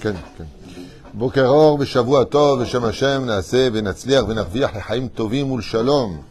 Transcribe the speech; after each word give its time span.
כן, 0.00 0.14
כן. 0.38 0.44
בוקר 1.14 1.46
אור 1.48 1.78
ושבוע 1.80 2.24
טוב, 2.24 2.62
בשם 2.62 2.84
השם 2.84 3.22
נעשה 3.26 3.68
ונצליח 3.72 4.24
ונרוויח 4.28 4.76
לחיים 4.76 5.08
טובים 5.08 5.50
ולשלום. 5.50 6.22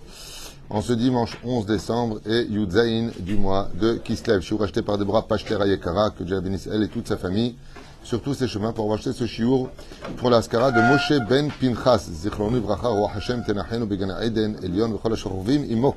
En 0.74 0.82
ce 0.82 0.94
dimanche 0.94 1.38
11 1.44 1.66
décembre 1.66 2.22
et 2.26 2.44
Yudzaïn 2.50 3.12
du 3.20 3.36
mois 3.36 3.68
de 3.74 3.96
Kislev, 3.96 4.40
shiur 4.40 4.64
acheté 4.64 4.82
par 4.82 4.98
Deborah 4.98 5.28
Pachter 5.28 5.62
Ayekara, 5.62 6.12
que 6.12 6.24
Dieu 6.24 6.40
bénisse 6.40 6.70
elle 6.72 6.84
et 6.84 6.88
toute 6.88 7.10
sa 7.10 7.18
famille, 7.18 7.56
sur 8.04 8.22
tous 8.22 8.36
ses 8.36 8.48
chemins, 8.48 8.72
pour 8.72 8.86
avoir 8.86 8.98
acheté 8.98 9.12
ce 9.12 9.26
shiur 9.26 9.68
pour 10.16 10.30
l'askara 10.30 10.72
de 10.72 10.80
Moshe 10.80 11.28
ben 11.28 11.52
Pinchas, 11.60 12.08
Zichronu 12.10 12.62
Bracha, 12.62 12.88
Roi 12.88 13.12
Hashem 13.14 13.44
Tenachenu 13.44 13.86
Begana 13.86 14.24
Eden, 14.24 14.56
Elion, 14.64 14.94
Vechol 14.94 15.14
HaShorovim, 15.14 15.66
Imo. 15.70 15.94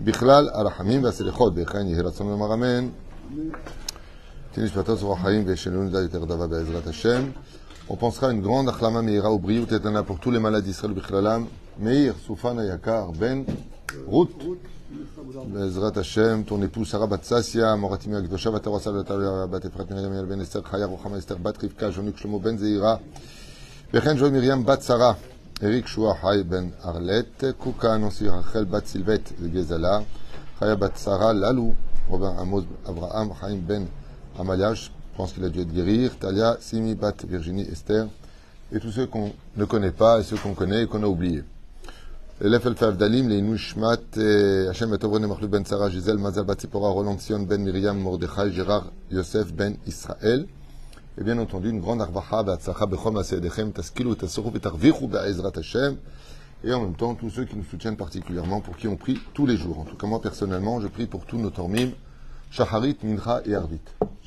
בכלל 0.00 0.48
הרחמים 0.52 1.04
והסליחות, 1.04 1.54
בהיכן 1.54 1.86
יהי 1.88 2.00
רצון 2.00 2.28
לומר 2.28 2.54
אמן. 2.54 2.88
On 7.88 7.96
pensera 7.96 8.28
à 8.28 8.32
une 8.32 8.40
grande 8.40 8.68
achlama 8.68 9.02
meira 9.02 9.30
ou 9.30 9.38
briout 9.38 9.70
etana 9.70 10.02
pour 10.02 10.18
tous 10.18 10.30
les 10.30 10.38
malades 10.38 10.64
d'Israël 10.64 10.94
bichlalam. 10.94 11.46
Meir, 11.78 12.14
Soufan 12.26 12.58
Ayakar, 12.58 13.12
Ben, 13.12 13.44
Ruth, 14.08 14.30
בעזרת 15.52 15.96
השם, 15.96 16.42
ton 16.46 16.62
épouse 16.62 16.90
Sarah 16.90 17.06
בת 17.06 17.24
ססיה, 17.24 17.76
מורתימי 17.76 18.16
הקדושה 18.16 18.50
בת 18.50 18.66
ארוסה 18.66 18.90
בת 19.50 19.64
אפרת 19.66 19.90
מרים 19.90 20.12
יעל 20.12 20.24
בן 20.24 20.40
אסתר, 20.40 20.62
חיה 20.62 20.86
רוחמה 20.86 21.18
אסתר 21.18 21.36
בת 21.42 21.64
רבקה, 21.64 21.90
ז'וניק 21.90 22.16
שלמה 22.16 22.38
בן 22.38 22.56
זעירה, 22.56 22.96
וכן 23.94 24.18
ז'וי 24.18 24.30
מרים 24.30 24.66
בת 24.66 24.82
שרה, 24.82 25.12
אריק 25.62 25.86
שועה 25.86 26.14
חי 26.20 26.42
בן 26.48 26.68
ארלט, 26.84 27.44
קוקה 27.58 27.96
נוסי 27.96 28.28
רחל 28.28 28.64
בת 28.64 28.86
סילבט 28.86 29.32
וגזלה, 29.40 29.98
חיה 30.58 30.74
בת 30.74 30.96
שרה 31.04 31.32
ללו, 31.32 31.72
רובין 32.08 32.30
עמוס 32.38 32.64
אברהם 32.88 33.34
חיים 33.34 33.66
בן 33.66 33.84
Amalia, 34.39 34.73
je 34.73 34.89
pense 35.17 35.33
qu'il 35.33 35.43
a 35.43 35.49
dû 35.49 35.61
être 35.61 35.73
guérir. 35.73 36.17
Talia, 36.17 36.57
Simi, 36.59 36.95
Bat, 36.95 37.13
Virginie, 37.27 37.63
Esther. 37.63 38.07
Et 38.73 38.79
tous 38.79 38.91
ceux 38.91 39.05
qu'on 39.05 39.33
ne 39.57 39.65
connaît 39.65 39.91
pas 39.91 40.19
et 40.19 40.23
ceux 40.23 40.37
qu'on 40.37 40.53
connaît 40.53 40.83
et 40.83 40.87
qu'on 40.87 41.03
a 41.03 41.07
oubliés. 41.07 41.43
Dalim, 42.41 43.29
les 43.29 44.67
Hachem 44.69 44.97
Ben 44.97 45.65
Sarah, 45.65 45.89
Gisèle, 45.89 46.17
Mazal 46.17 46.45
Batsipora, 46.45 46.89
Roland 46.89 47.17
Ben 47.47 47.61
Miriam, 47.61 47.99
Mordechai, 47.99 48.51
Gérard, 48.51 48.91
Yosef, 49.11 49.53
Ben 49.53 49.75
Israël. 49.85 50.47
Et 51.19 51.23
bien 51.23 51.37
entendu, 51.37 51.69
une 51.69 51.81
grande 51.81 52.01
arvaha, 52.01 52.43
Batsacha, 52.43 52.87
et 56.63 56.73
en 56.73 56.81
même 56.81 56.95
temps 56.95 57.15
tous 57.15 57.29
ceux 57.29 57.45
qui 57.45 57.57
nous 57.57 57.63
soutiennent 57.63 57.97
particulièrement, 57.97 58.61
pour 58.61 58.77
qui 58.77 58.87
on 58.87 58.95
prie 58.95 59.19
tous 59.33 59.45
les 59.45 59.57
jours. 59.57 59.79
En 59.79 59.83
tout 59.83 59.95
cas, 59.95 60.07
moi 60.07 60.21
personnellement, 60.21 60.79
je 60.79 60.87
prie 60.87 61.05
pour 61.05 61.25
tous 61.25 61.37
nos 61.37 61.49
tormim, 61.49 61.89
shaharit, 62.49 62.97
minra 63.03 63.41
et 63.45 63.53
arvit. 63.53 63.81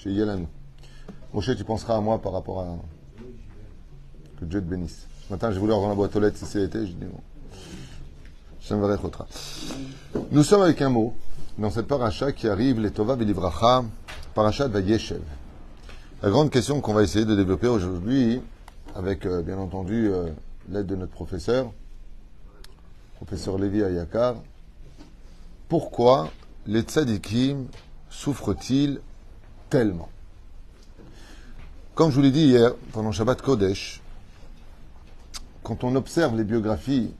Chez 0.04 0.10
Yelanou. 0.10 0.48
Moshe, 1.32 1.56
tu 1.56 1.64
penseras 1.64 1.96
à 1.96 2.00
moi 2.00 2.20
par 2.20 2.32
rapport 2.32 2.60
à. 2.60 2.76
Que 4.38 4.44
Dieu 4.44 4.60
te 4.60 4.66
bénisse. 4.66 5.06
Ce 5.26 5.32
matin, 5.32 5.50
j'ai 5.50 5.58
voulu 5.58 5.72
avoir 5.72 5.88
la 5.88 5.94
boîte 5.94 6.14
aux 6.14 6.20
lettres 6.20 6.36
si 6.36 6.44
c'était, 6.44 6.86
j'ai 6.86 6.92
dit 6.92 7.06
non. 7.06 7.22
Nous 10.30 10.42
sommes 10.42 10.60
avec 10.60 10.82
un 10.82 10.90
mot 10.90 11.14
dans 11.56 11.70
cette 11.70 11.86
paracha 11.86 12.32
qui 12.32 12.48
arrive, 12.48 12.80
les 12.80 12.90
Tova 12.90 13.16
Livracha, 13.16 13.82
paracha 14.34 14.68
de 14.68 14.74
Vayeshev. 14.74 15.22
La 16.22 16.28
grande 16.28 16.50
question 16.50 16.82
qu'on 16.82 16.92
va 16.92 17.02
essayer 17.02 17.24
de 17.24 17.34
développer 17.34 17.68
aujourd'hui, 17.68 18.42
avec 18.94 19.24
euh, 19.24 19.40
bien 19.40 19.56
entendu 19.56 20.08
euh, 20.08 20.28
l'aide 20.68 20.86
de 20.86 20.96
notre 20.96 21.12
professeur, 21.12 21.72
professeur 23.16 23.56
Lévi 23.56 23.82
Ayakar, 23.82 24.34
pourquoi 25.68 26.28
les 26.66 26.82
tzadikim 26.82 27.68
souffrent-ils 28.10 29.00
tellement. 29.74 30.08
Comme 31.96 32.10
je 32.10 32.14
vous 32.14 32.22
l'ai 32.22 32.30
dit 32.30 32.46
hier, 32.46 32.76
pendant 32.92 33.10
Shabbat 33.10 33.42
Kodesh, 33.42 34.00
quand 35.64 35.82
on 35.82 35.96
observe 35.96 36.36
les 36.36 36.44
biographies 36.44 37.12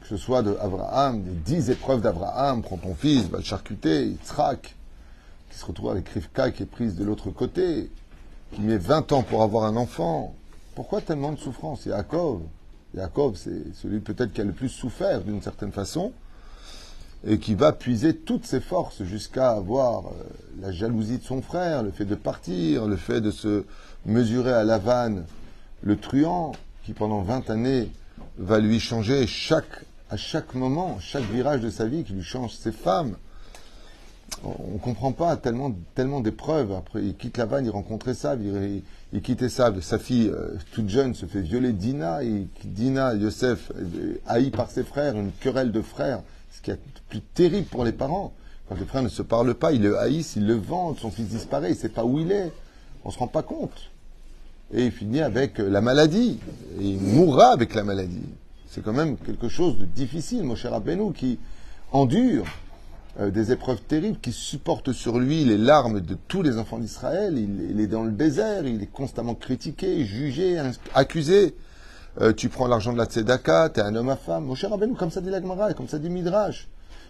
que 0.00 0.06
ce 0.08 0.16
soit 0.16 0.42
de 0.42 0.56
Abraham, 0.58 1.22
des 1.22 1.32
dix 1.32 1.68
épreuves 1.68 2.00
d'Abraham, 2.00 2.62
prends 2.62 2.78
ton 2.78 2.94
fils, 2.94 3.24
va 3.24 3.36
le 3.36 3.44
charcuter, 3.44 4.06
Yitzhak, 4.06 4.74
qui 5.50 5.58
se 5.58 5.66
retrouve 5.66 5.90
avec 5.90 6.08
Rivka 6.08 6.50
qui 6.50 6.62
est 6.62 6.66
prise 6.66 6.94
de 6.94 7.04
l'autre 7.04 7.30
côté, 7.30 7.90
qui 8.52 8.62
met 8.62 8.78
20 8.78 9.12
ans 9.12 9.22
pour 9.22 9.42
avoir 9.42 9.64
un 9.64 9.76
enfant. 9.76 10.34
Pourquoi 10.74 11.02
tellement 11.02 11.32
de 11.32 11.38
souffrance? 11.38 11.84
Yaakov, 11.84 12.40
Yaakov, 12.94 13.36
c'est 13.36 13.74
celui 13.74 14.00
peut-être 14.00 14.32
qui 14.32 14.40
a 14.40 14.44
le 14.44 14.52
plus 14.52 14.70
souffert 14.70 15.20
d'une 15.20 15.42
certaine 15.42 15.72
façon, 15.72 16.12
et 17.26 17.38
qui 17.38 17.54
va 17.54 17.72
puiser 17.72 18.14
toutes 18.14 18.46
ses 18.46 18.60
forces 18.60 19.02
jusqu'à 19.02 19.50
avoir 19.50 20.04
la 20.60 20.70
jalousie 20.70 21.18
de 21.18 21.24
son 21.24 21.42
frère, 21.42 21.82
le 21.82 21.90
fait 21.90 22.04
de 22.04 22.14
partir, 22.14 22.86
le 22.86 22.96
fait 22.96 23.20
de 23.20 23.30
se 23.30 23.64
mesurer 24.06 24.52
à 24.52 24.64
Lavanne, 24.64 25.24
le 25.82 25.96
truand, 25.96 26.52
qui 26.84 26.92
pendant 26.92 27.22
20 27.22 27.50
années 27.50 27.90
va 28.38 28.60
lui 28.60 28.78
changer 28.78 29.26
à 30.08 30.16
chaque 30.16 30.54
moment, 30.54 30.98
chaque 31.00 31.24
virage 31.24 31.60
de 31.60 31.70
sa 31.70 31.86
vie 31.86 32.04
qui 32.04 32.12
lui 32.12 32.22
change 32.22 32.52
ses 32.52 32.72
femmes. 32.72 33.16
On 34.44 34.74
ne 34.74 34.78
comprend 34.78 35.12
pas 35.12 35.36
tellement, 35.36 35.74
tellement 35.94 36.20
d'épreuves. 36.20 36.72
Après, 36.72 37.02
il 37.02 37.16
quitte 37.16 37.38
la 37.38 37.46
vanne, 37.46 37.64
il 37.64 37.70
rencontrait 37.70 38.14
ça, 38.14 38.36
il, 38.36 39.22
quittait. 39.22 39.48
Sa 39.48 39.72
fille, 39.98 40.28
euh, 40.28 40.56
toute 40.72 40.88
jeune, 40.88 41.14
se 41.14 41.26
fait 41.26 41.40
violer 41.40 41.72
Dina. 41.72 42.22
Et 42.22 42.46
Dina, 42.64 43.14
Yosef, 43.14 43.72
euh, 43.76 44.20
haï 44.26 44.50
par 44.50 44.70
ses 44.70 44.84
frères, 44.84 45.16
une 45.16 45.30
querelle 45.40 45.72
de 45.72 45.80
frères, 45.80 46.22
ce 46.66 46.72
qui 46.72 46.78
est 46.78 47.02
plus 47.08 47.20
terrible 47.20 47.66
pour 47.66 47.84
les 47.84 47.92
parents. 47.92 48.32
Quand 48.68 48.76
les 48.78 48.84
frères 48.84 49.02
ne 49.02 49.08
se 49.08 49.22
parlent 49.22 49.54
pas, 49.54 49.72
ils 49.72 49.82
le 49.82 49.98
haïssent, 49.98 50.34
ils 50.36 50.46
le 50.46 50.54
vendent, 50.54 50.98
son 50.98 51.10
fils 51.10 51.28
disparaît, 51.28 51.68
il 51.68 51.74
ne 51.74 51.78
sait 51.78 51.88
pas 51.88 52.04
où 52.04 52.18
il 52.18 52.32
est. 52.32 52.52
On 53.04 53.08
ne 53.08 53.14
se 53.14 53.18
rend 53.18 53.28
pas 53.28 53.42
compte. 53.42 53.90
Et 54.74 54.86
il 54.86 54.90
finit 54.90 55.20
avec 55.20 55.58
la 55.58 55.80
maladie. 55.80 56.40
Il 56.80 56.98
mourra 56.98 57.52
avec 57.52 57.74
la 57.74 57.84
maladie 57.84 58.24
c'est 58.76 58.82
quand 58.82 58.92
même 58.92 59.16
quelque 59.16 59.48
chose 59.48 59.78
de 59.78 59.86
difficile, 59.86 60.42
mon 60.42 60.54
cher 60.54 60.72
Rabbeinu, 60.72 61.14
qui 61.14 61.38
endure 61.92 62.44
euh, 63.18 63.30
des 63.30 63.50
épreuves 63.50 63.80
terribles, 63.80 64.18
qui 64.20 64.32
supporte 64.32 64.92
sur 64.92 65.18
lui 65.18 65.46
les 65.46 65.56
larmes 65.56 66.02
de 66.02 66.14
tous 66.28 66.42
les 66.42 66.58
enfants 66.58 66.78
d'Israël. 66.78 67.38
Il, 67.38 67.80
est 67.80 67.86
dans 67.86 68.02
le 68.02 68.12
désert, 68.12 68.66
il 68.66 68.82
est 68.82 68.92
constamment 68.92 69.34
critiqué, 69.34 70.04
jugé, 70.04 70.60
accusé. 70.94 71.54
Euh, 72.18 72.32
tu 72.32 72.48
prends 72.48 72.66
l'argent 72.66 72.94
de 72.94 72.98
la 72.98 73.04
tzedaka, 73.04 73.68
tu 73.68 73.80
es 73.80 73.82
un 73.82 73.94
homme 73.94 74.08
à 74.08 74.16
femme. 74.16 74.44
Mon 74.44 74.54
cher 74.54 74.70
Rabbeinu, 74.70 74.94
comme 74.94 75.10
ça 75.10 75.20
dit 75.20 75.28
l'Agmara, 75.28 75.74
comme 75.74 75.88
ça 75.88 75.98
dit 75.98 76.08
Midrash. 76.08 76.66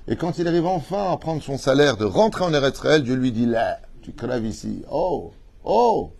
Et 0.09 0.17
quand 0.17 0.39
il 0.39 0.49
arrive 0.49 0.67
enfin 0.67 1.12
à 1.12 1.17
prendre 1.17 1.41
son 1.43 1.59
salaire, 1.59 1.97
de 1.97 2.05
rentrer 2.05 2.44
en 2.44 2.53
Eretz 2.53 2.81
Dieu 3.03 3.15
lui 3.15 3.31
dit 3.31 3.47
là, 3.47 3.78
tu 4.03 4.12
crèves 4.12 4.45
ici. 4.45 4.83
Oh, 4.91 5.33
oh. 5.65 6.11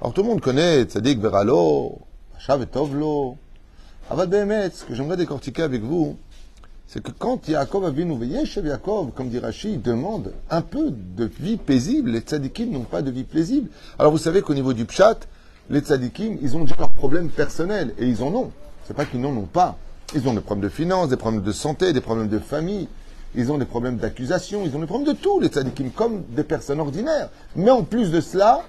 Alors 0.00 0.12
tout 0.12 0.22
le 0.22 0.28
monde 0.28 0.42
connaît 0.42 0.82
Tzadik 0.82 1.20
Beralo, 1.20 1.98
Shavetovlo. 2.38 3.36
Aval 4.10 4.28
Behemet, 4.28 4.70
ce 4.70 4.84
que 4.84 4.94
j'aimerais 4.94 5.16
décortiquer 5.16 5.62
avec 5.62 5.82
vous, 5.82 6.18
c'est 6.86 7.02
que 7.02 7.12
quand 7.12 7.48
Yaakov 7.48 7.86
Avinu 7.86 8.22
Yeshev 8.26 8.66
Yaakov, 8.66 9.12
comme 9.12 9.28
dit 9.28 9.38
Rachid, 9.38 9.80
demande 9.80 10.32
un 10.50 10.60
peu 10.60 10.90
de 10.90 11.30
vie 11.38 11.56
paisible, 11.56 12.10
les 12.10 12.20
tzadikim 12.20 12.72
n'ont 12.72 12.80
pas 12.80 13.00
de 13.00 13.10
vie 13.10 13.24
paisible. 13.24 13.70
Alors 13.98 14.12
vous 14.12 14.18
savez 14.18 14.42
qu'au 14.42 14.54
niveau 14.54 14.72
du 14.72 14.84
pshat, 14.84 15.20
les 15.70 15.80
tzadikim, 15.80 16.36
ils 16.42 16.56
ont 16.56 16.60
déjà 16.60 16.76
leurs 16.78 16.90
problèmes 16.90 17.30
personnels, 17.30 17.94
et 17.98 18.06
ils 18.06 18.22
en 18.22 18.34
ont. 18.34 18.50
C'est 18.86 18.94
pas 18.94 19.04
qu'ils 19.04 19.20
n'en 19.20 19.30
ont 19.30 19.46
pas. 19.46 19.76
Ils 20.14 20.28
ont 20.28 20.34
des 20.34 20.40
problèmes 20.40 20.68
de 20.68 20.74
finances, 20.74 21.08
des 21.08 21.16
problèmes 21.16 21.42
de 21.42 21.52
santé, 21.52 21.92
des 21.92 22.00
problèmes 22.00 22.28
de 22.28 22.40
famille, 22.40 22.88
ils 23.36 23.52
ont 23.52 23.58
des 23.58 23.64
problèmes 23.64 23.96
d'accusation, 23.96 24.62
ils 24.64 24.76
ont 24.76 24.80
des 24.80 24.86
problèmes 24.86 25.14
de 25.14 25.18
tout, 25.18 25.38
les 25.40 25.48
tzadikim, 25.48 25.90
comme 25.90 26.24
des 26.30 26.42
personnes 26.42 26.80
ordinaires. 26.80 27.30
Mais 27.54 27.70
en 27.70 27.84
plus 27.84 28.10
de 28.10 28.20
cela, 28.20 28.62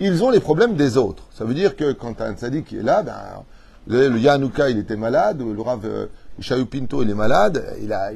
ils 0.00 0.24
ont 0.24 0.30
les 0.30 0.40
problèmes 0.40 0.74
des 0.74 0.96
autres. 0.96 1.24
Ça 1.32 1.44
veut 1.44 1.54
dire 1.54 1.76
que 1.76 1.92
quand 1.92 2.20
un 2.20 2.34
tzadik 2.34 2.72
est 2.72 2.82
là, 2.82 3.02
ben, 3.02 3.44
le 3.86 4.18
Yanouka, 4.18 4.70
il 4.70 4.78
était 4.78 4.96
malade. 4.96 5.42
Le 5.42 5.60
Rav 5.60 5.80
euh, 5.84 6.64
Pinto, 6.64 7.02
il 7.02 7.10
est 7.10 7.14
malade. 7.14 7.64
Il 7.82 7.92
a, 7.92 8.10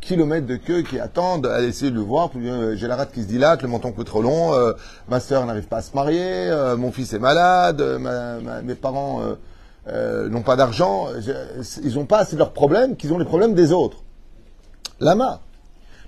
kilomètres 0.00 0.46
de 0.46 0.56
queue 0.56 0.82
qui 0.82 0.98
attendent 0.98 1.46
à 1.46 1.62
essayer 1.62 1.90
de 1.90 1.96
le 1.96 2.02
voir. 2.02 2.30
Euh, 2.36 2.74
J'ai 2.76 2.86
la 2.86 2.96
rate 2.96 3.12
qui 3.12 3.22
se 3.22 3.26
dilate, 3.28 3.62
le 3.62 3.68
menton 3.68 3.92
coûte 3.92 4.06
trop 4.06 4.22
long. 4.22 4.54
Euh, 4.54 4.72
ma 5.08 5.20
sœur 5.20 5.44
n'arrive 5.46 5.66
pas 5.66 5.78
à 5.78 5.82
se 5.82 5.94
marier. 5.94 6.20
euh, 6.22 6.76
mon 6.76 6.92
fils 6.92 7.12
est 7.12 7.18
malade. 7.18 7.80
ma, 8.00 8.40
ma, 8.40 8.62
mes 8.62 8.74
parents 8.74 9.22
n'ont 9.86 10.42
pas 10.42 10.56
d'argent. 10.56 11.08
Ils 11.82 11.94
n'ont 11.94 12.06
pas 12.06 12.18
assez 12.18 12.34
de 12.34 12.38
leurs 12.38 12.52
problèmes 12.52 12.96
qu'ils 12.96 13.12
ont 13.12 13.18
les 13.18 13.24
problèmes 13.24 13.54
des 13.54 13.72
autres. 13.72 13.98
Lama. 15.00 15.40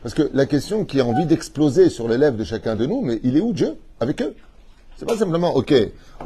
Parce 0.02 0.14
que 0.14 0.30
la 0.32 0.46
question 0.46 0.84
qui 0.84 1.00
a 1.00 1.04
envie 1.04 1.26
d'exploser 1.26 1.90
sur 1.90 2.08
les 2.08 2.16
lèvres 2.16 2.36
de 2.36 2.44
chacun 2.44 2.74
de 2.74 2.86
nous, 2.86 3.02
mais 3.02 3.20
il 3.22 3.36
est 3.36 3.40
où 3.40 3.52
Dieu? 3.52 3.76
Avec 4.00 4.22
eux 4.22 4.34
C'est 5.00 5.06
pas 5.06 5.16
simplement, 5.16 5.56
ok, 5.56 5.72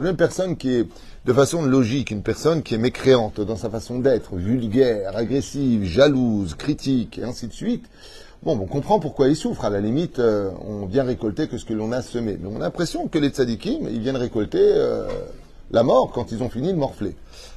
une 0.03 0.17
personne 0.17 0.57
qui 0.57 0.75
est 0.75 0.89
de 1.27 1.33
façon 1.33 1.63
logique, 1.63 2.11
une 2.11 2.25
personne 2.25 2.65
qui 2.65 2.75
est 2.75 2.79
mécréante 2.79 3.41
dans 3.41 3.55
sa 3.55 3.71
façon 3.71 4.01
d'être, 4.01 4.35
vulgaire, 4.35 5.17
agressive, 5.17 5.85
jalouse, 5.85 6.57
critique, 6.57 7.19
et 7.19 7.23
ainsi 7.23 7.47
de 7.47 7.53
suite, 7.53 7.85
bon, 8.43 8.59
on 8.61 8.67
comprend 8.67 8.99
pourquoi 8.99 9.29
il 9.29 9.37
souffre. 9.37 9.65
À 9.65 9.71
la 9.71 9.81
limite, 9.81 10.19
euh, 10.19 10.51
on 10.67 10.87
vient 10.87 11.05
récolter 11.05 11.47
que 11.47 11.57
ce 11.57 11.65
que 11.65 11.73
l'on 11.73 11.93
a 11.93 12.03
semé. 12.03 12.37
Mais 12.37 12.49
on 12.53 12.57
a 12.57 12.65
l'impression 12.65 13.07
que 13.07 13.17
les 13.17 13.29
tzadikim, 13.29 13.87
ils 13.89 14.01
viennent 14.01 14.17
récolter 14.17 14.59
euh, 14.61 15.07
la 15.71 15.85
mort 15.85 16.11
quand 16.13 16.33
ils 16.33 16.43
ont 16.43 16.51
fini 16.51 16.73
de 16.73 16.77
morfler. 16.77 17.15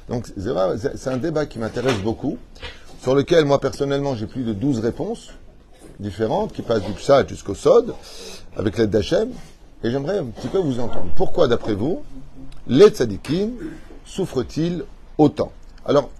Donc, 0.08 0.28
c'est 0.36 1.10
un 1.10 1.16
débat 1.16 1.46
qui 1.46 1.58
m'intéresse 1.58 1.98
beaucoup, 1.98 2.38
sur 3.02 3.16
lequel, 3.16 3.44
moi, 3.44 3.60
personnellement, 3.60 4.14
j'ai 4.14 4.26
plus 4.26 4.44
de 4.44 4.52
12 4.52 4.78
réponses 4.78 5.30
différentes, 5.98 6.52
qui 6.52 6.62
passent 6.62 6.84
du 6.84 6.92
pshat 6.92 7.26
jusqu'au 7.26 7.56
sod, 7.56 7.92
avec 8.56 8.78
l'aide 8.78 8.90
d'Hachem. 8.90 9.30
Et 9.84 9.90
j'aimerais 9.90 10.18
un 10.18 10.26
petit 10.26 10.48
peu 10.48 10.58
vous 10.58 10.80
entendre. 10.80 11.10
Pourquoi, 11.16 11.46
d'après 11.46 11.74
vous, 11.74 12.02
les 12.66 12.88
tzadikim 12.88 13.52
souffrent-ils 14.04 14.84
autant? 15.18 15.52
Alors, 15.84 16.10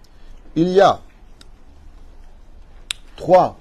il 0.55 0.69
y 0.69 0.81
a 0.81 1.01
trois 3.17 3.59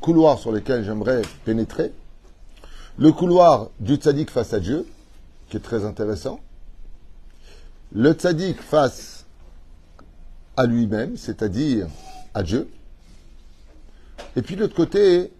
couloirs 0.00 0.38
sur 0.38 0.52
lesquels 0.52 0.84
j'aimerais 0.84 1.22
pénétrer. 1.44 1.92
Le 2.96 3.12
couloir 3.12 3.70
du 3.80 3.96
tzaddik 3.96 4.30
face 4.30 4.52
à 4.52 4.60
Dieu, 4.60 4.86
qui 5.48 5.56
est 5.56 5.60
très 5.60 5.84
intéressant. 5.84 6.40
Le 7.92 8.12
tzaddik 8.12 8.60
face 8.60 9.26
à 10.56 10.66
lui-même, 10.66 11.16
c'est-à-dire 11.16 11.86
à 12.34 12.42
Dieu. 12.42 12.68
Et 14.36 14.42
puis 14.42 14.54
de 14.54 14.60
l'autre 14.60 14.76
côté, 14.76 15.32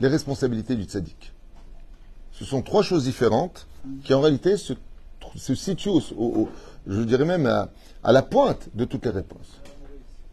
les 0.00 0.08
responsabilités 0.08 0.76
du 0.76 0.84
tzaddik. 0.84 1.33
Ce 2.34 2.44
sont 2.44 2.62
trois 2.62 2.82
choses 2.82 3.04
différentes 3.04 3.66
qui 4.02 4.12
en 4.12 4.20
réalité 4.20 4.56
se, 4.56 4.74
situent, 5.36 5.90
au, 5.90 6.48
je 6.86 7.00
dirais 7.02 7.24
même 7.24 7.46
à, 7.46 8.12
la 8.12 8.22
pointe 8.22 8.68
de 8.74 8.84
toutes 8.84 9.04
les 9.04 9.12
réponses. 9.12 9.60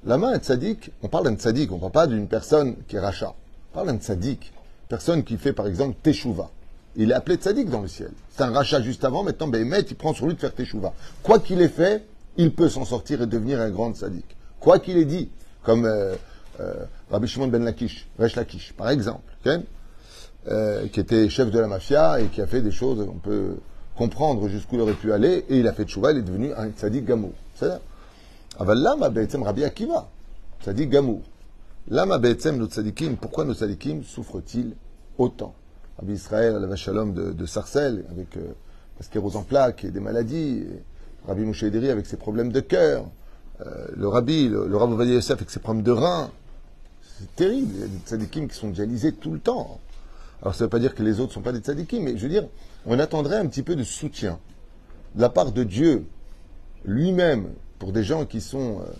La 0.03 0.17
main 0.17 0.33
est 0.33 0.43
tzaddik, 0.43 0.91
on 1.03 1.09
parle 1.09 1.25
d'un 1.25 1.35
tzaddik, 1.35 1.71
on 1.71 1.75
ne 1.75 1.79
parle 1.79 1.91
pas 1.91 2.07
d'une 2.07 2.27
personne 2.27 2.75
qui 2.87 2.95
est 2.95 2.99
rachat. 2.99 3.35
On 3.71 3.75
parle 3.75 3.87
d'un 3.87 3.97
tzaddik, 3.97 4.51
personne 4.89 5.23
qui 5.23 5.37
fait 5.37 5.53
par 5.53 5.67
exemple 5.67 5.95
teshuva. 6.01 6.49
Il 6.95 7.11
est 7.11 7.13
appelé 7.13 7.35
tzaddik 7.37 7.69
dans 7.69 7.81
le 7.81 7.87
ciel. 7.87 8.11
C'est 8.31 8.43
un 8.43 8.51
rachat 8.51 8.81
juste 8.81 9.05
avant, 9.05 9.23
maintenant 9.23 9.47
Béhémet, 9.47 9.81
il 9.81 9.95
prend 9.95 10.13
sur 10.13 10.25
lui 10.25 10.33
de 10.33 10.39
faire 10.39 10.55
teshuva. 10.55 10.93
Quoi 11.21 11.39
qu'il 11.39 11.61
ait 11.61 11.69
fait, 11.69 12.03
il 12.37 12.51
peut 12.51 12.67
s'en 12.67 12.83
sortir 12.83 13.21
et 13.21 13.27
devenir 13.27 13.61
un 13.61 13.69
grand 13.69 13.93
tzaddik. 13.93 14.25
Quoi 14.59 14.79
qu'il 14.79 14.97
ait 14.97 15.05
dit, 15.05 15.29
comme 15.63 15.85
euh, 15.85 16.15
euh, 16.59 17.25
Shimon 17.27 17.47
ben 17.47 17.63
Lakish, 17.63 18.07
Resh 18.17 18.35
Lakish, 18.35 18.73
par 18.73 18.89
exemple, 18.89 19.21
euh, 20.47 20.87
qui 20.87 20.99
était 20.99 21.29
chef 21.29 21.51
de 21.51 21.59
la 21.59 21.67
mafia 21.67 22.19
et 22.19 22.27
qui 22.27 22.41
a 22.41 22.47
fait 22.47 22.61
des 22.61 22.71
choses, 22.71 23.05
on 23.07 23.19
peut 23.19 23.57
comprendre 23.95 24.47
jusqu'où 24.47 24.75
il 24.75 24.81
aurait 24.81 24.93
pu 24.93 25.13
aller, 25.13 25.45
et 25.49 25.59
il 25.59 25.67
a 25.67 25.73
fait 25.73 25.85
teshuva, 25.85 26.11
il 26.11 26.19
est 26.19 26.23
devenu 26.23 26.51
un 26.53 26.69
tzaddik 26.69 27.05
gamour. 27.05 27.33
C'est-à-dire, 27.55 27.79
Lama 28.59 29.09
Be'etzem 29.09 29.43
Rabbi 29.43 29.63
Akiva, 29.63 30.09
tzaddik 30.61 30.89
gamour. 30.89 31.21
Lama 31.89 32.17
Be'etzem 32.17 32.57
nos 32.57 32.67
tzaddikim, 32.67 33.17
pourquoi 33.17 33.45
nos 33.45 33.53
tzaddikim 33.53 34.03
souffrent-ils 34.03 34.73
autant? 35.17 35.53
Rabbi 35.99 36.13
Israël, 36.13 36.55
la 36.55 36.75
Shalom 36.75 37.13
de, 37.13 37.31
de 37.31 37.45
Sarcelles, 37.45 38.05
avec 38.09 38.37
euh, 38.37 38.53
la 39.13 39.21
en 39.21 39.43
plaques 39.43 39.83
et 39.83 39.91
des 39.91 39.99
maladies, 39.99 40.65
Rabbi 41.27 41.41
Moshe 41.41 41.63
Ederi 41.63 41.89
avec 41.89 42.05
ses 42.05 42.17
problèmes 42.17 42.51
de 42.51 42.59
cœur, 42.59 43.05
euh, 43.65 43.87
le 43.95 44.07
Rabbi, 44.07 44.47
le, 44.47 44.67
le 44.67 44.77
Rabbi 44.77 45.05
Yosef 45.05 45.37
avec 45.37 45.49
ses 45.49 45.59
problèmes 45.59 45.83
de 45.83 45.91
reins. 45.91 46.31
C'est 47.19 47.35
terrible, 47.35 47.73
il 47.75 47.81
y 47.81 47.83
a 47.83 47.87
des 47.87 47.99
tzadikim 48.05 48.47
qui 48.47 48.55
sont 48.55 48.69
dialysés 48.69 49.11
tout 49.11 49.31
le 49.31 49.39
temps. 49.39 49.79
Alors 50.41 50.55
ça 50.55 50.63
ne 50.63 50.65
veut 50.65 50.69
pas 50.69 50.79
dire 50.79 50.95
que 50.95 51.03
les 51.03 51.19
autres 51.19 51.29
ne 51.29 51.33
sont 51.33 51.41
pas 51.41 51.51
des 51.51 51.59
tzadikim, 51.59 52.03
mais 52.03 52.17
je 52.17 52.23
veux 52.23 52.29
dire, 52.29 52.45
on 52.85 52.97
attendrait 52.99 53.37
un 53.37 53.45
petit 53.47 53.63
peu 53.63 53.75
de 53.75 53.83
soutien 53.83 54.39
de 55.15 55.21
la 55.21 55.29
part 55.29 55.51
de 55.51 55.63
Dieu 55.63 56.05
lui-même 56.85 57.49
pour 57.79 57.91
des 57.91 58.03
gens 58.03 58.25
qui 58.25 58.41
sont 58.41 58.79
euh, 58.79 58.91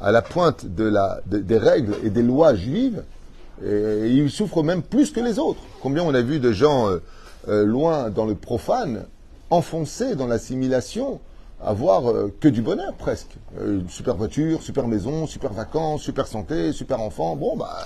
à 0.00 0.10
la 0.10 0.22
pointe 0.22 0.66
de 0.66 0.84
la, 0.84 1.20
des 1.26 1.58
règles 1.58 1.94
et 2.02 2.10
des 2.10 2.22
lois 2.22 2.54
juives, 2.54 3.02
et 3.64 4.08
ils 4.08 4.30
souffrent 4.30 4.64
même 4.64 4.82
plus 4.82 5.12
que 5.12 5.20
les 5.20 5.38
autres. 5.38 5.60
Combien 5.80 6.02
on 6.02 6.14
a 6.14 6.22
vu 6.22 6.40
de 6.40 6.50
gens 6.50 6.88
euh, 6.88 7.00
euh, 7.48 7.64
loin 7.64 8.10
dans 8.10 8.24
le 8.24 8.34
profane, 8.34 9.04
enfoncés 9.50 10.16
dans 10.16 10.26
l'assimilation, 10.26 11.20
avoir 11.60 12.10
euh, 12.10 12.34
que 12.40 12.48
du 12.48 12.62
bonheur 12.62 12.94
presque. 12.94 13.36
une 13.60 13.88
super 13.88 14.16
voiture, 14.16 14.62
super 14.62 14.88
maison, 14.88 15.26
super 15.26 15.52
vacances, 15.52 16.02
super 16.02 16.26
santé, 16.26 16.72
super 16.72 17.00
enfant. 17.00 17.36
Bon, 17.36 17.56
bah, 17.56 17.76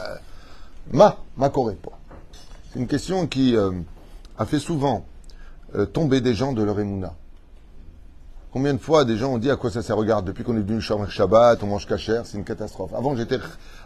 ma, 0.91 1.19
ma 1.37 1.51
pas. 1.51 1.99
Une 2.77 2.87
question 2.87 3.27
qui 3.27 3.57
a 3.57 4.45
fait 4.45 4.59
souvent 4.59 5.07
tomber 5.95 6.21
des 6.21 6.35
gens 6.35 6.53
de 6.53 6.63
leur 6.63 6.79
émouna. 6.79 7.15
Combien 8.53 8.75
de 8.75 8.79
fois 8.79 9.05
des 9.05 9.17
gens 9.17 9.33
ont 9.35 9.39
dit 9.39 9.51
à 9.51 9.57
quoi 9.57 9.71
ça 9.71 9.81
sert 9.83 9.97
Regarde, 9.97 10.27
depuis 10.27 10.45
qu'on 10.45 10.57
est 10.57 10.63
venu 10.63 10.81
Shabbat, 10.81 11.63
on 11.63 11.67
mange 11.67 11.87
cachère, 11.87 12.27
c'est 12.27 12.37
une 12.37 12.45
catastrophe. 12.45 12.93
Avant 12.95 13.17
j'étais, 13.17 13.39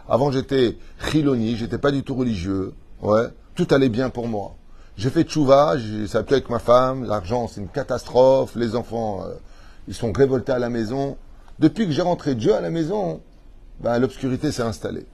avant 0.09 0.29
j'étais 0.31 0.77
chiloni, 1.09 1.55
j'étais 1.55 1.77
pas 1.77 1.91
du 1.91 2.03
tout 2.03 2.15
religieux. 2.15 2.73
Ouais, 3.01 3.27
tout 3.55 3.67
allait 3.71 3.89
bien 3.89 4.09
pour 4.09 4.27
moi. 4.27 4.55
J'ai 4.97 5.09
fait 5.09 5.23
tchouva, 5.23 5.77
j'ai 5.77 6.05
s'appelé 6.07 6.35
avec 6.35 6.49
ma 6.49 6.59
femme, 6.59 7.05
l'argent 7.05 7.47
c'est 7.47 7.61
une 7.61 7.69
catastrophe, 7.69 8.55
les 8.55 8.75
enfants 8.75 9.23
euh, 9.23 9.35
ils 9.87 9.93
sont 9.93 10.11
révoltés 10.11 10.51
à 10.51 10.59
la 10.59 10.69
maison. 10.69 11.17
Depuis 11.59 11.85
que 11.85 11.93
j'ai 11.93 12.01
rentré 12.01 12.35
Dieu 12.35 12.53
à 12.53 12.59
la 12.59 12.69
maison, 12.69 13.21
ben, 13.79 13.99
l'obscurité 13.99 14.51
s'est 14.51 14.63
installée. 14.63 15.05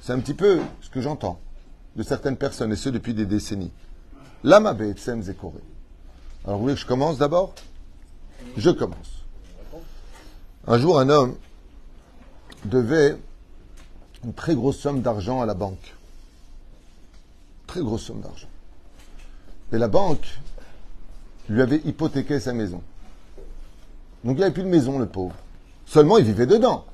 C'est 0.00 0.12
un 0.12 0.20
petit 0.20 0.34
peu 0.34 0.58
ce 0.80 0.90
que 0.90 1.00
j'entends 1.00 1.40
de 1.96 2.02
certaines 2.02 2.36
personnes, 2.36 2.72
et 2.72 2.76
ce 2.76 2.88
depuis 2.88 3.14
des 3.14 3.26
décennies. 3.26 3.72
Lama 4.44 4.76
Tsem 4.94 5.22
Zekoré. 5.22 5.60
Alors 6.44 6.58
vous 6.58 6.64
voulez 6.64 6.74
que 6.74 6.80
je 6.80 6.86
commence 6.86 7.18
d'abord? 7.18 7.54
Je 8.56 8.70
commence. 8.70 9.24
Un 10.66 10.78
jour, 10.78 10.98
un 11.00 11.08
homme 11.08 11.36
devait 12.64 13.16
une 14.24 14.34
très 14.34 14.54
grosse 14.54 14.78
somme 14.78 15.00
d'argent 15.00 15.40
à 15.40 15.46
la 15.46 15.54
banque. 15.54 15.94
Très 17.66 17.80
grosse 17.80 18.02
somme 18.02 18.20
d'argent. 18.20 18.48
Et 19.72 19.78
la 19.78 19.88
banque 19.88 20.26
lui 21.48 21.62
avait 21.62 21.80
hypothéqué 21.84 22.40
sa 22.40 22.52
maison. 22.52 22.82
Donc 24.24 24.36
il 24.36 24.40
n'avait 24.40 24.52
plus 24.52 24.64
de 24.64 24.68
maison, 24.68 24.98
le 24.98 25.06
pauvre. 25.06 25.34
Seulement, 25.86 26.18
il 26.18 26.24
vivait 26.24 26.46
dedans. 26.46 26.84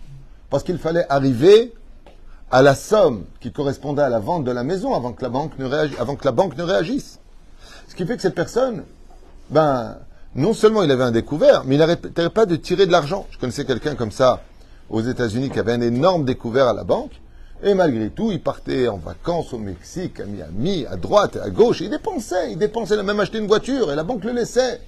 Parce 0.50 0.62
qu'il 0.64 0.78
fallait 0.78 1.06
arriver 1.08 1.72
à 2.52 2.60
la 2.60 2.74
somme 2.74 3.24
qui 3.40 3.50
correspondait 3.50 4.02
à 4.02 4.10
la 4.10 4.18
vente 4.18 4.44
de 4.44 4.52
la 4.52 4.62
maison 4.62 4.94
avant 4.94 5.12
que 5.12 5.22
la 5.22 5.30
banque 5.30 5.58
ne, 5.58 6.62
réagisse. 6.62 7.18
Ce 7.88 7.94
qui 7.94 8.04
fait 8.04 8.16
que 8.16 8.22
cette 8.22 8.34
personne, 8.34 8.84
ben, 9.48 9.96
non 10.34 10.52
seulement 10.52 10.82
il 10.82 10.90
avait 10.90 11.02
un 11.02 11.12
découvert, 11.12 11.64
mais 11.64 11.76
il 11.76 11.78
n'arrêtait 11.78 12.28
pas 12.28 12.44
de 12.44 12.56
tirer 12.56 12.86
de 12.86 12.92
l'argent. 12.92 13.26
Je 13.30 13.38
connaissais 13.38 13.64
quelqu'un 13.64 13.94
comme 13.94 14.12
ça 14.12 14.42
aux 14.90 15.00
États-Unis 15.00 15.48
qui 15.48 15.58
avait 15.58 15.72
un 15.72 15.80
énorme 15.80 16.26
découvert 16.26 16.68
à 16.68 16.74
la 16.74 16.84
banque. 16.84 17.12
Et 17.64 17.72
malgré 17.72 18.10
tout, 18.10 18.30
il 18.32 18.42
partait 18.42 18.86
en 18.88 18.98
vacances 18.98 19.54
au 19.54 19.58
Mexique, 19.58 20.20
à 20.20 20.26
Miami, 20.26 20.84
à 20.90 20.96
droite 20.96 21.36
et 21.36 21.40
à 21.40 21.48
gauche. 21.48 21.80
il 21.80 21.88
dépensait, 21.88 22.52
il 22.52 22.58
dépensait. 22.58 22.94
Il 22.94 23.00
a 23.00 23.04
même 23.04 23.20
acheté 23.20 23.38
une 23.38 23.46
voiture 23.46 23.90
et 23.90 23.96
la 23.96 24.04
banque 24.04 24.24
le 24.24 24.32
laissait. 24.32 24.80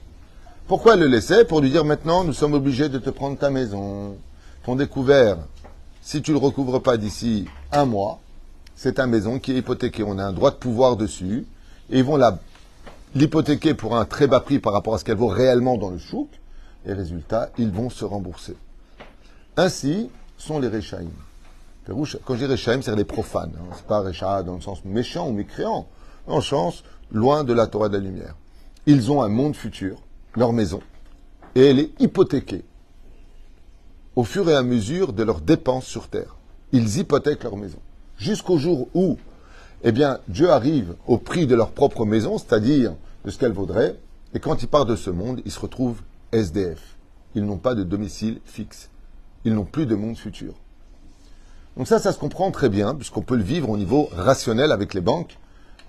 Pourquoi 0.66 0.94
elle 0.94 1.00
le 1.00 1.06
laissait? 1.06 1.44
Pour 1.44 1.60
lui 1.60 1.70
dire 1.70 1.84
maintenant, 1.84 2.24
nous 2.24 2.32
sommes 2.32 2.54
obligés 2.54 2.90
de 2.90 2.98
te 2.98 3.10
prendre 3.10 3.38
ta 3.38 3.48
maison. 3.48 4.16
Ton 4.64 4.76
découvert, 4.76 5.38
si 6.04 6.20
tu 6.20 6.32
ne 6.32 6.38
le 6.38 6.44
recouvres 6.44 6.80
pas 6.80 6.98
d'ici 6.98 7.46
un 7.72 7.86
mois, 7.86 8.20
c'est 8.76 8.94
ta 8.94 9.06
maison 9.06 9.38
qui 9.38 9.52
est 9.52 9.56
hypothéquée. 9.56 10.04
On 10.06 10.18
a 10.18 10.24
un 10.24 10.32
droit 10.34 10.50
de 10.50 10.56
pouvoir 10.56 10.96
dessus. 10.96 11.46
Et 11.90 11.98
ils 11.98 12.04
vont 12.04 12.20
l'hypothéquer 13.14 13.72
pour 13.72 13.96
un 13.96 14.04
très 14.04 14.26
bas 14.26 14.40
prix 14.40 14.58
par 14.58 14.74
rapport 14.74 14.94
à 14.94 14.98
ce 14.98 15.04
qu'elle 15.04 15.16
vaut 15.16 15.28
réellement 15.28 15.78
dans 15.78 15.90
le 15.90 15.98
chouk, 15.98 16.28
et 16.86 16.92
résultat, 16.92 17.48
ils 17.56 17.70
vont 17.70 17.88
se 17.88 18.04
rembourser. 18.04 18.54
Ainsi 19.56 20.10
sont 20.36 20.58
les 20.58 20.68
Rechaim. 20.68 21.08
Quand 21.86 22.04
je 22.04 22.44
dis 22.44 22.46
Rechaim, 22.46 22.82
c'est 22.82 22.94
les 22.94 23.04
profanes. 23.04 23.52
Hein. 23.56 23.74
C'est 23.74 23.86
pas 23.86 24.00
Recha 24.00 24.42
dans 24.42 24.56
le 24.56 24.60
sens 24.60 24.84
méchant 24.84 25.28
ou 25.28 25.32
mécréant, 25.32 25.86
le 26.28 26.40
sens 26.42 26.84
loin 27.12 27.44
de 27.44 27.54
la 27.54 27.66
Torah 27.66 27.88
de 27.88 27.96
la 27.96 28.04
lumière. 28.04 28.34
Ils 28.86 29.10
ont 29.10 29.22
un 29.22 29.28
monde 29.28 29.56
futur, 29.56 30.02
leur 30.36 30.52
maison, 30.52 30.80
et 31.54 31.64
elle 31.64 31.78
est 31.78 31.98
hypothéquée 31.98 32.64
au 34.16 34.24
fur 34.24 34.48
et 34.48 34.54
à 34.54 34.62
mesure 34.62 35.12
de 35.12 35.22
leurs 35.22 35.40
dépenses 35.40 35.86
sur 35.86 36.08
terre. 36.08 36.36
Ils 36.72 36.98
hypothèquent 36.98 37.44
leur 37.44 37.56
maison. 37.56 37.78
Jusqu'au 38.16 38.58
jour 38.58 38.88
où 38.94 39.16
eh 39.82 39.92
bien, 39.92 40.18
Dieu 40.28 40.50
arrive 40.50 40.94
au 41.06 41.18
prix 41.18 41.46
de 41.46 41.54
leur 41.54 41.70
propre 41.70 42.06
maison, 42.06 42.38
c'est-à-dire 42.38 42.94
de 43.24 43.30
ce 43.30 43.38
qu'elle 43.38 43.52
vaudrait, 43.52 43.96
et 44.32 44.40
quand 44.40 44.62
ils 44.62 44.68
partent 44.68 44.88
de 44.88 44.96
ce 44.96 45.10
monde, 45.10 45.42
ils 45.44 45.52
se 45.52 45.60
retrouvent 45.60 46.00
SDF. 46.32 46.96
Ils 47.34 47.44
n'ont 47.44 47.58
pas 47.58 47.74
de 47.74 47.82
domicile 47.82 48.40
fixe. 48.44 48.88
Ils 49.44 49.54
n'ont 49.54 49.64
plus 49.64 49.86
de 49.86 49.94
monde 49.94 50.16
futur. 50.16 50.54
Donc 51.76 51.86
ça, 51.86 51.98
ça 51.98 52.12
se 52.12 52.18
comprend 52.18 52.50
très 52.50 52.68
bien, 52.68 52.94
puisqu'on 52.94 53.20
peut 53.20 53.36
le 53.36 53.42
vivre 53.42 53.68
au 53.68 53.76
niveau 53.76 54.08
rationnel 54.12 54.72
avec 54.72 54.94
les 54.94 55.00
banques. 55.00 55.38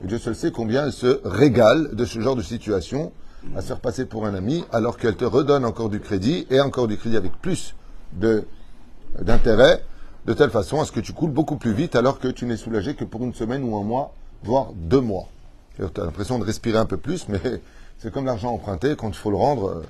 Dieu 0.03 0.17
seul 0.17 0.35
sait 0.35 0.51
combien 0.51 0.85
elles 0.85 0.93
se 0.93 1.21
régalent 1.23 1.93
de 1.93 2.05
ce 2.05 2.19
genre 2.19 2.35
de 2.35 2.41
situation, 2.41 3.13
à 3.55 3.61
se 3.61 3.67
faire 3.67 3.79
passer 3.79 4.05
pour 4.05 4.25
un 4.25 4.33
ami, 4.33 4.65
alors 4.73 4.97
qu'elles 4.97 5.15
te 5.15 5.25
redonnent 5.25 5.65
encore 5.65 5.89
du 5.89 6.01
crédit, 6.01 6.47
et 6.49 6.59
encore 6.59 6.87
du 6.87 6.97
crédit 6.97 7.17
avec 7.17 7.31
plus 7.41 7.75
d'intérêt, 8.13 9.83
de 10.25 10.33
telle 10.33 10.49
façon 10.49 10.81
à 10.81 10.85
ce 10.85 10.91
que 10.91 10.99
tu 10.99 11.13
coules 11.13 11.31
beaucoup 11.31 11.57
plus 11.57 11.73
vite 11.73 11.95
alors 11.95 12.19
que 12.19 12.27
tu 12.27 12.45
n'es 12.45 12.57
soulagé 12.57 12.95
que 12.95 13.03
pour 13.03 13.23
une 13.23 13.33
semaine 13.33 13.63
ou 13.63 13.75
un 13.77 13.83
mois, 13.83 14.13
voire 14.43 14.73
deux 14.73 15.01
mois. 15.01 15.27
Tu 15.75 15.83
as 15.83 16.03
l'impression 16.03 16.39
de 16.39 16.45
respirer 16.45 16.77
un 16.77 16.85
peu 16.85 16.97
plus, 16.97 17.27
mais 17.27 17.41
c'est 17.99 18.11
comme 18.11 18.25
l'argent 18.25 18.53
emprunté, 18.53 18.95
quand 18.95 19.09
il 19.09 19.15
faut 19.15 19.31
le 19.31 19.37
rendre, 19.37 19.69
euh, 19.69 19.83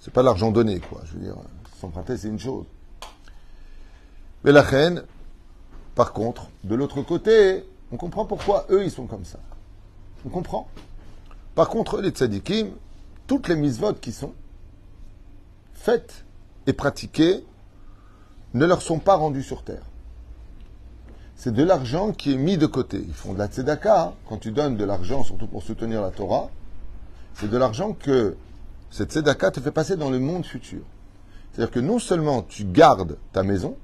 c'est 0.00 0.12
pas 0.12 0.22
l'argent 0.22 0.50
donné, 0.50 0.80
quoi. 0.80 1.02
Je 1.04 1.12
veux 1.14 1.20
dire, 1.20 1.36
s'emprunter, 1.80 2.16
c'est 2.16 2.28
une 2.28 2.38
chose. 2.38 2.64
Mais 4.44 4.52
la 4.52 4.62
reine, 4.62 5.02
par 5.94 6.12
contre, 6.12 6.48
de 6.64 6.74
l'autre 6.74 7.02
côté, 7.02 7.64
on 7.92 7.96
comprend 7.96 8.24
pourquoi 8.24 8.66
eux, 8.70 8.84
ils 8.84 8.90
sont 8.90 9.06
comme 9.06 9.24
ça. 9.24 9.38
On 10.24 10.28
comprend. 10.28 10.68
Par 11.54 11.68
contre, 11.68 12.00
les 12.00 12.10
tzadikim, 12.10 12.70
toutes 13.26 13.48
les 13.48 13.56
misvotes 13.56 14.00
qui 14.00 14.12
sont 14.12 14.32
faites 15.74 16.24
et 16.68 16.74
pratiquées 16.74 17.44
ne 18.52 18.66
leur 18.66 18.82
sont 18.82 18.98
pas 18.98 19.16
rendus 19.16 19.42
sur 19.42 19.62
terre. 19.62 19.82
C'est 21.34 21.54
de 21.54 21.64
l'argent 21.64 22.12
qui 22.12 22.34
est 22.34 22.36
mis 22.36 22.58
de 22.58 22.66
côté. 22.66 23.02
Ils 23.06 23.14
font 23.14 23.32
de 23.32 23.38
la 23.38 23.46
tzedaka. 23.46 24.02
Hein. 24.02 24.12
Quand 24.28 24.36
tu 24.36 24.50
donnes 24.50 24.76
de 24.76 24.84
l'argent, 24.84 25.24
surtout 25.24 25.46
pour 25.46 25.62
soutenir 25.62 26.02
la 26.02 26.10
Torah, 26.10 26.50
C'est 27.34 27.48
de 27.48 27.56
l'argent 27.56 27.92
que 27.92 28.36
cette 28.90 29.12
tzedaka 29.12 29.50
te 29.50 29.60
fait 29.60 29.70
passer 29.70 29.96
dans 29.96 30.10
le 30.10 30.18
monde 30.18 30.44
futur. 30.44 30.80
C'est-à-dire 31.52 31.72
que 31.72 31.80
non 31.80 31.98
seulement 31.98 32.42
tu 32.42 32.64
gardes 32.64 33.16
ta 33.32 33.42
maison, 33.42 33.76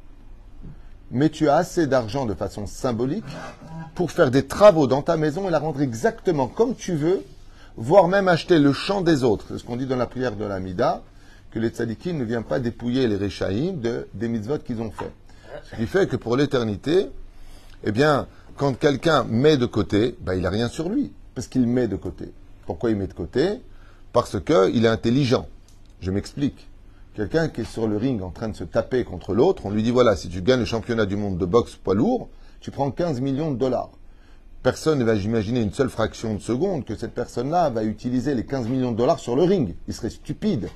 mais 1.10 1.30
tu 1.30 1.48
as 1.48 1.56
assez 1.56 1.86
d'argent 1.86 2.26
de 2.26 2.34
façon 2.34 2.66
symbolique 2.66 3.24
pour 3.94 4.10
faire 4.10 4.30
des 4.30 4.46
travaux 4.46 4.86
dans 4.86 5.02
ta 5.02 5.16
maison 5.16 5.48
et 5.48 5.50
la 5.50 5.58
rendre 5.58 5.80
exactement 5.80 6.48
comme 6.48 6.74
tu 6.74 6.96
veux, 6.96 7.22
voire 7.76 8.08
même 8.08 8.28
acheter 8.28 8.58
le 8.58 8.72
champ 8.72 9.00
des 9.00 9.24
autres. 9.24 9.46
C'est 9.48 9.58
ce 9.58 9.64
qu'on 9.64 9.76
dit 9.76 9.86
dans 9.86 9.96
la 9.96 10.06
prière 10.06 10.36
de 10.36 10.44
l'Amida, 10.44 11.02
que 11.54 11.60
les 11.60 11.68
tzadikim 11.68 12.18
ne 12.18 12.24
viennent 12.24 12.42
pas 12.42 12.58
dépouiller 12.58 13.06
les 13.06 13.14
réchaïm 13.14 13.80
de, 13.80 14.08
des 14.12 14.26
mitzvot 14.26 14.58
qu'ils 14.58 14.82
ont 14.82 14.90
fait. 14.90 15.12
Ce 15.70 15.76
qui 15.76 15.86
fait 15.86 16.08
que 16.08 16.16
pour 16.16 16.36
l'éternité, 16.36 17.06
eh 17.84 17.92
bien, 17.92 18.26
quand 18.56 18.76
quelqu'un 18.76 19.22
met 19.22 19.56
de 19.56 19.66
côté, 19.66 20.16
ben, 20.20 20.34
il 20.34 20.42
n'a 20.42 20.50
rien 20.50 20.68
sur 20.68 20.88
lui, 20.88 21.12
parce 21.36 21.46
qu'il 21.46 21.68
met 21.68 21.86
de 21.86 21.94
côté. 21.94 22.32
Pourquoi 22.66 22.90
il 22.90 22.96
met 22.96 23.06
de 23.06 23.12
côté? 23.12 23.60
Parce 24.12 24.40
qu'il 24.40 24.84
est 24.84 24.88
intelligent. 24.88 25.46
Je 26.00 26.10
m'explique. 26.10 26.68
Quelqu'un 27.14 27.48
qui 27.48 27.60
est 27.60 27.72
sur 27.72 27.86
le 27.86 27.96
ring 27.96 28.20
en 28.20 28.30
train 28.30 28.48
de 28.48 28.56
se 28.56 28.64
taper 28.64 29.04
contre 29.04 29.32
l'autre, 29.32 29.64
on 29.66 29.70
lui 29.70 29.84
dit 29.84 29.92
voilà, 29.92 30.16
si 30.16 30.28
tu 30.28 30.42
gagnes 30.42 30.60
le 30.60 30.66
championnat 30.66 31.06
du 31.06 31.14
monde 31.14 31.38
de 31.38 31.46
boxe 31.46 31.76
poids 31.76 31.94
lourd, 31.94 32.30
tu 32.58 32.72
prends 32.72 32.90
15 32.90 33.20
millions 33.20 33.52
de 33.52 33.56
dollars. 33.56 33.90
Personne 34.64 34.98
ne 34.98 35.04
va 35.04 35.14
imaginer 35.14 35.60
une 35.60 35.72
seule 35.72 35.90
fraction 35.90 36.34
de 36.34 36.40
seconde 36.40 36.84
que 36.84 36.96
cette 36.96 37.14
personne-là 37.14 37.70
va 37.70 37.84
utiliser 37.84 38.34
les 38.34 38.44
15 38.44 38.66
millions 38.66 38.90
de 38.90 38.96
dollars 38.96 39.20
sur 39.20 39.36
le 39.36 39.44
ring. 39.44 39.76
Il 39.86 39.94
serait 39.94 40.10
stupide. 40.10 40.68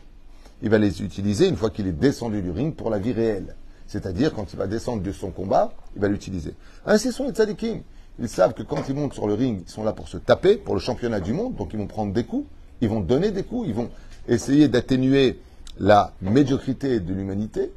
Il 0.62 0.70
va 0.70 0.78
les 0.78 1.02
utiliser 1.02 1.48
une 1.48 1.56
fois 1.56 1.70
qu'il 1.70 1.86
est 1.86 1.92
descendu 1.92 2.42
du 2.42 2.50
ring 2.50 2.74
pour 2.74 2.90
la 2.90 2.98
vie 2.98 3.12
réelle. 3.12 3.54
C'est-à-dire, 3.86 4.34
quand 4.34 4.52
il 4.52 4.58
va 4.58 4.66
descendre 4.66 5.02
de 5.02 5.12
son 5.12 5.30
combat, 5.30 5.72
il 5.94 6.02
va 6.02 6.08
l'utiliser. 6.08 6.54
Ainsi 6.84 7.12
sont 7.12 7.26
les 7.26 7.32
tzadikim. 7.32 7.82
Ils 8.18 8.28
savent 8.28 8.52
que 8.52 8.62
quand 8.62 8.88
ils 8.88 8.94
montent 8.94 9.14
sur 9.14 9.28
le 9.28 9.34
ring, 9.34 9.62
ils 9.66 9.70
sont 9.70 9.84
là 9.84 9.92
pour 9.92 10.08
se 10.08 10.16
taper, 10.16 10.56
pour 10.56 10.74
le 10.74 10.80
championnat 10.80 11.20
du 11.20 11.32
monde, 11.32 11.54
donc 11.54 11.70
ils 11.72 11.78
vont 11.78 11.86
prendre 11.86 12.12
des 12.12 12.24
coups, 12.24 12.46
ils 12.80 12.88
vont 12.88 13.00
donner 13.00 13.30
des 13.30 13.44
coups, 13.44 13.68
ils 13.68 13.74
vont 13.74 13.90
essayer 14.26 14.66
d'atténuer 14.68 15.38
la 15.78 16.12
médiocrité 16.20 17.00
de 17.00 17.14
l'humanité. 17.14 17.72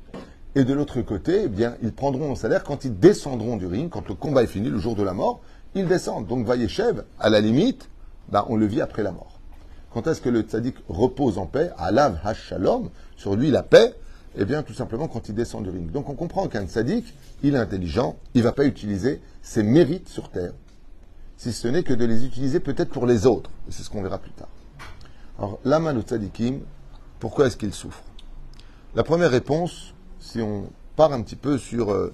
Et 0.56 0.64
de 0.66 0.74
l'autre 0.74 1.02
côté, 1.02 1.44
eh 1.46 1.48
bien, 1.48 1.76
ils 1.82 1.94
prendront 1.94 2.32
un 2.32 2.36
salaire 2.36 2.64
quand 2.64 2.84
ils 2.84 2.98
descendront 2.98 3.56
du 3.56 3.68
ring, 3.68 3.90
quand 3.90 4.10
le 4.10 4.16
combat 4.16 4.44
est 4.44 4.48
fini, 4.48 4.70
le 4.70 4.80
jour 4.80 4.96
de 4.96 5.04
la 5.04 5.14
mort, 5.14 5.40
ils 5.76 5.88
descendent. 5.88 6.28
Donc, 6.28 6.46
Vayeshev, 6.46 7.04
à 7.20 7.30
la 7.30 7.40
limite, 7.40 7.88
ben, 8.30 8.44
on 8.50 8.58
le 8.58 8.66
vit 8.66 8.82
après 8.82 9.04
la 9.04 9.12
mort. 9.12 9.31
Quand 9.94 10.08
est-ce 10.08 10.22
que 10.22 10.30
le 10.30 10.42
tzaddik 10.42 10.76
repose 10.88 11.38
en 11.38 11.46
paix 11.46 11.72
Alav 11.78 12.20
Hashalom, 12.24 12.90
sur 13.18 13.36
lui 13.36 13.52
la 13.52 13.64
paix, 13.64 13.94
eh 14.38 14.46
bien, 14.46 14.64
tout 14.64 14.74
simplement 14.74 15.08
quand 15.08 15.28
il 15.28 15.36
descend 15.36 15.64
du 15.64 15.70
ring. 15.70 15.92
Donc, 15.92 16.10
on 16.10 16.16
comprend 16.16 16.48
qu'un 16.48 16.66
tzaddik, 16.66 17.14
il 17.44 17.56
est 17.56 17.58
intelligent, 17.58 18.18
il 18.34 18.40
ne 18.40 18.44
va 18.44 18.54
pas 18.54 18.66
utiliser 18.66 19.22
ses 19.42 19.64
mérites 19.64 20.08
sur 20.08 20.30
terre, 20.30 20.54
si 21.36 21.52
ce 21.52 21.68
n'est 21.68 21.84
que 21.84 21.94
de 21.94 22.06
les 22.06 22.26
utiliser 22.26 22.60
peut-être 22.60 22.90
pour 22.90 23.06
les 23.06 23.26
autres. 23.26 23.50
C'est 23.70 23.84
ce 23.84 23.90
qu'on 23.90 24.02
verra 24.02 24.20
plus 24.20 24.32
tard. 24.32 24.48
Alors, 25.38 25.60
l'ama 25.66 25.94
de 25.94 26.02
tzaddikim, 26.02 26.62
pourquoi 27.20 27.48
est-ce 27.48 27.58
qu'il 27.58 27.74
souffre? 27.74 28.04
La 28.96 29.04
première 29.04 29.32
réponse, 29.32 29.94
si 30.20 30.40
on 30.42 30.70
part 30.96 31.12
un 31.12 31.22
petit 31.22 31.36
peu 31.36 31.58
sur 31.58 31.92
euh, 31.92 32.14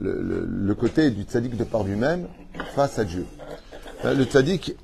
le, 0.00 0.46
le, 0.46 0.74
côté 0.74 1.10
du 1.10 1.22
tzaddik 1.22 1.56
de 1.56 1.64
par 1.64 1.82
lui-même 1.82 2.28
face 2.74 2.98
à 2.98 3.04
Dieu. 3.04 3.26
Euh, 4.04 4.14
le 4.14 4.24
tzaddik, 4.24 4.76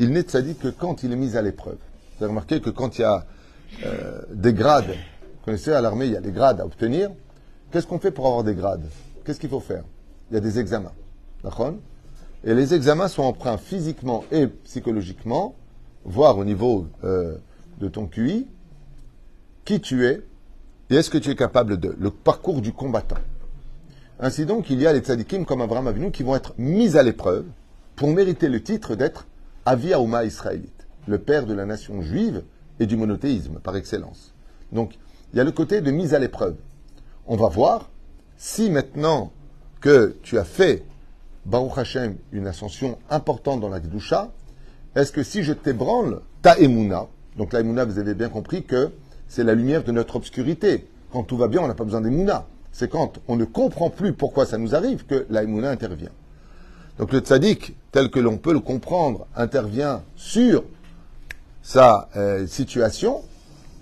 il 0.00 0.10
n'est 0.10 0.22
tzaddik 0.22 0.58
que 0.58 0.68
quand 0.68 1.02
il 1.02 1.12
est 1.12 1.16
mis 1.16 1.36
à 1.36 1.42
l'épreuve. 1.42 1.76
Vous 2.18 2.24
avez 2.24 2.30
remarqué 2.30 2.60
que 2.60 2.70
quand 2.70 2.98
il 2.98 3.02
y 3.02 3.04
a 3.04 3.26
euh, 3.84 4.22
des 4.32 4.54
grades, 4.54 4.88
vous 4.88 5.44
connaissez 5.44 5.72
à 5.72 5.80
l'armée, 5.80 6.06
il 6.06 6.12
y 6.12 6.16
a 6.16 6.20
des 6.20 6.32
grades 6.32 6.60
à 6.60 6.66
obtenir. 6.66 7.10
Qu'est-ce 7.70 7.86
qu'on 7.86 7.98
fait 7.98 8.10
pour 8.10 8.26
avoir 8.26 8.42
des 8.42 8.54
grades? 8.54 8.88
Qu'est-ce 9.24 9.38
qu'il 9.38 9.50
faut 9.50 9.60
faire? 9.60 9.84
Il 10.30 10.34
y 10.34 10.36
a 10.38 10.40
des 10.40 10.58
examens. 10.58 10.92
Et 12.44 12.54
les 12.54 12.74
examens 12.74 13.08
sont 13.08 13.22
emprunts 13.22 13.58
physiquement 13.58 14.24
et 14.32 14.46
psychologiquement, 14.46 15.54
voire 16.04 16.38
au 16.38 16.44
niveau 16.44 16.86
euh, 17.04 17.36
de 17.78 17.88
ton 17.88 18.06
QI, 18.06 18.48
qui 19.64 19.80
tu 19.80 20.06
es 20.06 20.22
et 20.88 20.96
est-ce 20.96 21.10
que 21.10 21.18
tu 21.18 21.30
es 21.30 21.36
capable 21.36 21.78
de 21.78 21.94
le 21.98 22.10
parcours 22.10 22.60
du 22.60 22.72
combattant. 22.72 23.18
Ainsi 24.18 24.44
donc, 24.44 24.70
il 24.70 24.80
y 24.80 24.86
a 24.86 24.92
les 24.92 25.00
tzadikim 25.00 25.44
comme 25.44 25.60
Abraham 25.60 25.86
Avinu 25.86 26.10
qui 26.10 26.24
vont 26.24 26.34
être 26.34 26.52
mis 26.58 26.96
à 26.96 27.02
l'épreuve 27.02 27.44
pour 27.96 28.08
mériter 28.08 28.48
le 28.48 28.62
titre 28.62 28.96
d'être 28.96 29.26
Avi 29.70 29.94
Aouma 29.94 30.24
israélite, 30.24 30.88
le 31.06 31.20
père 31.20 31.46
de 31.46 31.54
la 31.54 31.64
nation 31.64 32.02
juive 32.02 32.42
et 32.80 32.86
du 32.86 32.96
monothéisme 32.96 33.60
par 33.60 33.76
excellence. 33.76 34.34
Donc, 34.72 34.98
il 35.32 35.36
y 35.36 35.40
a 35.40 35.44
le 35.44 35.52
côté 35.52 35.80
de 35.80 35.92
mise 35.92 36.12
à 36.12 36.18
l'épreuve. 36.18 36.56
On 37.28 37.36
va 37.36 37.46
voir 37.46 37.88
si 38.36 38.68
maintenant 38.68 39.30
que 39.80 40.16
tu 40.24 40.40
as 40.40 40.44
fait, 40.44 40.82
Baruch 41.46 41.78
Hashem, 41.78 42.16
une 42.32 42.48
ascension 42.48 42.98
importante 43.10 43.60
dans 43.60 43.68
la 43.68 43.78
Kedusha, 43.78 44.32
est-ce 44.96 45.12
que 45.12 45.22
si 45.22 45.44
je 45.44 45.52
t'ébranle, 45.52 46.20
ta 46.42 46.58
Emouna, 46.58 47.06
donc 47.36 47.52
la 47.52 47.60
Emouna, 47.60 47.84
vous 47.84 48.00
avez 48.00 48.14
bien 48.14 48.28
compris 48.28 48.64
que 48.64 48.90
c'est 49.28 49.44
la 49.44 49.54
lumière 49.54 49.84
de 49.84 49.92
notre 49.92 50.16
obscurité. 50.16 50.88
Quand 51.12 51.22
tout 51.22 51.36
va 51.36 51.46
bien, 51.46 51.60
on 51.62 51.68
n'a 51.68 51.74
pas 51.74 51.84
besoin 51.84 52.00
d'Emouna. 52.00 52.48
C'est 52.72 52.90
quand 52.90 53.20
on 53.28 53.36
ne 53.36 53.44
comprend 53.44 53.88
plus 53.88 54.14
pourquoi 54.14 54.46
ça 54.46 54.58
nous 54.58 54.74
arrive 54.74 55.06
que 55.06 55.26
la 55.30 55.44
Emouna 55.44 55.70
intervient. 55.70 56.10
Donc 56.98 57.12
le 57.12 57.20
tzaddik, 57.20 57.76
tel 57.92 58.10
que 58.10 58.20
l'on 58.20 58.36
peut 58.36 58.52
le 58.52 58.60
comprendre, 58.60 59.26
intervient 59.36 60.02
sur 60.16 60.64
sa 61.62 62.08
euh, 62.16 62.46
situation, 62.46 63.22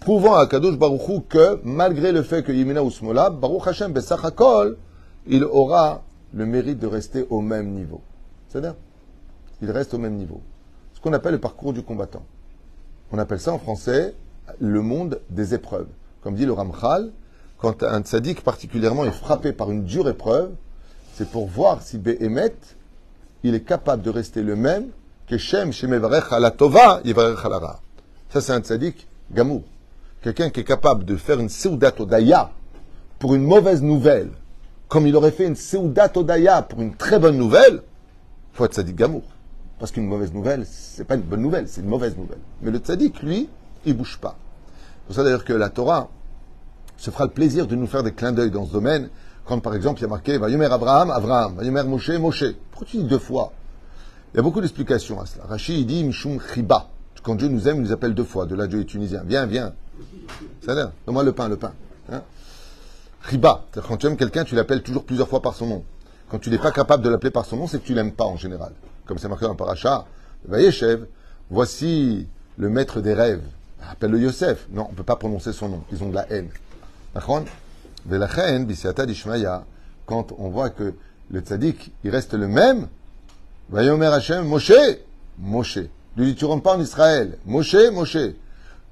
prouvant 0.00 0.34
à 0.34 0.46
Kadosh 0.46 0.76
Baruchou 0.76 1.24
que, 1.28 1.60
malgré 1.64 2.12
le 2.12 2.22
fait 2.22 2.42
que 2.42 2.52
Yemina 2.52 2.82
Usmola, 2.82 3.30
Baruch 3.30 3.66
Hashem 3.66 3.92
Besachakol, 3.92 4.76
il 5.26 5.44
aura 5.44 6.02
le 6.32 6.46
mérite 6.46 6.78
de 6.78 6.86
rester 6.86 7.26
au 7.30 7.40
même 7.40 7.70
niveau. 7.70 8.00
C'est-à-dire, 8.48 8.74
il 9.62 9.70
reste 9.70 9.94
au 9.94 9.98
même 9.98 10.14
niveau. 10.14 10.40
Ce 10.94 11.00
qu'on 11.00 11.12
appelle 11.12 11.32
le 11.32 11.40
parcours 11.40 11.72
du 11.72 11.82
combattant. 11.82 12.24
On 13.12 13.18
appelle 13.18 13.40
ça 13.40 13.52
en 13.52 13.58
français 13.58 14.14
le 14.58 14.82
monde 14.82 15.20
des 15.30 15.54
épreuves. 15.54 15.88
Comme 16.22 16.34
dit 16.34 16.46
le 16.46 16.52
Ramchal, 16.52 17.10
quand 17.58 17.82
un 17.82 18.02
tzaddik 18.02 18.42
particulièrement 18.42 19.04
est 19.04 19.12
frappé 19.12 19.52
par 19.52 19.70
une 19.70 19.84
dure 19.84 20.08
épreuve, 20.08 20.50
c'est 21.14 21.28
pour 21.28 21.46
voir 21.46 21.82
si 21.82 21.98
Behemet, 21.98 22.54
il 23.42 23.54
est 23.54 23.64
capable 23.64 24.02
de 24.02 24.10
rester 24.10 24.42
le 24.42 24.56
même 24.56 24.88
que 25.26 25.38
Shem 25.38 25.72
Shemevarech 25.72 26.32
ala 26.32 26.50
Tova 26.50 27.00
Yivarech 27.04 27.44
ala 27.44 27.80
Ça, 28.30 28.40
c'est 28.40 28.52
un 28.52 28.60
tzaddik 28.60 29.06
gamou. 29.30 29.62
Quelqu'un 30.22 30.50
qui 30.50 30.60
est 30.60 30.64
capable 30.64 31.04
de 31.04 31.16
faire 31.16 31.38
une 31.38 31.48
seudat 31.48 31.92
odaya 31.98 32.50
pour 33.18 33.34
une 33.34 33.44
mauvaise 33.44 33.82
nouvelle, 33.82 34.30
comme 34.88 35.06
il 35.06 35.14
aurait 35.16 35.30
fait 35.30 35.46
une 35.46 35.56
seudat 35.56 36.10
odaya 36.14 36.62
pour 36.62 36.80
une 36.80 36.94
très 36.94 37.18
bonne 37.18 37.36
nouvelle, 37.36 37.82
faut 38.52 38.64
être 38.64 38.74
tzaddik 38.74 38.96
gamour. 38.96 39.22
Parce 39.78 39.92
qu'une 39.92 40.06
mauvaise 40.06 40.32
nouvelle, 40.32 40.66
c'est 40.66 41.04
pas 41.04 41.14
une 41.14 41.22
bonne 41.22 41.42
nouvelle, 41.42 41.68
c'est 41.68 41.82
une 41.82 41.88
mauvaise 41.88 42.16
nouvelle. 42.16 42.40
Mais 42.62 42.70
le 42.70 42.78
tzaddik, 42.78 43.22
lui, 43.22 43.48
il 43.84 43.96
bouge 43.96 44.18
pas. 44.20 44.36
C'est 45.00 45.06
pour 45.06 45.14
ça 45.16 45.22
d'ailleurs 45.22 45.44
que 45.44 45.52
la 45.52 45.68
Torah 45.68 46.08
se 46.96 47.10
fera 47.10 47.24
le 47.24 47.30
plaisir 47.30 47.66
de 47.66 47.76
nous 47.76 47.86
faire 47.86 48.02
des 48.02 48.12
clins 48.12 48.32
d'œil 48.32 48.50
dans 48.50 48.66
ce 48.66 48.72
domaine, 48.72 49.08
quand 49.48 49.60
par 49.60 49.74
exemple 49.74 49.98
il 50.00 50.02
y 50.02 50.04
a 50.04 50.08
marqué 50.08 50.36
Vayomer 50.36 50.66
Abraham, 50.66 51.10
Abraham, 51.10 51.56
Vayomer 51.56 51.84
Moshe, 51.84 52.10
Moshe. 52.10 52.44
Pourquoi 52.70 52.86
tu 52.86 52.98
dis 52.98 53.04
deux 53.04 53.18
fois? 53.18 53.52
Il 54.32 54.36
y 54.36 54.40
a 54.40 54.42
beaucoup 54.42 54.60
d'explications 54.60 55.18
à 55.20 55.26
cela. 55.26 55.44
Rachid 55.48 55.86
dit 55.86 56.04
Mishum 56.04 56.38
Chiba. 56.52 56.88
Quand 57.22 57.34
Dieu 57.34 57.48
nous 57.48 57.66
aime, 57.66 57.78
il 57.78 57.82
nous 57.82 57.92
appelle 57.92 58.14
deux 58.14 58.24
fois. 58.24 58.46
De 58.46 58.54
là, 58.54 58.66
Dieu 58.66 58.80
est 58.80 58.84
tunisien. 58.84 59.22
Viens, 59.26 59.46
viens. 59.46 59.72
Ça 60.64 60.74
l'air. 60.74 60.92
Donne-moi 61.06 61.24
le 61.24 61.32
pain, 61.32 61.48
le 61.48 61.56
pain. 61.56 61.72
Hein? 62.12 62.22
Quand 63.86 63.96
tu 63.96 64.06
aimes 64.06 64.16
quelqu'un, 64.16 64.44
tu 64.44 64.54
l'appelles 64.54 64.82
toujours 64.82 65.04
plusieurs 65.04 65.28
fois 65.28 65.40
par 65.40 65.54
son 65.54 65.66
nom. 65.66 65.84
Quand 66.28 66.38
tu 66.38 66.50
n'es 66.50 66.58
pas 66.58 66.70
capable 66.70 67.02
de 67.02 67.08
l'appeler 67.08 67.30
par 67.30 67.46
son 67.46 67.56
nom, 67.56 67.66
c'est 67.66 67.80
que 67.80 67.86
tu 67.86 67.94
l'aimes 67.94 68.12
pas 68.12 68.24
en 68.24 68.36
général. 68.36 68.72
Comme 69.06 69.18
c'est 69.18 69.28
marqué 69.28 69.46
dans 69.46 69.52
le 69.52 69.56
paracha, 69.56 70.04
Vayeshev, 70.46 71.06
voici 71.50 72.28
le 72.58 72.68
maître 72.68 73.00
des 73.00 73.14
rêves. 73.14 73.42
Appelle-le 73.90 74.20
Yosef. 74.20 74.66
Non, 74.70 74.86
on 74.88 74.92
ne 74.92 74.96
peut 74.96 75.02
pas 75.02 75.16
prononcer 75.16 75.52
son 75.52 75.70
nom. 75.70 75.82
Ils 75.90 76.02
ont 76.02 76.10
de 76.10 76.14
la 76.14 76.30
haine. 76.30 76.50
Quand 80.06 80.32
on 80.38 80.48
voit 80.48 80.70
que 80.70 80.94
le 81.30 81.40
tzaddik, 81.40 81.92
il 82.04 82.10
reste 82.10 82.34
le 82.34 82.48
même, 82.48 82.88
Vayomer 83.70 84.06
Hashem, 84.06 84.46
Moshe, 84.46 84.72
Moshe. 85.38 85.78
Lui 86.16 86.26
dit, 86.26 86.34
tu 86.34 86.46
rentres 86.46 86.62
pas 86.62 86.76
en 86.76 86.80
Israël. 86.80 87.38
Moshe, 87.44 87.76
Moshe. 87.92 88.16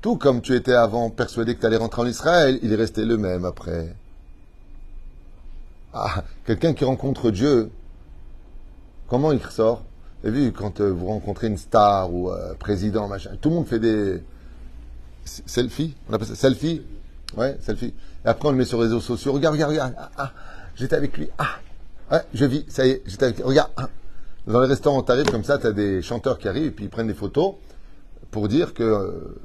Tout 0.03 0.17
comme 0.17 0.43
tu 0.43 0.55
étais 0.55 0.75
avant 0.75 1.11
persuadé 1.11 1.55
que 1.55 1.61
tu 1.61 1.67
allais 1.67 1.79
rentrer 1.79 2.03
en 2.03 2.07
Israël, 2.07 2.59
il 2.63 2.73
est 2.73 2.77
resté 2.77 3.05
le 3.05 3.17
même 3.17 3.45
après. 3.45 3.97
Ah, 5.95 6.25
quelqu'un 6.45 6.75
qui 6.75 6.85
rencontre 6.85 7.31
Dieu, 7.31 7.71
comment 9.09 9.33
il 9.33 9.43
ressort? 9.43 9.83
Vous 10.23 10.29
avez 10.29 10.45
vu, 10.45 10.53
quand 10.53 10.81
euh, 10.81 10.91
vous 10.91 11.07
rencontrez 11.07 11.47
une 11.47 11.57
star 11.57 12.13
ou 12.13 12.31
un 12.31 12.35
euh, 12.35 12.55
président, 12.55 13.09
machin, 13.09 13.31
tout 13.41 13.49
le 13.49 13.55
monde 13.57 13.67
fait 13.67 13.79
des 13.79 14.23
selfies? 15.25 15.95
On 16.09 16.13
appelle 16.13 16.29
ça 16.29 16.35
selfie? 16.35 16.83
Ouais, 17.37 17.57
selfie. 17.63 17.95
Et 18.27 18.29
après, 18.29 18.49
on 18.49 18.51
le 18.51 18.59
met 18.59 18.65
sur 18.65 18.79
les 18.79 18.85
réseaux 18.85 19.01
sociaux. 19.01 19.33
Regarde, 19.33 19.55
regarde, 19.55 19.71
regarde. 19.71 19.95
Ah, 19.97 20.11
ah 20.19 20.33
j'étais 20.75 20.97
avec 20.97 21.17
lui. 21.17 21.29
Ah, 21.39 21.61
ouais, 22.11 22.23
je 22.35 22.45
vis. 22.45 22.65
Ça 22.69 22.85
y 22.85 22.91
est, 22.91 23.03
j'étais 23.07 23.27
avec 23.27 23.37
lui. 23.37 23.45
Regarde. 23.45 23.71
Ah. 23.77 23.89
Dans 24.49 24.61
les 24.61 24.69
restaurants, 24.69 25.03
t'arrives 25.03 25.31
comme 25.31 25.45
ça, 25.45 25.59
tu 25.59 25.67
as 25.67 25.73
des 25.73 26.03
chanteurs 26.03 26.39
qui 26.39 26.47
arrivent 26.47 26.67
et 26.67 26.71
puis 26.71 26.85
ils 26.85 26.91
prennent 26.91 27.09
des 27.09 27.15
photos 27.15 27.55
pour 28.31 28.47
dire 28.47 28.75
que 28.75 28.83
euh, 28.83 29.41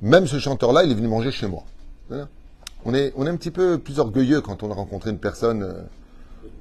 même 0.00 0.26
ce 0.26 0.38
chanteur-là, 0.38 0.84
il 0.84 0.90
est 0.90 0.94
venu 0.94 1.08
manger 1.08 1.30
chez 1.30 1.46
moi. 1.46 1.64
On 2.84 2.94
est, 2.94 3.12
on 3.16 3.26
un 3.26 3.36
petit 3.36 3.50
peu 3.50 3.78
plus 3.78 3.98
orgueilleux 3.98 4.40
quand 4.40 4.62
on 4.62 4.70
a 4.70 4.74
rencontré 4.74 5.10
une 5.10 5.18
personne 5.18 5.62
euh, 5.62 5.82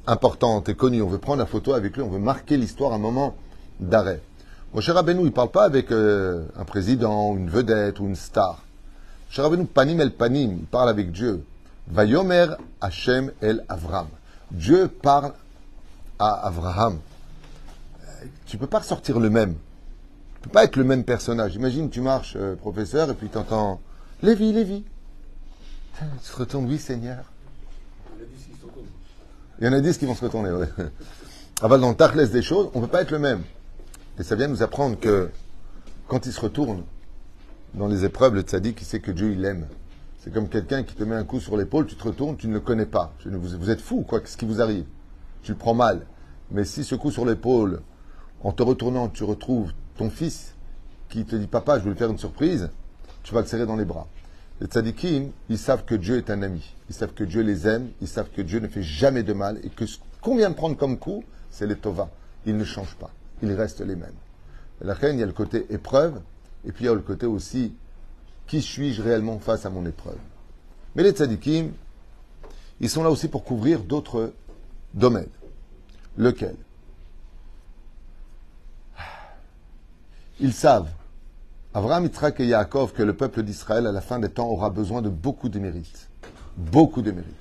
importante 0.05 0.69
et 0.69 0.75
connue. 0.75 1.01
On 1.01 1.07
veut 1.07 1.17
prendre 1.17 1.39
la 1.39 1.45
photo 1.45 1.73
avec 1.73 1.95
lui, 1.95 2.03
on 2.03 2.09
veut 2.09 2.19
marquer 2.19 2.57
l'histoire 2.57 2.93
à 2.93 2.95
un 2.95 2.99
moment 2.99 3.35
d'arrêt. 3.79 4.21
Moshe 4.73 4.89
Rabbeinu, 4.89 5.21
il 5.21 5.25
ne 5.25 5.29
parle 5.29 5.51
pas 5.51 5.63
avec 5.63 5.91
euh, 5.91 6.45
un 6.57 6.63
président, 6.63 7.35
une 7.35 7.49
vedette 7.49 7.99
ou 7.99 8.05
une 8.05 8.15
star. 8.15 8.63
Panim 9.73 9.99
el 9.99 10.11
panim, 10.11 10.57
il 10.59 10.65
parle 10.65 10.89
avec 10.89 11.11
Dieu. 11.11 11.43
Vayomer 11.87 12.47
Hashem 12.81 13.31
el 13.41 13.63
Avram. 13.69 14.07
Dieu 14.51 14.87
parle 14.87 15.33
à 16.19 16.47
Abraham. 16.47 16.99
Tu 18.45 18.55
ne 18.55 18.59
peux 18.59 18.67
pas 18.67 18.79
ressortir 18.79 19.19
le 19.19 19.29
même. 19.29 19.53
Tu 19.53 20.39
ne 20.39 20.43
peux 20.45 20.49
pas 20.49 20.63
être 20.63 20.75
le 20.75 20.83
même 20.83 21.03
personnage. 21.03 21.55
Imagine, 21.55 21.89
tu 21.89 22.01
marches, 22.01 22.35
euh, 22.35 22.55
professeur, 22.55 23.09
et 23.09 23.13
puis 23.13 23.29
tu 23.29 23.37
entends 23.37 23.79
Lévi, 24.23 24.51
Lévi. 24.51 24.83
Tu 26.23 26.31
te 26.31 26.37
retournes, 26.37 26.65
oui, 26.65 26.77
Seigneur. 26.77 27.23
Il 29.59 29.65
y 29.65 29.67
en 29.67 29.73
a 29.73 29.81
dix 29.81 29.97
qui 29.97 30.05
vont 30.05 30.15
se 30.15 30.23
retourner, 30.23 30.51
oui. 30.51 30.65
Aval 31.61 31.81
dans 31.81 31.89
le 31.89 31.95
tachlès 31.95 32.29
des 32.29 32.43
choses, 32.43 32.69
on 32.73 32.79
ne 32.79 32.85
peut 32.85 32.91
pas 32.91 33.01
être 33.01 33.11
le 33.11 33.19
même. 33.19 33.41
Et 34.19 34.23
ça 34.23 34.35
vient 34.35 34.47
nous 34.47 34.61
apprendre 34.61 34.99
que 34.99 35.31
quand 36.07 36.25
il 36.25 36.31
se 36.31 36.39
retourne 36.39 36.83
dans 37.73 37.87
les 37.87 38.05
épreuves, 38.05 38.35
le 38.35 38.41
tzaddik, 38.41 38.81
il 38.81 38.85
sait 38.85 38.99
que 38.99 39.11
Dieu, 39.11 39.31
il 39.31 39.41
l'aime. 39.41 39.67
C'est 40.19 40.33
comme 40.33 40.49
quelqu'un 40.49 40.83
qui 40.83 40.95
te 40.95 41.03
met 41.03 41.15
un 41.15 41.23
coup 41.23 41.39
sur 41.39 41.57
l'épaule, 41.57 41.85
tu 41.85 41.95
te 41.95 42.03
retournes, 42.03 42.37
tu 42.37 42.47
ne 42.47 42.53
le 42.53 42.59
connais 42.59 42.85
pas. 42.85 43.13
Vous 43.25 43.69
êtes 43.69 43.81
fou, 43.81 44.03
quoi, 44.07 44.19
qu'est-ce 44.19 44.37
qui 44.37 44.45
vous 44.45 44.61
arrive? 44.61 44.85
Tu 45.43 45.51
le 45.51 45.57
prends 45.57 45.73
mal. 45.73 46.05
Mais 46.51 46.65
si 46.65 46.83
ce 46.83 46.95
coup 46.95 47.11
sur 47.11 47.25
l'épaule, 47.25 47.81
en 48.43 48.51
te 48.51 48.63
retournant, 48.63 49.09
tu 49.09 49.23
retrouves 49.23 49.71
ton 49.97 50.09
fils 50.09 50.53
qui 51.09 51.25
te 51.25 51.35
dit 51.35 51.47
Papa, 51.47 51.79
je 51.79 51.83
vais 51.83 51.91
lui 51.91 51.97
faire 51.97 52.09
une 52.09 52.17
surprise, 52.17 52.69
tu 53.23 53.33
vas 53.33 53.41
le 53.41 53.47
serrer 53.47 53.65
dans 53.65 53.75
les 53.75 53.85
bras. 53.85 54.07
Les 54.59 54.67
tzadikim, 54.67 55.29
ils 55.49 55.57
savent 55.57 55.85
que 55.85 55.93
Dieu 55.93 56.17
est 56.17 56.31
un 56.31 56.41
ami. 56.41 56.73
Ils 56.89 56.95
savent 56.95 57.13
que 57.13 57.23
Dieu 57.23 57.41
les 57.41 57.67
aime. 57.67 57.89
Ils 58.01 58.07
savent 58.07 58.29
que 58.35 58.41
Dieu 58.41 58.59
ne 58.59 58.67
fait 58.67 58.81
jamais 58.81 59.21
de 59.21 59.33
mal. 59.33 59.59
Et 59.63 59.69
que 59.69 59.85
ce 59.85 59.99
qu'on 60.21 60.35
vient 60.35 60.49
de 60.49 60.55
prendre 60.55 60.75
comme 60.75 60.97
coup, 60.97 61.23
c'est 61.51 61.67
les 61.67 61.75
tova. 61.75 62.09
Ils 62.47 62.57
ne 62.57 62.63
changent 62.63 62.95
pas. 62.95 63.11
Ils 63.43 63.51
restent 63.53 63.81
les 63.81 63.95
mêmes. 63.95 64.15
la 64.81 64.95
reine, 64.95 65.17
il 65.17 65.19
y 65.19 65.23
a 65.23 65.27
le 65.27 65.33
côté 65.33 65.67
épreuve. 65.69 66.19
Et 66.65 66.71
puis 66.71 66.85
il 66.85 66.87
y 66.87 66.89
a 66.89 66.93
le 66.93 67.01
côté 67.01 67.25
aussi 67.25 67.73
qui 68.47 68.61
suis-je 68.61 69.01
réellement 69.01 69.39
face 69.39 69.65
à 69.65 69.69
mon 69.69 69.85
épreuve? 69.85 70.17
Mais 70.95 71.03
les 71.03 71.11
tzadikim, 71.11 71.71
ils 72.79 72.89
sont 72.89 73.03
là 73.03 73.09
aussi 73.09 73.27
pour 73.27 73.43
couvrir 73.43 73.81
d'autres 73.81 74.33
domaines. 74.93 75.29
Lequel? 76.17 76.55
Ils 80.39 80.53
savent 80.53 80.89
Abraham, 81.73 82.05
Yitzhak 82.05 82.39
et 82.39 82.47
Yaakov 82.47 82.93
que 82.93 83.03
le 83.03 83.13
peuple 83.13 83.43
d'Israël, 83.43 83.85
à 83.85 83.91
la 83.91 84.01
fin 84.01 84.19
des 84.19 84.29
temps, 84.29 84.47
aura 84.47 84.69
besoin 84.69 85.01
de 85.01 85.09
beaucoup 85.09 85.49
de 85.49 85.59
mérites. 85.59 86.09
Beaucoup 86.55 87.01
de 87.01 87.11
mérites. 87.11 87.33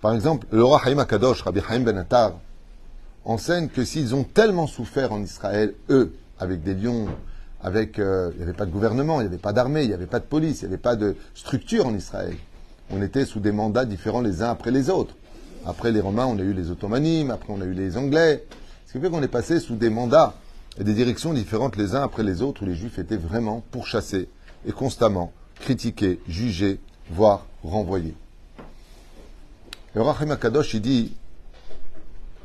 Par 0.00 0.14
exemple, 0.14 0.46
le 0.50 0.62
roi 0.62 0.80
Haïm 0.84 0.98
Akadosh, 0.98 1.42
Rabbi 1.42 1.60
Haïm 1.68 1.84
Ben 1.84 1.96
Attar, 1.96 2.34
enseigne 3.24 3.68
que 3.68 3.84
s'ils 3.84 4.14
ont 4.14 4.24
tellement 4.24 4.66
souffert 4.66 5.12
en 5.12 5.22
Israël, 5.22 5.74
eux, 5.90 6.14
avec 6.38 6.62
des 6.62 6.74
lions, 6.74 7.06
avec, 7.62 7.98
euh, 7.98 8.30
il 8.34 8.38
n'y 8.38 8.42
avait 8.42 8.52
pas 8.52 8.66
de 8.66 8.70
gouvernement, 8.70 9.20
il 9.20 9.24
n'y 9.24 9.28
avait 9.28 9.38
pas 9.38 9.52
d'armée, 9.52 9.82
il 9.82 9.88
n'y 9.88 9.94
avait 9.94 10.06
pas 10.06 10.20
de 10.20 10.24
police, 10.24 10.62
il 10.62 10.66
n'y 10.66 10.74
avait 10.74 10.82
pas 10.82 10.96
de 10.96 11.16
structure 11.34 11.86
en 11.86 11.94
Israël. 11.94 12.36
On 12.90 13.02
était 13.02 13.24
sous 13.24 13.40
des 13.40 13.52
mandats 13.52 13.84
différents 13.84 14.20
les 14.20 14.42
uns 14.42 14.50
après 14.50 14.70
les 14.70 14.90
autres. 14.90 15.14
Après 15.66 15.92
les 15.92 16.00
Romains, 16.00 16.26
on 16.26 16.38
a 16.38 16.42
eu 16.42 16.52
les 16.52 16.70
Ottomanimes, 16.70 17.30
après 17.30 17.52
on 17.52 17.60
a 17.60 17.64
eu 17.64 17.74
les 17.74 17.96
Anglais. 17.96 18.44
Ce 18.86 18.92
qui 18.92 19.00
fait 19.00 19.10
qu'on 19.10 19.22
est 19.22 19.28
passé 19.28 19.60
sous 19.60 19.76
des 19.76 19.90
mandats 19.90 20.34
et 20.78 20.84
des 20.84 20.94
directions 20.94 21.34
différentes 21.34 21.76
les 21.76 21.94
uns 21.94 22.02
après 22.02 22.22
les 22.22 22.40
autres 22.42 22.62
où 22.62 22.66
les 22.66 22.74
Juifs 22.74 22.98
étaient 22.98 23.16
vraiment 23.16 23.62
pourchassés 23.70 24.28
et 24.66 24.72
constamment 24.72 25.32
critiqués, 25.60 26.20
jugés, 26.28 26.78
voire 27.10 27.46
renvoyés. 27.62 28.14
Le 29.94 30.02
Rachim 30.02 30.30
Akadosh, 30.30 30.74
il 30.74 30.80
dit, 30.80 31.16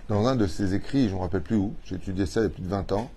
dans 0.09 0.27
un 0.27 0.35
de 0.35 0.47
ses 0.47 0.73
écrits, 0.73 1.03
je 1.03 1.13
ne 1.13 1.15
me 1.15 1.21
rappelle 1.21 1.41
plus 1.41 1.55
où, 1.55 1.73
j'ai 1.85 1.95
étudié 1.95 2.25
ça 2.25 2.41
il 2.41 2.43
y 2.43 2.45
a 2.47 2.49
plus 2.49 2.63
de 2.63 2.67
20 2.67 2.91
ans, 2.93 3.11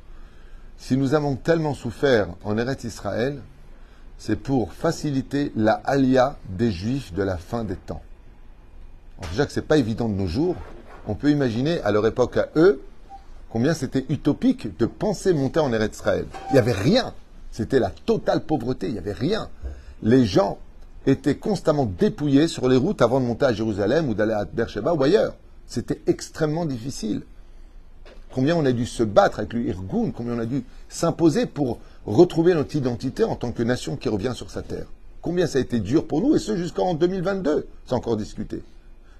si 0.78 0.97
nous 0.97 1.14
avons 1.14 1.37
tellement 1.37 1.75
souffert 1.75 2.28
en 2.45 2.59
Eretz 2.59 2.85
Israël, 2.85 3.40
c'est 4.18 4.37
pour 4.37 4.72
faciliter 4.72 5.53
la 5.57 5.72
alia 5.72 6.37
des 6.48 6.70
Juifs 6.70 7.12
de 7.12 7.22
la 7.22 7.37
fin 7.37 7.64
des 7.64 7.77
temps. 7.77 8.03
Alors 9.18 9.31
déjà 9.31 9.46
que 9.46 9.53
ce 9.53 9.61
n'est 9.61 9.66
pas 9.66 9.79
évident 9.79 10.09
de 10.09 10.14
nos 10.14 10.27
jours, 10.27 10.57
on 11.07 11.14
peut 11.14 11.31
imaginer 11.31 11.81
à 11.83 11.90
leur 11.90 12.07
époque 12.07 12.37
à 12.37 12.48
eux 12.57 12.83
combien 13.51 13.74
c'était 13.74 14.05
utopique 14.09 14.77
de 14.79 14.87
penser 14.87 15.33
monter 15.33 15.61
en 15.61 15.72
Eretz 15.72 15.96
Israël. 15.96 16.27
Il 16.51 16.55
n'y 16.55 16.59
avait 16.59 16.72
rien. 16.72 17.14
C'était 17.51 17.79
la 17.79 17.90
totale 17.90 18.44
pauvreté. 18.44 18.88
Il 18.88 18.92
n'y 18.92 18.98
avait 18.98 19.12
rien. 19.12 19.48
Les 20.03 20.27
gens 20.27 20.59
étaient 21.07 21.37
constamment 21.37 21.87
dépouillés 21.87 22.48
sur 22.48 22.68
les 22.68 22.77
routes 22.77 23.01
avant 23.01 23.20
de 23.20 23.24
monter 23.24 23.46
à 23.46 23.53
Jérusalem 23.53 24.09
ou 24.09 24.14
d'aller 24.14 24.35
à 24.35 24.44
Beersheba 24.44 24.92
ou 24.92 25.03
ailleurs. 25.03 25.37
C'était 25.66 26.03
extrêmement 26.07 26.66
difficile. 26.66 27.22
Combien 28.37 28.55
on 28.55 28.66
a 28.66 28.72
dû 28.72 28.85
se 28.85 29.03
battre 29.03 29.38
avec 29.38 29.55
l'Irgun, 29.55 30.11
combien 30.14 30.35
on 30.35 30.38
a 30.38 30.44
dû 30.44 30.62
s'imposer 30.90 31.46
pour 31.46 31.79
retrouver 32.05 32.53
notre 32.53 32.77
identité 32.77 33.25
en 33.25 33.35
tant 33.35 33.51
que 33.51 33.62
nation 33.62 33.96
qui 33.96 34.11
revient 34.11 34.33
sur 34.35 34.51
sa 34.51 34.61
terre. 34.61 34.85
Combien 35.22 35.46
ça 35.46 35.57
a 35.57 35.62
été 35.62 35.81
dur 35.81 36.07
pour 36.07 36.20
nous, 36.20 36.37
et 36.37 36.38
ce 36.38 36.55
jusqu'en 36.55 36.92
2022, 36.92 37.66
c'est 37.87 37.94
encore 37.94 38.18
discuté. 38.18 38.62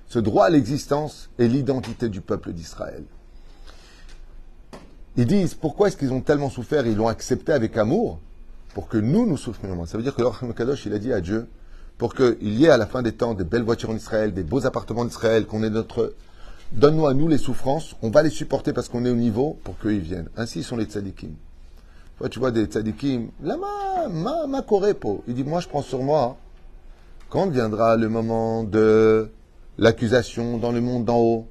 Ce 0.07 0.19
droit 0.19 0.45
à 0.45 0.51
l'existence 0.51 1.31
et 1.39 1.49
l'identité 1.49 2.11
du 2.11 2.21
peuple 2.21 2.53
d'Israël. 2.53 3.05
Ils 5.17 5.25
disent 5.25 5.55
pourquoi 5.55 5.89
est-ce 5.89 5.97
qu'ils 5.97 6.13
ont 6.13 6.21
tellement 6.21 6.51
souffert 6.51 6.87
ils 6.87 6.97
l'ont 6.97 7.09
accepté 7.09 7.53
avec 7.53 7.79
amour 7.79 8.21
pour 8.75 8.87
que 8.87 8.99
nous, 8.99 9.25
nous 9.25 9.39
souffrions 9.39 9.87
Ça 9.87 9.97
veut 9.97 10.03
dire 10.03 10.15
que 10.15 10.21
l'Orchim 10.21 10.53
Kadosh, 10.53 10.85
il 10.85 10.93
a 10.93 10.99
dit 10.99 11.15
à 11.15 11.23
Dieu 11.23 11.49
pour 11.97 12.15
qu'il 12.15 12.37
y 12.43 12.67
ait 12.67 12.71
à 12.71 12.77
la 12.77 12.85
fin 12.85 13.01
des 13.01 13.13
temps 13.13 13.33
des 13.33 13.45
belles 13.45 13.63
voitures 13.63 13.89
en 13.89 13.97
Israël, 13.97 14.35
des 14.35 14.43
beaux 14.43 14.67
appartements 14.67 15.01
en 15.01 15.09
Israël, 15.09 15.47
qu'on 15.47 15.63
ait 15.63 15.71
notre. 15.71 16.13
Donne-nous 16.73 17.07
à 17.07 17.15
nous 17.15 17.29
les 17.29 17.39
souffrances, 17.39 17.95
on 18.03 18.11
va 18.11 18.23
les 18.23 18.31
supporter 18.31 18.73
parce 18.73 18.89
qu'on 18.89 19.05
est 19.05 19.11
au 19.11 19.15
niveau 19.17 19.59
pour 19.63 19.79
qu'ils 19.79 20.01
viennent. 20.01 20.29
Ainsi 20.37 20.63
sont 20.63 20.77
les 20.77 20.85
tzadikim. 20.85 21.31
tu 22.29 22.39
vois 22.39 22.51
des 22.51 22.65
tzadikim, 22.65 23.29
là, 23.43 23.57
ma, 24.11 24.47
ma, 24.47 24.63
korepo. 24.63 25.23
Il 25.29 25.35
dit, 25.35 25.45
moi, 25.45 25.61
je 25.61 25.69
prends 25.69 25.83
sur 25.83 26.03
moi. 26.03 26.37
Quand 27.31 27.49
viendra 27.49 27.97
le 27.97 28.09
moment 28.09 28.65
de 28.65 29.31
l'accusation 29.79 30.59
dans 30.59 30.73
le 30.73 30.81
monde 30.81 31.05
d'en 31.05 31.19
haut, 31.19 31.47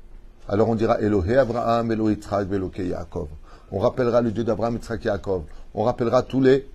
alors 0.47 0.69
on 0.69 0.75
dira 0.75 0.99
Elohé 0.99 1.37
Abraham, 1.37 1.91
Elohé 1.91 2.13
Yitzhak, 2.15 2.47
Yaakov. 2.77 3.27
On 3.71 3.79
rappellera 3.79 4.21
le 4.21 4.31
Dieu 4.31 4.43
d'Abraham, 4.43 4.75
Yitzhak 4.75 5.05
Yaakov. 5.05 5.43
On 5.73 5.83
rappellera 5.83 6.23
tous 6.23 6.41
les 6.41 6.67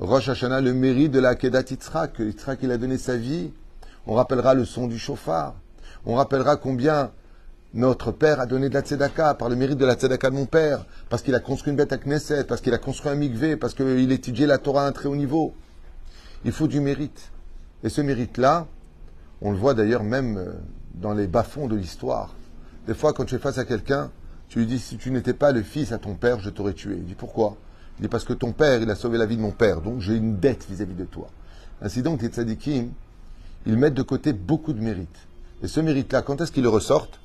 Rosh 0.00 0.28
Hashanah, 0.28 0.60
le 0.60 0.74
mérite 0.74 1.12
de 1.12 1.18
la 1.18 1.34
Kedat 1.34 1.64
Yitzhak, 1.70 2.18
Yitzhak 2.18 2.60
il 2.62 2.70
a 2.70 2.76
donné 2.76 2.98
sa 2.98 3.16
vie. 3.16 3.52
On 4.06 4.14
rappellera 4.14 4.54
le 4.54 4.64
son 4.64 4.86
du 4.86 4.98
chauffard. 4.98 5.54
On 6.04 6.14
rappellera 6.14 6.56
combien 6.56 7.10
notre 7.74 8.12
père 8.12 8.40
a 8.40 8.46
donné 8.46 8.68
de 8.68 8.74
la 8.74 8.80
tzedaka 8.80 9.34
par 9.34 9.48
le 9.48 9.56
mérite 9.56 9.78
de 9.78 9.84
la 9.84 9.94
tzedaka 9.94 10.30
de 10.30 10.34
mon 10.34 10.46
père, 10.46 10.86
parce 11.10 11.22
qu'il 11.22 11.34
a 11.34 11.40
construit 11.40 11.72
une 11.72 11.76
bête 11.76 11.92
à 11.92 11.98
Knesset, 11.98 12.44
parce 12.44 12.60
qu'il 12.60 12.72
a 12.72 12.78
construit 12.78 13.10
un 13.10 13.16
mikvé, 13.16 13.56
parce 13.56 13.74
qu'il 13.74 14.12
étudiait 14.12 14.46
la 14.46 14.58
Torah 14.58 14.84
à 14.84 14.88
un 14.88 14.92
très 14.92 15.08
haut 15.08 15.16
niveau. 15.16 15.54
Il 16.44 16.52
faut 16.52 16.68
du 16.68 16.80
mérite. 16.80 17.32
Et 17.82 17.88
ce 17.88 18.00
mérite-là, 18.00 18.66
on 19.42 19.50
le 19.50 19.58
voit 19.58 19.74
d'ailleurs 19.74 20.04
même 20.04 20.38
euh, 20.38 20.52
dans 20.94 21.12
les 21.12 21.26
bas-fonds 21.26 21.66
de 21.66 21.76
l'histoire. 21.76 22.34
Des 22.86 22.94
fois, 22.94 23.12
quand 23.12 23.24
tu 23.24 23.34
es 23.34 23.38
face 23.38 23.58
à 23.58 23.64
quelqu'un, 23.64 24.10
tu 24.48 24.60
lui 24.60 24.66
dis, 24.66 24.78
si 24.78 24.96
tu 24.96 25.10
n'étais 25.10 25.34
pas 25.34 25.52
le 25.52 25.62
fils 25.62 25.92
à 25.92 25.98
ton 25.98 26.14
père, 26.14 26.40
je 26.40 26.50
t'aurais 26.50 26.72
tué. 26.72 26.94
Il 26.96 27.04
dit, 27.04 27.14
pourquoi? 27.14 27.56
Il 27.98 28.02
dit, 28.02 28.08
parce 28.08 28.24
que 28.24 28.32
ton 28.32 28.52
père, 28.52 28.80
il 28.80 28.90
a 28.90 28.94
sauvé 28.94 29.18
la 29.18 29.26
vie 29.26 29.36
de 29.36 29.42
mon 29.42 29.50
père, 29.50 29.80
donc 29.80 30.00
j'ai 30.00 30.14
une 30.14 30.38
dette 30.38 30.66
vis-à-vis 30.70 30.94
de 30.94 31.04
toi. 31.04 31.28
Ainsi 31.82 32.02
donc, 32.02 32.22
les 32.22 32.28
tzadikim, 32.28 32.90
ils 33.66 33.76
mettent 33.76 33.94
de 33.94 34.02
côté 34.02 34.32
beaucoup 34.32 34.72
de 34.72 34.80
mérite. 34.80 35.26
Et 35.62 35.68
ce 35.68 35.80
mérite-là, 35.80 36.22
quand 36.22 36.40
est-ce 36.40 36.52
qu'ils 36.52 36.62
le 36.62 36.68
ressortent? 36.68 37.20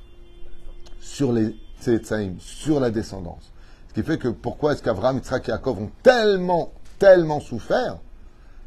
Sur 1.22 1.34
les 1.34 1.56
tzadim, 1.80 2.32
sur 2.40 2.80
la 2.80 2.90
descendance. 2.90 3.52
Ce 3.90 3.94
qui 3.94 4.02
fait 4.02 4.18
que 4.18 4.30
pourquoi 4.30 4.74
est-ce 4.74 4.82
qu'Avraham, 4.82 5.18
Yitzhak 5.18 5.50
et 5.50 5.52
Yaakov 5.52 5.80
ont 5.80 5.92
tellement, 6.02 6.72
tellement 6.98 7.40
souffert? 7.40 7.98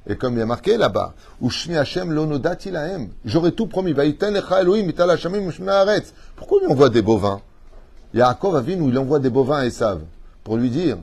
Et 0.07 0.14
comme 0.14 0.35
il 0.35 0.38
y 0.38 0.43
a 0.43 0.47
marqué 0.47 0.77
là-bas, 0.77 1.14
J'aurais 3.25 3.51
tout 3.51 3.67
promis. 3.67 3.93
Pourquoi 6.37 6.61
il 6.62 6.69
envoie 6.69 6.90
des 6.90 7.03
bovins? 7.03 7.40
Yaakov 8.14 8.55
Avinu, 8.55 8.88
il 8.88 8.99
envoie 9.01 9.19
des 9.19 9.31
bovins 9.31 9.59
à 9.59 9.67
Esav 9.67 10.03
pour 10.45 10.57
lui 10.57 10.71
dire 10.71 10.99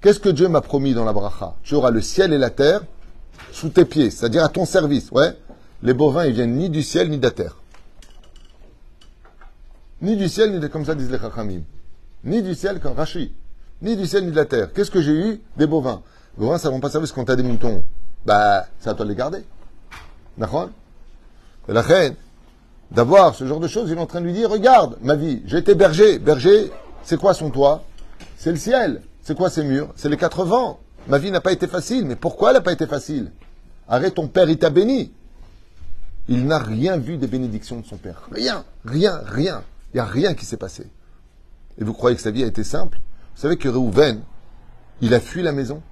Qu'est-ce 0.00 0.18
que 0.18 0.28
Dieu 0.28 0.48
m'a 0.48 0.60
promis 0.60 0.92
dans 0.92 1.04
la 1.04 1.12
bracha? 1.12 1.54
Tu 1.62 1.76
auras 1.76 1.92
le 1.92 2.00
ciel 2.00 2.32
et 2.32 2.38
la 2.38 2.50
terre 2.50 2.80
sous 3.52 3.68
tes 3.68 3.84
pieds, 3.84 4.10
c'est-à-dire 4.10 4.42
à 4.42 4.48
ton 4.48 4.64
service. 4.64 5.12
Ouais? 5.12 5.38
Les 5.84 5.94
bovins, 5.94 6.24
ils 6.24 6.32
viennent 6.32 6.56
ni 6.56 6.68
du 6.68 6.82
ciel 6.82 7.10
ni 7.10 7.18
de 7.18 7.22
la 7.22 7.30
terre. 7.30 7.58
Ni 10.02 10.16
du 10.16 10.28
ciel, 10.28 10.58
ni 10.58 10.68
comme 10.70 10.84
ça 10.84 10.94
disent 10.94 11.10
les 11.10 11.18
chachamim. 11.18 11.62
Ni 12.24 12.42
du 12.42 12.54
ciel, 12.54 12.80
comme 12.80 12.94
Rashi. 12.94 13.32
Ni 13.82 13.96
du 13.96 14.06
ciel, 14.06 14.24
ni 14.24 14.30
de 14.30 14.36
la 14.36 14.44
terre. 14.44 14.72
Qu'est-ce 14.72 14.90
que 14.90 15.00
j'ai 15.00 15.12
eu 15.12 15.40
Des 15.56 15.66
bovins. 15.66 16.02
Les 16.38 16.44
bovins, 16.44 16.58
ça 16.58 16.68
ne 16.68 16.74
vont 16.74 16.80
pas 16.80 16.90
servir 16.90 17.08
ce 17.08 17.12
qu'on 17.12 17.24
t'a 17.24 17.36
des 17.36 17.42
moutons. 17.42 17.84
Bah, 18.24 18.66
c'est 18.80 18.90
à 18.90 18.94
toi 18.94 19.04
de 19.04 19.10
les 19.10 19.16
garder. 19.16 19.44
D'accord 20.38 20.70
La 21.68 21.82
reine, 21.82 22.14
d'avoir 22.90 23.34
ce 23.34 23.46
genre 23.46 23.60
de 23.60 23.68
choses, 23.68 23.90
il 23.90 23.96
est 23.96 24.00
en 24.00 24.06
train 24.06 24.20
de 24.20 24.26
lui 24.26 24.32
dire, 24.32 24.50
regarde, 24.50 24.96
ma 25.02 25.14
vie, 25.14 25.42
j'ai 25.46 25.58
été 25.58 25.74
berger. 25.74 26.18
Berger, 26.18 26.70
c'est 27.02 27.18
quoi 27.18 27.34
son 27.34 27.50
toit? 27.50 27.84
C'est 28.36 28.50
le 28.50 28.56
ciel. 28.56 29.02
C'est 29.22 29.36
quoi 29.36 29.48
ses 29.48 29.64
murs? 29.64 29.88
C'est 29.96 30.08
les 30.08 30.16
quatre 30.16 30.44
vents. 30.44 30.80
Ma 31.08 31.18
vie 31.18 31.30
n'a 31.30 31.40
pas 31.40 31.52
été 31.52 31.66
facile. 31.66 32.04
Mais 32.06 32.16
pourquoi 32.16 32.50
elle 32.50 32.56
n'a 32.56 32.62
pas 32.62 32.72
été 32.72 32.86
facile? 32.86 33.30
Arrête, 33.88 34.14
ton 34.14 34.28
père, 34.28 34.48
il 34.48 34.58
t'a 34.58 34.70
béni. 34.70 35.12
Il 36.28 36.46
n'a 36.46 36.58
rien 36.58 36.96
vu 36.96 37.16
des 37.16 37.26
bénédictions 37.26 37.80
de 37.80 37.86
son 37.86 37.96
père. 37.96 38.28
Rien, 38.32 38.64
rien, 38.84 39.20
rien. 39.26 39.62
Il 39.94 39.98
n'y 39.98 40.00
a 40.00 40.06
rien 40.06 40.34
qui 40.34 40.44
s'est 40.44 40.56
passé. 40.56 40.90
Et 41.78 41.84
vous 41.84 41.94
croyez 41.94 42.16
que 42.16 42.22
sa 42.22 42.32
vie 42.32 42.42
a 42.42 42.46
été 42.46 42.64
simple? 42.64 42.98
Vous 43.34 43.40
savez 43.40 43.56
que 43.56 43.68
Réhouven, 43.68 44.22
il 45.00 45.14
a 45.14 45.20
fui 45.20 45.40
la 45.40 45.52
maison? 45.52 45.82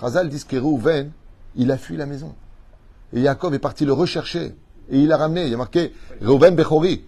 Razal 0.00 0.28
dit 0.28 0.44
que 0.44 0.56
Reuven, 0.56 1.12
il 1.56 1.70
a 1.70 1.78
fui 1.78 1.96
la 1.96 2.06
maison. 2.06 2.34
Et 3.12 3.20
Yaakov 3.20 3.54
est 3.54 3.58
parti 3.58 3.84
le 3.84 3.92
rechercher. 3.92 4.56
Et 4.90 5.00
il 5.00 5.08
l'a 5.08 5.16
ramené. 5.16 5.46
Il 5.46 5.54
a 5.54 5.56
marqué 5.56 5.92
Reuven 6.20 6.54
Bechori. 6.54 7.04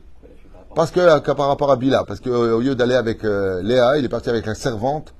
Parce 0.74 0.90
que, 0.92 1.32
par 1.32 1.48
rapport 1.48 1.70
à 1.72 1.76
Bila, 1.76 2.04
parce 2.04 2.20
qu'au 2.20 2.60
lieu 2.60 2.76
d'aller 2.76 2.94
avec 2.94 3.24
euh, 3.24 3.60
Léa, 3.62 3.98
il 3.98 4.04
est 4.04 4.08
parti 4.08 4.28
avec 4.28 4.46
la 4.46 4.54
servante 4.54 5.14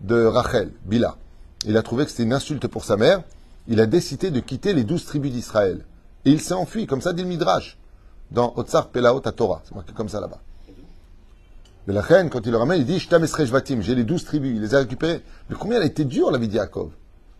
de 0.00 0.24
Rachel, 0.24 0.72
Bila. 0.84 1.16
Il 1.64 1.76
a 1.76 1.82
trouvé 1.82 2.04
que 2.04 2.10
c'était 2.10 2.24
une 2.24 2.32
insulte 2.32 2.66
pour 2.66 2.84
sa 2.84 2.96
mère. 2.96 3.22
Il 3.68 3.80
a 3.80 3.86
décidé 3.86 4.32
de 4.32 4.40
quitter 4.40 4.72
les 4.72 4.84
douze 4.84 5.04
tribus 5.04 5.32
d'Israël. 5.32 5.84
Et 6.24 6.30
il 6.30 6.40
s'est 6.40 6.54
enfui, 6.54 6.86
comme 6.86 7.00
ça 7.00 7.12
dit 7.12 7.22
le 7.22 7.28
Midrash, 7.28 7.78
dans 8.32 8.52
Otsar 8.56 8.88
Pelaot 8.88 9.22
à 9.24 9.32
Torah. 9.32 9.62
C'est 9.64 9.74
marqué 9.74 9.92
comme 9.92 10.08
ça 10.08 10.20
là-bas. 10.20 10.40
Mais 11.86 11.94
la 11.94 12.00
reine, 12.00 12.30
quand 12.30 12.44
il 12.44 12.50
le 12.50 12.56
ramène, 12.56 12.80
il 12.80 12.84
dit 12.84 12.98
j'ai 12.98 13.94
les 13.94 14.04
douze 14.04 14.24
tribus. 14.24 14.52
Il 14.56 14.60
les 14.60 14.74
a 14.74 14.78
récupérées. 14.78 15.22
Mais 15.48 15.56
combien 15.56 15.76
elle 15.76 15.84
a 15.84 15.86
été 15.86 16.04
dure, 16.04 16.30
la 16.30 16.38
vie 16.38 16.48
de 16.48 16.58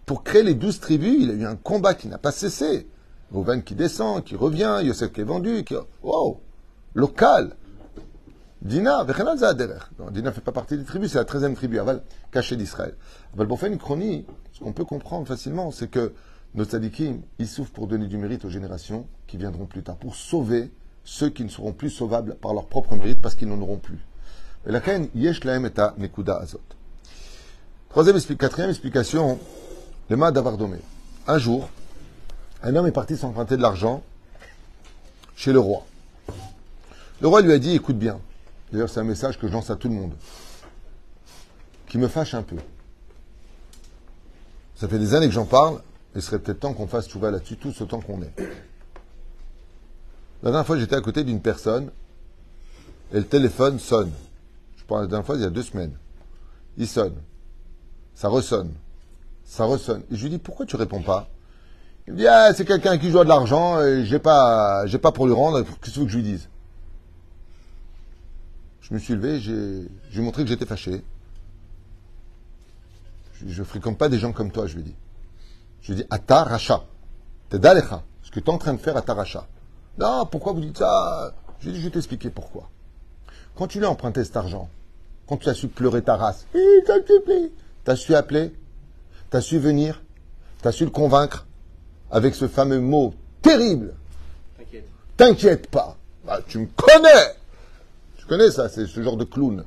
Pour 0.04 0.22
créer 0.22 0.42
les 0.42 0.54
douze 0.54 0.78
tribus, 0.78 1.16
il 1.18 1.30
a 1.30 1.34
eu 1.34 1.44
un 1.44 1.56
combat 1.56 1.94
qui 1.94 2.08
n'a 2.08 2.18
pas 2.18 2.30
cessé. 2.30 2.86
Reuven 3.32 3.62
qui 3.64 3.74
descend, 3.74 4.22
qui 4.22 4.36
revient, 4.36 4.80
Yosef 4.84 5.12
qui 5.12 5.20
est 5.20 5.24
vendu, 5.24 5.64
qui. 5.64 5.74
Wow 6.02 6.40
Local 6.94 7.56
Dina, 8.62 9.04
non, 9.04 10.10
Dina 10.10 10.30
ne 10.30 10.34
fait 10.34 10.40
pas 10.40 10.52
partie 10.52 10.78
des 10.78 10.84
tribus, 10.84 11.12
c'est 11.12 11.18
la 11.18 11.24
13e 11.24 11.54
tribu, 11.54 11.78
Aval, 11.78 12.02
cachée 12.32 12.56
d'Israël. 12.56 12.94
Aval 13.34 13.48
une 13.70 13.78
chronie, 13.78 14.24
ce 14.52 14.60
qu'on 14.60 14.72
peut 14.72 14.84
comprendre 14.84 15.26
facilement, 15.26 15.70
c'est 15.70 15.88
que 15.88 16.14
nos 16.54 16.64
tzadikim, 16.64 17.20
ils 17.38 17.46
souffrent 17.46 17.70
pour 17.70 17.86
donner 17.86 18.06
du 18.06 18.16
mérite 18.16 18.44
aux 18.44 18.50
générations 18.50 19.06
qui 19.26 19.36
viendront 19.36 19.66
plus 19.66 19.82
tard, 19.82 19.96
pour 19.96 20.16
sauver 20.16 20.72
ceux 21.04 21.28
qui 21.28 21.44
ne 21.44 21.48
seront 21.48 21.72
plus 21.72 21.90
sauvables 21.90 22.36
par 22.36 22.54
leur 22.54 22.66
propre 22.66 22.96
mérite 22.96 23.20
parce 23.20 23.34
qu'ils 23.34 23.48
n'en 23.48 23.60
auront 23.60 23.76
plus. 23.76 23.98
Troisième, 27.88 28.20
quatrième 28.36 28.70
explication, 28.70 29.38
le 30.10 30.16
ma 30.16 30.32
d'avardomé. 30.32 30.78
Un 31.28 31.38
jour, 31.38 31.68
un 32.64 32.74
homme 32.74 32.88
est 32.88 32.92
parti 32.92 33.16
s'emprunter 33.16 33.56
de 33.56 33.62
l'argent 33.62 34.02
chez 35.36 35.52
le 35.52 35.60
roi. 35.60 35.84
Le 37.20 37.28
roi 37.28 37.42
lui 37.42 37.52
a 37.52 37.58
dit, 37.60 37.74
écoute 37.74 37.96
bien, 37.96 38.18
d'ailleurs 38.72 38.90
c'est 38.90 38.98
un 38.98 39.04
message 39.04 39.38
que 39.38 39.46
je 39.46 39.52
lance 39.52 39.70
à 39.70 39.76
tout 39.76 39.88
le 39.88 39.94
monde, 39.94 40.14
qui 41.86 41.98
me 41.98 42.08
fâche 42.08 42.34
un 42.34 42.42
peu. 42.42 42.56
Ça 44.74 44.88
fait 44.88 44.98
des 44.98 45.14
années 45.14 45.28
que 45.28 45.32
j'en 45.32 45.46
parle, 45.46 45.76
et 45.76 46.16
il 46.18 46.22
serait 46.22 46.40
peut-être 46.40 46.58
temps 46.58 46.74
qu'on 46.74 46.88
fasse 46.88 47.06
tout 47.06 47.20
va 47.20 47.30
là-dessus, 47.30 47.56
ce 47.72 47.84
temps 47.84 48.00
qu'on 48.00 48.20
est. 48.20 48.34
La 50.42 50.50
dernière 50.50 50.66
fois, 50.66 50.76
j'étais 50.76 50.96
à 50.96 51.00
côté 51.00 51.22
d'une 51.22 51.40
personne, 51.40 51.92
et 53.12 53.18
le 53.18 53.26
téléphone 53.26 53.78
sonne. 53.78 54.10
Je 54.86 54.88
parle 54.88 55.02
la 55.02 55.06
dernière 55.08 55.26
fois, 55.26 55.34
il 55.34 55.42
y 55.42 55.44
a 55.44 55.50
deux 55.50 55.64
semaines. 55.64 55.98
Il 56.76 56.86
sonne. 56.86 57.16
Ça 58.14 58.28
ressonne. 58.28 58.72
Ça 59.42 59.64
ressonne. 59.64 60.04
Et 60.12 60.16
je 60.16 60.22
lui 60.22 60.30
dis, 60.30 60.38
pourquoi 60.38 60.64
tu 60.64 60.76
réponds 60.76 61.02
pas? 61.02 61.28
Il 62.06 62.12
me 62.12 62.18
dit, 62.18 62.28
ah, 62.28 62.54
c'est 62.54 62.64
quelqu'un 62.64 62.96
qui 62.96 63.10
joue 63.10 63.18
de 63.18 63.28
l'argent, 63.28 63.82
et 63.82 64.04
j'ai 64.04 64.20
pas, 64.20 64.86
j'ai 64.86 64.98
pas 64.98 65.10
pour 65.10 65.26
lui 65.26 65.34
rendre, 65.34 65.64
qu'est-ce 65.82 65.98
que 65.98 66.04
que 66.04 66.08
je 66.08 66.16
lui 66.18 66.22
dise? 66.22 66.48
Je 68.80 68.94
me 68.94 69.00
suis 69.00 69.14
levé, 69.14 69.40
j'ai, 69.40 69.52
je 69.52 70.12
lui 70.12 70.20
ai 70.20 70.22
montré 70.22 70.44
que 70.44 70.48
j'étais 70.48 70.66
fâché. 70.66 71.04
Je 73.44 73.58
ne 73.58 73.66
fréquente 73.66 73.98
pas 73.98 74.08
des 74.08 74.20
gens 74.20 74.30
comme 74.30 74.52
toi, 74.52 74.68
je 74.68 74.76
lui 74.76 74.84
dis. 74.84 74.94
Je 75.82 75.94
lui 75.94 76.02
dis, 76.02 76.06
Ata 76.10 76.44
Racha. 76.44 76.84
T'es 77.48 77.58
d'Alecha. 77.58 78.04
Ce 78.22 78.30
que 78.30 78.38
tu 78.38 78.46
es 78.46 78.50
en 78.50 78.58
train 78.58 78.74
de 78.74 78.78
faire, 78.78 78.96
Ata 78.96 79.14
Racha. 79.14 79.48
Non, 79.98 80.26
pourquoi 80.26 80.52
vous 80.52 80.60
dites 80.60 80.78
ça? 80.78 81.34
Je 81.58 81.66
lui 81.66 81.72
dis, 81.72 81.80
je 81.80 81.86
vais 81.86 81.90
t'expliquer 81.90 82.30
pourquoi. 82.30 82.70
Quand 83.56 83.66
tu 83.66 83.78
lui 83.78 83.86
as 83.86 83.90
emprunté 83.90 84.22
cet 84.22 84.36
argent, 84.36 84.68
quand 85.26 85.38
tu 85.38 85.48
as 85.48 85.54
su 85.54 85.68
pleurer 85.68 86.02
ta 86.02 86.16
race, 86.16 86.46
tu 86.52 87.90
as 87.90 87.96
su 87.96 88.14
appeler, 88.14 88.52
tu 89.30 89.36
as 89.36 89.40
su 89.40 89.58
venir, 89.58 90.02
tu 90.62 90.68
as 90.68 90.72
su 90.72 90.84
le 90.84 90.90
convaincre 90.90 91.46
avec 92.10 92.34
ce 92.34 92.46
fameux 92.46 92.80
mot 92.80 93.14
terrible. 93.42 93.94
T'inquiète. 94.58 94.88
T'inquiète 95.16 95.70
pas. 95.70 95.96
Bah, 96.24 96.40
tu 96.46 96.58
me 96.58 96.66
connais. 96.76 97.34
Tu 98.18 98.26
connais 98.26 98.50
ça, 98.50 98.68
c'est 98.68 98.86
ce 98.86 99.02
genre 99.02 99.16
de 99.16 99.24
clown. 99.24 99.64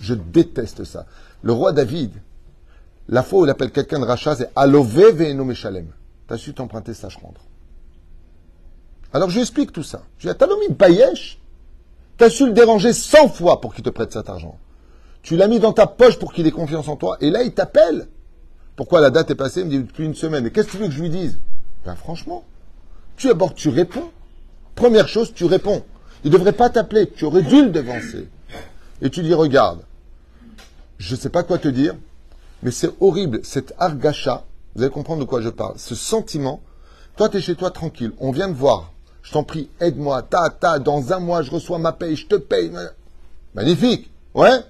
Je 0.00 0.14
déteste 0.14 0.84
ça. 0.84 1.06
Le 1.42 1.52
roi 1.52 1.72
David, 1.72 2.12
la 3.08 3.22
fois 3.22 3.40
où 3.40 3.44
il 3.44 3.50
appelle 3.50 3.70
quelqu'un 3.70 4.00
de 4.00 4.04
rachat, 4.04 4.36
c'est 4.36 4.50
Alové 4.56 5.12
Ve'eno 5.12 5.44
Meshalem. 5.44 5.88
T'as 6.26 6.38
su 6.38 6.54
t'emprunter 6.54 6.94
ça, 6.94 7.08
je 7.08 7.18
rentre. 7.18 7.42
Alors 9.12 9.28
je 9.30 9.34
lui 9.36 9.42
explique 9.42 9.72
tout 9.72 9.82
ça. 9.82 10.02
Je 10.18 10.26
lui 10.26 10.32
dis, 10.32 10.38
t'as 10.38 10.46
nommé 10.46 10.68
Bayesh? 10.70 11.38
T'as 12.18 12.30
su 12.30 12.46
le 12.46 12.52
déranger 12.52 12.92
100 12.92 13.28
fois 13.28 13.60
pour 13.60 13.74
qu'il 13.74 13.84
te 13.84 13.90
prête 13.90 14.12
cet 14.12 14.28
argent. 14.28 14.58
Tu 15.22 15.36
l'as 15.36 15.48
mis 15.48 15.58
dans 15.58 15.72
ta 15.72 15.86
poche 15.86 16.18
pour 16.18 16.32
qu'il 16.32 16.46
ait 16.46 16.52
confiance 16.52 16.88
en 16.88 16.96
toi. 16.96 17.16
Et 17.20 17.30
là, 17.30 17.42
il 17.42 17.52
t'appelle. 17.52 18.08
Pourquoi 18.76 19.00
la 19.00 19.10
date 19.10 19.30
est 19.30 19.34
passée 19.34 19.60
Il 19.60 19.66
me 19.66 19.70
dit 19.70 19.78
depuis 19.78 20.04
une 20.04 20.14
semaine. 20.14 20.46
Et 20.46 20.50
qu'est-ce 20.50 20.68
que 20.68 20.72
tu 20.72 20.78
veux 20.78 20.86
que 20.86 20.92
je 20.92 21.02
lui 21.02 21.10
dise? 21.10 21.38
Ben 21.84 21.94
franchement, 21.94 22.44
tu 23.16 23.30
abordes, 23.30 23.54
tu 23.54 23.68
réponds. 23.68 24.10
Première 24.74 25.08
chose, 25.08 25.32
tu 25.34 25.44
réponds. 25.44 25.82
Il 26.24 26.30
ne 26.30 26.36
devrait 26.36 26.52
pas 26.52 26.70
t'appeler. 26.70 27.10
Tu 27.10 27.24
aurais 27.24 27.42
dû 27.42 27.62
le 27.62 27.70
devancer. 27.70 28.28
Et 29.02 29.10
tu 29.10 29.22
dis, 29.22 29.34
regarde, 29.34 29.80
je 30.98 31.14
ne 31.14 31.20
sais 31.20 31.28
pas 31.28 31.42
quoi 31.42 31.58
te 31.58 31.68
dire, 31.68 31.94
mais 32.62 32.70
c'est 32.70 32.90
horrible, 33.00 33.40
cet 33.44 33.74
argacha, 33.78 34.44
vous 34.74 34.82
allez 34.82 34.90
comprendre 34.90 35.20
de 35.20 35.26
quoi 35.26 35.40
je 35.40 35.48
parle, 35.48 35.78
ce 35.78 35.94
sentiment, 35.94 36.62
toi 37.16 37.28
tu 37.28 37.36
es 37.36 37.40
chez 37.40 37.54
toi 37.54 37.70
tranquille, 37.70 38.12
on 38.18 38.30
vient 38.30 38.48
de 38.48 38.54
voir, 38.54 38.92
je 39.26 39.32
t'en 39.32 39.42
prie, 39.42 39.68
aide-moi, 39.80 40.22
ta, 40.22 40.50
ta, 40.50 40.78
dans 40.78 41.12
un 41.12 41.18
mois 41.18 41.42
je 41.42 41.50
reçois 41.50 41.78
ma 41.78 41.90
paye, 41.90 42.14
je 42.14 42.28
te 42.28 42.36
paye. 42.36 42.70
Magnifique, 43.56 44.08
ouais 44.34 44.60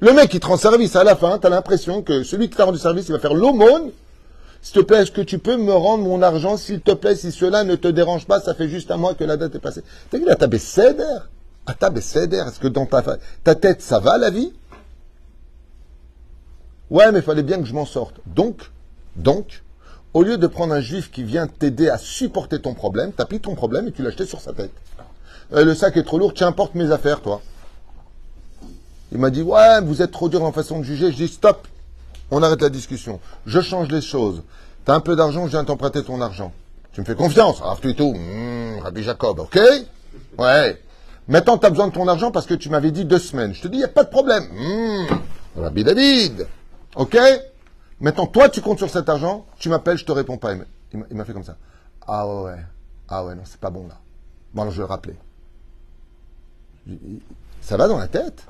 Le 0.00 0.12
mec 0.12 0.30
qui 0.30 0.40
te 0.40 0.46
rend 0.48 0.56
service 0.56 0.96
à 0.96 1.04
la 1.04 1.14
fin, 1.14 1.38
tu 1.38 1.46
as 1.46 1.50
l'impression 1.50 2.02
que 2.02 2.24
celui 2.24 2.50
qui 2.50 2.56
t'a 2.56 2.64
rendu 2.64 2.78
service, 2.78 3.06
il 3.08 3.12
va 3.12 3.20
faire 3.20 3.34
l'aumône. 3.34 3.92
S'il 4.62 4.80
te 4.80 4.80
plaît, 4.80 5.02
est-ce 5.02 5.12
que 5.12 5.20
tu 5.20 5.38
peux 5.38 5.56
me 5.56 5.72
rendre 5.72 6.02
mon 6.02 6.22
argent, 6.22 6.56
s'il 6.56 6.80
te 6.80 6.90
plaît, 6.90 7.14
si 7.14 7.30
cela 7.30 7.62
ne 7.62 7.76
te 7.76 7.86
dérange 7.86 8.26
pas, 8.26 8.40
ça 8.40 8.54
fait 8.54 8.68
juste 8.68 8.90
un 8.90 8.96
mois 8.96 9.14
que 9.14 9.22
la 9.22 9.36
date 9.36 9.54
est 9.54 9.60
passée. 9.60 9.84
T'as 10.10 10.18
vu 10.18 10.24
la 10.24 10.34
ta 10.34 10.46
À 11.66 11.74
ta 11.74 11.92
est-ce 11.94 12.58
que 12.58 12.66
dans 12.66 12.86
ta, 12.86 13.04
ta 13.44 13.54
tête, 13.54 13.80
ça 13.80 14.00
va 14.00 14.18
la 14.18 14.30
vie? 14.30 14.52
Ouais, 16.90 17.12
mais 17.12 17.20
il 17.20 17.24
fallait 17.24 17.44
bien 17.44 17.58
que 17.60 17.66
je 17.66 17.74
m'en 17.74 17.86
sorte. 17.86 18.16
Donc, 18.26 18.72
donc, 19.14 19.62
au 20.14 20.22
lieu 20.22 20.38
de 20.38 20.46
prendre 20.46 20.72
un 20.72 20.80
juif 20.80 21.10
qui 21.10 21.24
vient 21.24 21.48
t'aider 21.48 21.88
à 21.88 21.98
supporter 21.98 22.60
ton 22.60 22.72
problème, 22.72 23.12
t'as 23.12 23.24
pris 23.24 23.40
ton 23.40 23.54
problème 23.54 23.88
et 23.88 23.92
tu 23.92 24.02
l'as 24.02 24.10
jeté 24.10 24.26
sur 24.26 24.40
sa 24.40 24.52
tête. 24.52 24.70
Euh, 25.52 25.64
le 25.64 25.74
sac 25.74 25.96
est 25.96 26.04
trop 26.04 26.18
lourd, 26.18 26.32
tiens, 26.32 26.52
porte 26.52 26.74
mes 26.76 26.90
affaires, 26.92 27.20
toi. 27.20 27.42
Il 29.12 29.18
m'a 29.18 29.30
dit, 29.30 29.42
ouais, 29.42 29.80
vous 29.82 30.02
êtes 30.02 30.12
trop 30.12 30.28
dur 30.28 30.42
en 30.42 30.52
façon 30.52 30.78
de 30.78 30.84
juger. 30.84 31.10
Je 31.10 31.16
dis, 31.16 31.28
stop, 31.28 31.66
on 32.30 32.42
arrête 32.42 32.62
la 32.62 32.70
discussion. 32.70 33.20
Je 33.44 33.60
change 33.60 33.88
les 33.88 34.00
choses. 34.00 34.42
T'as 34.84 34.94
un 34.94 35.00
peu 35.00 35.16
d'argent, 35.16 35.46
je 35.46 35.50
viens 35.50 35.64
t'emprunter 35.64 36.02
ton 36.02 36.20
argent. 36.20 36.52
Tu 36.92 37.00
me 37.00 37.06
fais 37.06 37.16
confiance, 37.16 37.60
After 37.64 37.94
tout, 37.94 38.14
mmh, 38.14 38.80
Rabbi 38.82 39.02
Jacob, 39.02 39.40
ok? 39.40 39.58
Ouais. 40.38 40.80
Maintenant, 41.26 41.58
tu 41.58 41.66
as 41.66 41.70
besoin 41.70 41.88
de 41.88 41.92
ton 41.92 42.06
argent 42.06 42.30
parce 42.30 42.46
que 42.46 42.54
tu 42.54 42.68
m'avais 42.68 42.92
dit 42.92 43.04
deux 43.04 43.18
semaines. 43.18 43.54
Je 43.54 43.62
te 43.62 43.68
dis, 43.68 43.76
il 43.76 43.80
n'y 43.80 43.84
a 43.84 43.88
pas 43.88 44.04
de 44.04 44.10
problème. 44.10 44.44
Mmh, 44.52 45.60
Rabbi 45.60 45.84
David. 45.84 46.46
Ok? 46.96 47.18
Maintenant, 48.00 48.26
toi, 48.26 48.48
tu 48.48 48.60
comptes 48.60 48.78
sur 48.78 48.90
cet 48.90 49.08
argent, 49.08 49.46
tu 49.58 49.68
m'appelles, 49.68 49.98
je 49.98 50.04
te 50.04 50.12
réponds 50.12 50.36
pas. 50.36 50.54
Il 50.92 51.16
m'a 51.16 51.24
fait 51.24 51.32
comme 51.32 51.44
ça. 51.44 51.56
Ah 52.06 52.26
ouais, 52.26 52.58
ah 53.08 53.24
ouais, 53.24 53.34
non, 53.34 53.42
c'est 53.44 53.60
pas 53.60 53.70
bon 53.70 53.86
là. 53.86 53.98
Bon, 54.52 54.62
alors 54.62 54.72
je 54.72 54.78
vais 54.78 54.86
le 54.86 54.90
rappeler. 54.90 55.16
Ça 57.60 57.76
va 57.76 57.88
dans 57.88 57.98
la 57.98 58.08
tête 58.08 58.46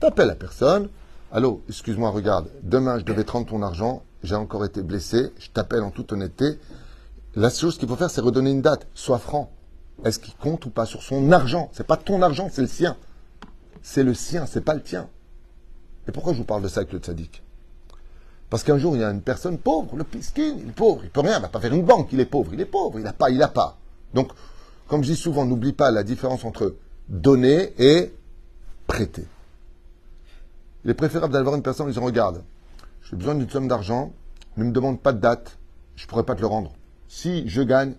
T'appelles 0.00 0.26
la 0.26 0.34
personne. 0.34 0.88
Allô, 1.30 1.62
excuse-moi, 1.68 2.10
regarde, 2.10 2.48
demain 2.62 2.98
je 2.98 3.04
devais 3.04 3.24
te 3.24 3.30
rendre 3.30 3.46
ton 3.46 3.62
argent, 3.62 4.02
j'ai 4.22 4.34
encore 4.34 4.64
été 4.64 4.82
blessé, 4.82 5.32
je 5.38 5.48
t'appelle 5.48 5.82
en 5.82 5.90
toute 5.90 6.12
honnêteté. 6.12 6.58
La 7.34 7.48
chose 7.48 7.78
qu'il 7.78 7.88
faut 7.88 7.96
faire, 7.96 8.10
c'est 8.10 8.20
redonner 8.20 8.50
une 8.50 8.60
date. 8.60 8.86
Sois 8.94 9.18
franc. 9.18 9.50
Est-ce 10.04 10.18
qu'il 10.18 10.34
compte 10.34 10.66
ou 10.66 10.70
pas 10.70 10.84
sur 10.84 11.02
son 11.02 11.30
argent? 11.32 11.70
C'est 11.72 11.86
pas 11.86 11.96
ton 11.96 12.20
argent, 12.20 12.48
c'est 12.52 12.60
le 12.60 12.66
sien. 12.66 12.96
C'est 13.82 14.02
le 14.02 14.12
sien, 14.12 14.46
c'est 14.46 14.60
pas 14.60 14.74
le 14.74 14.82
tien. 14.82 15.08
Et 16.08 16.12
pourquoi 16.12 16.32
je 16.32 16.38
vous 16.38 16.44
parle 16.44 16.62
de 16.62 16.68
ça 16.68 16.80
avec 16.80 16.92
le 16.92 16.98
tzaddik 16.98 17.41
parce 18.52 18.64
qu'un 18.64 18.76
jour, 18.76 18.94
il 18.96 19.00
y 19.00 19.02
a 19.02 19.08
une 19.08 19.22
personne 19.22 19.56
pauvre, 19.56 19.96
le 19.96 20.04
piskin, 20.04 20.56
il 20.58 20.68
est 20.68 20.72
pauvre, 20.72 21.00
il 21.04 21.08
peut 21.08 21.20
rien, 21.20 21.38
il 21.38 21.40
va 21.40 21.48
pas 21.48 21.58
faire 21.58 21.72
une 21.72 21.86
banque, 21.86 22.12
il 22.12 22.20
est 22.20 22.26
pauvre, 22.26 22.52
il 22.52 22.60
est 22.60 22.66
pauvre, 22.66 22.98
il 22.98 23.02
n'a 23.02 23.14
pas, 23.14 23.30
il 23.30 23.38
n'a 23.38 23.48
pas. 23.48 23.78
Donc, 24.12 24.30
comme 24.88 25.02
je 25.02 25.12
dis 25.12 25.16
souvent, 25.16 25.46
n'oublie 25.46 25.72
pas 25.72 25.90
la 25.90 26.02
différence 26.02 26.44
entre 26.44 26.76
donner 27.08 27.72
et 27.78 28.12
prêter. 28.86 29.24
Il 30.84 30.90
est 30.90 30.94
préférable 30.94 31.32
d'avoir 31.32 31.54
une 31.54 31.62
personne 31.62 31.86
qui 31.86 31.94
dit 31.94 31.98
Regarde, 31.98 32.44
j'ai 33.08 33.16
besoin 33.16 33.36
d'une 33.36 33.48
somme 33.48 33.68
d'argent, 33.68 34.12
ne 34.58 34.64
me 34.64 34.70
demande 34.70 35.00
pas 35.00 35.14
de 35.14 35.20
date, 35.20 35.56
je 35.96 36.04
ne 36.04 36.08
pourrais 36.08 36.24
pas 36.24 36.34
te 36.34 36.42
le 36.42 36.46
rendre. 36.46 36.72
Si 37.08 37.48
je 37.48 37.62
gagne, 37.62 37.94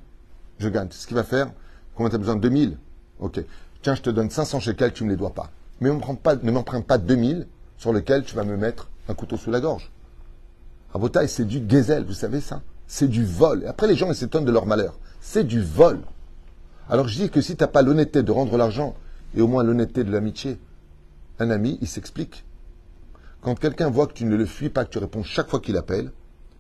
je 0.59 0.69
gagne. 0.69 0.89
C'est 0.91 1.01
ce 1.01 1.07
qu'il 1.07 1.15
va 1.15 1.23
faire. 1.23 1.51
Combien 1.95 2.11
tu 2.11 2.15
as 2.15 2.19
besoin 2.19 2.35
2000 2.35 2.77
Ok. 3.21 3.43
Tiens, 3.81 3.95
je 3.95 4.03
te 4.03 4.11
donne 4.11 4.29
500 4.29 4.59
shekels, 4.59 4.93
tu 4.93 5.03
ne 5.03 5.07
me 5.07 5.13
les 5.13 5.17
dois 5.17 5.33
pas. 5.33 5.49
Mais 5.81 5.89
ne 5.89 6.51
m'emprunte 6.51 6.85
pas 6.85 6.97
2000 6.99 7.47
sur 7.79 7.91
lesquels 7.91 8.23
tu 8.23 8.35
vas 8.35 8.43
me 8.43 8.55
mettre 8.55 8.91
un 9.09 9.15
couteau 9.15 9.35
sous 9.35 9.49
la 9.49 9.59
gorge. 9.59 9.92
Rabotaille, 10.93 11.27
c'est 11.27 11.45
du 11.45 11.60
gazelle, 11.60 12.06
vous 12.06 12.13
savez 12.13 12.39
ça? 12.39 12.62
C'est 12.86 13.08
du 13.08 13.25
vol. 13.25 13.65
Après, 13.67 13.88
les 13.88 13.95
gens 13.95 14.10
ils 14.10 14.15
s'étonnent 14.15 14.45
de 14.45 14.51
leur 14.51 14.67
malheur. 14.67 14.99
C'est 15.21 15.43
du 15.43 15.62
vol. 15.62 15.99
Alors 16.88 17.08
je 17.08 17.15
dis 17.15 17.29
que 17.29 17.41
si 17.41 17.56
tu 17.56 17.63
n'as 17.63 17.67
pas 17.67 17.82
l'honnêteté 17.82 18.21
de 18.21 18.32
rendre 18.32 18.58
l'argent, 18.58 18.95
et 19.36 19.41
au 19.41 19.47
moins 19.47 19.63
l'honnêteté 19.63 20.03
de 20.03 20.12
l'amitié, 20.12 20.60
un 21.39 21.49
ami, 21.49 21.79
il 21.82 21.88
s'explique. 21.88 22.45
Quand 23.41 23.56
quelqu'un 23.56 23.89
voit 23.89 24.08
que 24.08 24.13
tu 24.13 24.25
ne 24.25 24.36
le 24.36 24.45
fuis 24.45 24.69
pas, 24.69 24.86
que 24.86 24.91
tu 24.91 24.99
réponds 24.99 25.23
chaque 25.23 25.49
fois 25.49 25.60
qu'il 25.60 25.77
appelle, 25.77 26.12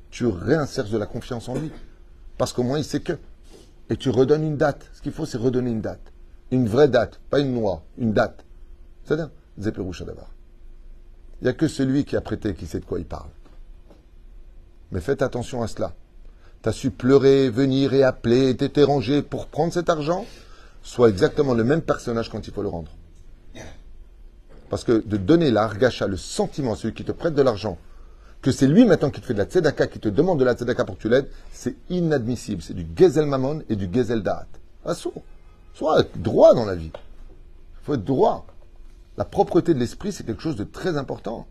tu 0.09 0.25
réinsères 0.25 0.89
de 0.89 0.97
la 0.97 1.05
confiance 1.05 1.47
en 1.47 1.55
lui. 1.55 1.71
Parce 2.37 2.53
qu'au 2.53 2.63
moins, 2.63 2.79
il 2.79 2.83
sait 2.83 2.99
que. 2.99 3.13
Et 3.89 3.97
tu 3.97 4.09
redonnes 4.09 4.43
une 4.43 4.57
date. 4.57 4.89
Ce 4.93 5.01
qu'il 5.01 5.11
faut, 5.11 5.25
c'est 5.25 5.37
redonner 5.37 5.71
une 5.71 5.81
date. 5.81 6.11
Une 6.51 6.67
vraie 6.67 6.87
date, 6.87 7.19
pas 7.29 7.39
une 7.39 7.53
noix, 7.53 7.83
une 7.97 8.13
date. 8.13 8.43
C'est-à-dire, 9.03 9.29
d'abord. 9.57 10.29
Il 11.41 11.45
n'y 11.45 11.49
a 11.49 11.53
que 11.53 11.67
celui 11.67 12.05
qui 12.05 12.15
a 12.15 12.21
prêté 12.21 12.53
qui 12.53 12.65
sait 12.65 12.79
de 12.79 12.85
quoi 12.85 12.99
il 12.99 13.05
parle. 13.05 13.29
Mais 14.93 15.01
faites 15.01 15.23
attention 15.23 15.63
à 15.63 15.67
cela. 15.67 15.93
Tu 16.61 16.69
as 16.69 16.71
su 16.71 16.91
pleurer, 16.91 17.49
venir 17.49 17.93
et 17.93 18.03
appeler, 18.03 18.49
et 18.49 18.55
t'éter 18.55 18.85
pour 19.27 19.47
prendre 19.47 19.73
cet 19.73 19.89
argent, 19.89 20.25
soit 20.83 21.09
exactement 21.09 21.55
le 21.55 21.63
même 21.63 21.81
personnage 21.81 22.29
quand 22.29 22.47
il 22.47 22.53
faut 22.53 22.61
le 22.61 22.69
rendre. 22.69 22.91
Parce 24.69 24.83
que 24.83 25.03
de 25.05 25.17
donner 25.17 25.49
l'argacha, 25.49 26.07
le 26.07 26.15
sentiment 26.15 26.73
à 26.73 26.75
celui 26.75 26.93
qui 26.93 27.03
te 27.03 27.11
prête 27.11 27.33
de 27.33 27.41
l'argent, 27.41 27.79
que 28.43 28.51
c'est 28.51 28.67
lui 28.67 28.85
maintenant 28.85 29.09
qui 29.09 29.19
te 29.19 29.25
fait 29.25 29.33
de 29.33 29.39
la 29.39 29.45
tzedaka, 29.45 29.87
qui 29.87 29.99
te 29.99 30.09
demande 30.09 30.39
de 30.39 30.45
la 30.45 30.53
tzedaka 30.53 30.85
pour 30.85 30.97
que 30.97 31.01
tu 31.01 31.09
l'aides, 31.09 31.29
c'est 31.51 31.75
inadmissible. 31.89 32.61
C'est 32.61 32.73
du 32.75 32.85
gezel 32.95 33.25
mamon 33.25 33.63
et 33.69 33.75
du 33.75 33.89
gezel 33.91 34.21
da'at. 34.21 34.47
Sois 35.73 36.03
droit 36.15 36.53
dans 36.53 36.65
la 36.65 36.75
vie. 36.75 36.91
Il 36.93 37.85
faut 37.85 37.95
être 37.95 38.03
droit. 38.03 38.45
La 39.17 39.25
propreté 39.25 39.73
de 39.73 39.79
l'esprit, 39.79 40.11
c'est 40.11 40.23
quelque 40.23 40.41
chose 40.41 40.55
de 40.55 40.65
très 40.65 40.97
important. 40.97 41.47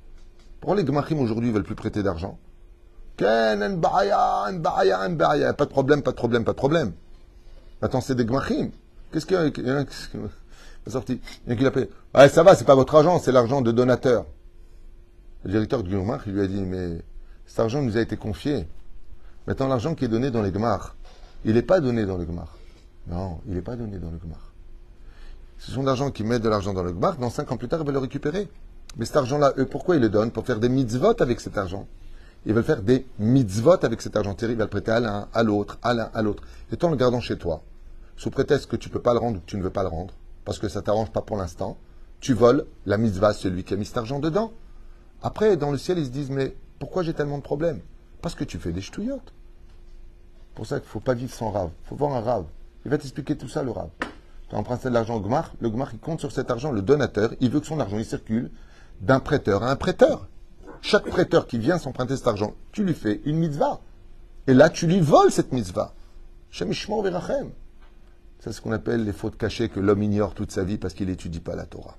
Pourquoi 0.60 0.76
les 0.76 0.84
gmachim 0.84 1.18
aujourd'hui 1.18 1.48
ne 1.48 1.54
veulent 1.54 1.64
plus 1.64 1.74
prêter 1.74 2.04
d'argent 2.04 2.38
Pas 3.16 3.56
de 3.56 5.64
problème, 5.64 6.02
pas 6.02 6.10
de 6.10 6.16
problème, 6.16 6.44
pas 6.44 6.52
de 6.52 6.56
problème. 6.56 6.92
Attends, 7.80 8.00
c'est 8.00 8.14
des 8.14 8.24
gmachim. 8.24 8.70
Qu'est-ce 9.12 9.26
qu'il 9.26 9.36
y 9.36 9.40
a, 9.40 9.46
il 9.46 9.66
y 9.66 9.70
a 9.70 10.90
sorti 10.90 11.20
Il 11.46 11.50
y 11.50 11.52
a 11.52 11.56
qui 11.56 11.64
l'appelle. 11.64 11.88
Ouais, 12.14 12.28
ça 12.28 12.42
va, 12.42 12.54
c'est 12.54 12.64
pas 12.64 12.74
votre 12.74 12.94
argent, 12.94 13.18
c'est 13.18 13.32
l'argent 13.32 13.60
de 13.60 13.72
donateur. 13.72 14.26
Le 15.44 15.50
directeur 15.50 15.82
du 15.82 15.90
Gmach, 15.90 16.26
lui 16.26 16.40
a 16.40 16.46
dit, 16.46 16.62
mais 16.62 17.02
cet 17.46 17.60
argent 17.60 17.82
nous 17.82 17.96
a 17.96 18.00
été 18.00 18.16
confié. 18.16 18.68
Maintenant, 19.46 19.66
l'argent 19.66 19.94
qui 19.94 20.04
est 20.04 20.08
donné 20.08 20.30
dans 20.30 20.42
les 20.42 20.52
Gmach, 20.52 20.94
il 21.44 21.54
n'est 21.54 21.62
pas 21.62 21.80
donné 21.80 22.06
dans 22.06 22.16
le 22.16 22.24
Gmach. 22.24 22.48
Non, 23.08 23.40
il 23.46 23.54
n'est 23.54 23.62
pas 23.62 23.74
donné 23.74 23.98
dans 23.98 24.10
le 24.10 24.18
Gmach. 24.18 24.38
Ce 25.58 25.72
sont 25.72 25.82
l'argent 25.82 26.10
qui 26.10 26.22
met 26.22 26.38
de 26.38 26.48
l'argent 26.48 26.72
dans 26.72 26.84
le 26.84 26.92
Gmach, 26.92 27.18
dans 27.18 27.30
cinq 27.30 27.50
ans 27.50 27.56
plus 27.56 27.68
tard, 27.68 27.80
il 27.80 27.86
va 27.86 27.92
le 27.92 27.98
récupérer. 27.98 28.48
Mais 28.96 29.04
cet 29.04 29.16
argent-là, 29.16 29.52
eux, 29.58 29.66
pourquoi 29.66 29.96
ils 29.96 30.02
le 30.02 30.08
donnent? 30.08 30.30
Pour 30.30 30.46
faire 30.46 30.60
des 30.60 30.68
mitzvot 30.68 31.20
avec 31.20 31.40
cet 31.40 31.58
argent. 31.58 31.88
Ils 32.44 32.54
veulent 32.54 32.64
faire 32.64 32.82
des 32.82 33.06
mitzvot 33.18 33.84
avec 33.84 34.02
cet 34.02 34.16
argent. 34.16 34.36
Ils 34.42 34.56
va 34.56 34.64
le 34.64 34.70
prêter 34.70 34.90
à 34.90 35.00
l'un, 35.00 35.28
à 35.32 35.42
l'autre, 35.42 35.78
à 35.82 35.94
l'un, 35.94 36.10
à 36.12 36.22
l'autre. 36.22 36.42
Et 36.72 36.76
toi, 36.76 36.88
en 36.88 36.92
le 36.92 36.98
gardant 36.98 37.20
chez 37.20 37.38
toi, 37.38 37.62
sous 38.16 38.30
prétexte 38.30 38.66
que 38.66 38.76
tu 38.76 38.88
ne 38.88 38.92
peux 38.92 39.00
pas 39.00 39.12
le 39.12 39.20
rendre 39.20 39.38
ou 39.38 39.40
que 39.40 39.46
tu 39.46 39.56
ne 39.56 39.62
veux 39.62 39.70
pas 39.70 39.82
le 39.82 39.88
rendre, 39.88 40.14
parce 40.44 40.58
que 40.58 40.68
ça 40.68 40.82
t'arrange 40.82 41.10
pas 41.10 41.22
pour 41.22 41.36
l'instant, 41.36 41.76
tu 42.20 42.34
voles 42.34 42.66
la 42.86 42.98
mitzvah, 42.98 43.32
celui 43.32 43.64
qui 43.64 43.74
a 43.74 43.76
mis 43.76 43.84
cet 43.84 43.98
argent 43.98 44.18
dedans. 44.18 44.52
Après, 45.22 45.56
dans 45.56 45.70
le 45.70 45.78
ciel, 45.78 45.98
ils 45.98 46.06
se 46.06 46.10
disent, 46.10 46.30
mais 46.30 46.56
pourquoi 46.78 47.02
j'ai 47.02 47.14
tellement 47.14 47.38
de 47.38 47.42
problèmes? 47.42 47.80
Parce 48.20 48.34
que 48.34 48.44
tu 48.44 48.58
fais 48.58 48.72
des 48.72 48.80
ch'touillottes. 48.80 49.32
pour 50.54 50.66
ça 50.66 50.78
qu'il 50.78 50.86
ne 50.86 50.90
faut 50.90 51.00
pas 51.00 51.14
vivre 51.14 51.32
sans 51.32 51.50
rave. 51.50 51.70
Il 51.84 51.88
faut 51.88 51.96
voir 51.96 52.12
un 52.12 52.20
rave. 52.20 52.44
Il 52.84 52.90
va 52.90 52.98
t'expliquer 52.98 53.36
tout 53.36 53.48
ça, 53.48 53.62
le 53.62 53.70
rave. 53.70 53.90
Tu 54.48 54.56
as 54.56 54.58
emprunté 54.58 54.88
de 54.88 54.94
l'argent 54.94 55.16
au 55.16 55.20
Gmar, 55.20 55.52
le 55.60 55.70
Gmar, 55.70 55.90
il 55.92 55.98
compte 56.00 56.20
sur 56.20 56.32
cet 56.32 56.50
argent, 56.50 56.72
le 56.72 56.82
donateur, 56.82 57.32
il 57.40 57.50
veut 57.50 57.60
que 57.60 57.66
son 57.66 57.80
argent, 57.80 57.98
il 57.98 58.04
circule 58.04 58.50
d'un 59.00 59.20
prêteur 59.20 59.62
à 59.62 59.70
un 59.70 59.76
prêteur. 59.76 60.28
Chaque 60.82 61.06
prêteur 61.06 61.46
qui 61.46 61.58
vient 61.58 61.78
s'emprunter 61.78 62.16
cet 62.16 62.26
argent, 62.26 62.54
tu 62.72 62.84
lui 62.84 62.92
fais 62.92 63.20
une 63.24 63.38
mitzvah. 63.38 63.80
Et 64.48 64.52
là, 64.54 64.68
tu 64.68 64.86
lui 64.86 65.00
voles 65.00 65.30
cette 65.30 65.52
mitzvah. 65.52 65.94
Shemishmo 66.50 67.00
verachem. 67.02 67.50
C'est 68.40 68.52
ce 68.52 68.60
qu'on 68.60 68.72
appelle 68.72 69.04
les 69.04 69.12
fautes 69.12 69.38
cachées 69.38 69.68
que 69.68 69.78
l'homme 69.78 70.02
ignore 70.02 70.34
toute 70.34 70.50
sa 70.50 70.64
vie 70.64 70.78
parce 70.78 70.94
qu'il 70.94 71.06
n'étudie 71.06 71.38
pas 71.38 71.54
la 71.54 71.64
Torah. 71.64 71.96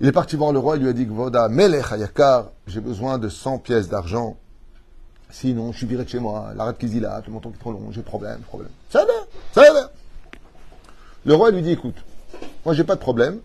Il 0.00 0.06
est 0.06 0.12
parti 0.12 0.36
voir 0.36 0.52
le 0.52 0.60
roi, 0.60 0.76
il 0.76 0.82
lui 0.82 0.88
a 0.88 0.92
dit 0.92 1.04
Voda, 1.04 1.48
Melech 1.48 1.90
Hayakar, 1.90 2.50
j'ai 2.68 2.80
besoin 2.80 3.18
de 3.18 3.28
100 3.28 3.58
pièces 3.58 3.88
d'argent. 3.88 4.36
Sinon, 5.30 5.72
je 5.72 5.78
suis 5.78 5.86
viré 5.86 6.04
de 6.04 6.08
chez 6.08 6.20
moi, 6.20 6.52
l'arrêt 6.54 6.74
de 6.80 7.00
là, 7.00 7.20
tout 7.22 7.32
mon 7.32 7.40
temps 7.40 7.50
qui 7.50 7.56
est 7.56 7.60
trop 7.60 7.72
long, 7.72 7.90
j'ai 7.90 8.02
problème, 8.02 8.40
problème. 8.42 8.70
Ça 8.90 9.04
va, 9.04 9.12
ça 9.52 9.72
va. 9.72 9.90
Le 11.24 11.34
roi 11.34 11.50
lui 11.50 11.62
dit 11.62 11.72
Écoute, 11.72 11.96
moi 12.64 12.74
j'ai 12.74 12.84
pas 12.84 12.94
de 12.94 13.00
problème, 13.00 13.40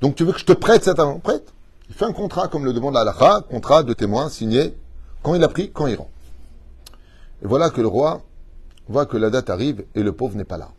donc 0.00 0.14
tu 0.14 0.24
veux 0.24 0.32
que 0.32 0.38
je 0.38 0.46
te 0.46 0.52
prête 0.52 0.84
cet 0.84 0.98
argent? 0.98 1.18
Prête. 1.18 1.52
Il 1.88 1.94
fait 1.94 2.04
un 2.04 2.12
contrat 2.12 2.48
comme 2.48 2.64
le 2.64 2.72
demande 2.72 2.94
la 2.94 3.42
contrat 3.48 3.82
de 3.82 3.92
témoin 3.92 4.28
signé 4.28 4.76
quand 5.22 5.34
il 5.34 5.42
a 5.42 5.48
pris, 5.48 5.70
quand 5.70 5.86
il 5.86 5.96
rend. 5.96 6.10
Et 7.42 7.46
voilà 7.46 7.70
que 7.70 7.80
le 7.80 7.88
roi 7.88 8.22
voit 8.88 9.06
que 9.06 9.16
la 9.16 9.30
date 9.30 9.50
arrive 9.50 9.84
et 9.94 10.02
le 10.02 10.12
pauvre 10.12 10.36
n'est 10.36 10.44
pas 10.44 10.58
là. 10.58 10.70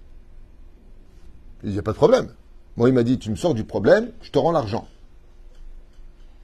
Il 1.64 1.72
n'y 1.72 1.80
a 1.80 1.82
pas 1.82 1.92
de 1.92 1.98
problème. 1.98 2.34
Moi, 2.78 2.90
il 2.90 2.96
m'a 2.96 3.04
dit, 3.04 3.20
tu 3.20 3.30
me 3.30 3.36
sors 3.36 3.54
du 3.54 3.64
problème, 3.64 4.12
je 4.22 4.32
te 4.32 4.40
rends 4.40 4.52
l'argent. 4.52 4.88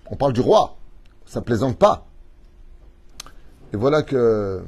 On 0.10 0.16
parle 0.16 0.34
du 0.34 0.42
roi. 0.42 0.78
Ça 1.26 1.40
ne 1.40 1.46
plaisante 1.46 1.78
pas. 1.78 2.06
Et 3.74 3.78
voilà 3.78 4.04
que 4.04 4.64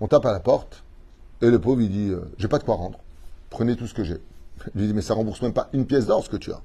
on 0.00 0.08
tape 0.08 0.24
à 0.24 0.32
la 0.32 0.40
porte 0.40 0.82
et 1.42 1.50
le 1.50 1.58
pauvre, 1.58 1.80
il 1.80 1.90
dit, 1.90 2.10
euh, 2.10 2.20
j'ai 2.38 2.48
pas 2.48 2.58
de 2.58 2.64
quoi 2.64 2.76
rendre. 2.76 2.98
Prenez 3.50 3.76
tout 3.76 3.86
ce 3.86 3.94
que 3.94 4.04
j'ai. 4.04 4.20
Il 4.74 4.80
lui 4.80 4.86
dit, 4.88 4.94
mais 4.94 5.02
ça 5.02 5.14
rembourse 5.14 5.42
même 5.42 5.52
pas 5.52 5.68
une 5.72 5.86
pièce 5.86 6.06
d'or 6.06 6.24
ce 6.24 6.30
que 6.30 6.36
tu 6.36 6.52
as. 6.52 6.60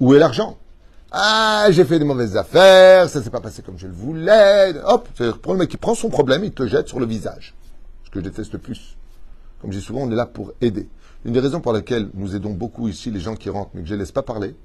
Où 0.00 0.14
est 0.14 0.18
l'argent? 0.18 0.58
Ah, 1.12 1.68
j'ai 1.70 1.84
fait 1.84 1.98
des 1.98 2.04
mauvaises 2.04 2.36
affaires, 2.36 3.08
ça 3.08 3.22
s'est 3.22 3.30
pas 3.30 3.40
passé 3.40 3.62
comme 3.62 3.78
je 3.78 3.86
le 3.86 3.92
voulais. 3.92 4.74
Hop, 4.84 5.08
c'est 5.14 5.24
le 5.26 5.54
mec 5.54 5.68
qui 5.68 5.76
prend 5.76 5.94
son 5.94 6.08
problème, 6.08 6.44
il 6.44 6.52
te 6.52 6.66
jette 6.66 6.88
sur 6.88 6.98
le 6.98 7.06
visage. 7.06 7.54
Ce 8.04 8.10
que 8.10 8.18
je 8.18 8.24
déteste 8.24 8.52
le 8.52 8.58
plus. 8.58 8.96
Comme 9.60 9.72
je 9.72 9.78
dis 9.78 9.84
souvent, 9.84 10.00
on 10.00 10.10
est 10.10 10.16
là 10.16 10.26
pour 10.26 10.52
aider. 10.60 10.88
Une 11.24 11.32
des 11.32 11.40
raisons 11.40 11.60
pour 11.60 11.72
lesquelles 11.72 12.10
nous 12.14 12.34
aidons 12.34 12.50
beaucoup 12.50 12.88
ici 12.88 13.10
les 13.10 13.20
gens 13.20 13.36
qui 13.36 13.48
rentrent, 13.48 13.70
mais 13.74 13.82
que 13.82 13.88
je 13.88 13.94
ne 13.94 14.00
laisse 14.00 14.12
pas 14.12 14.22
parler, 14.22 14.56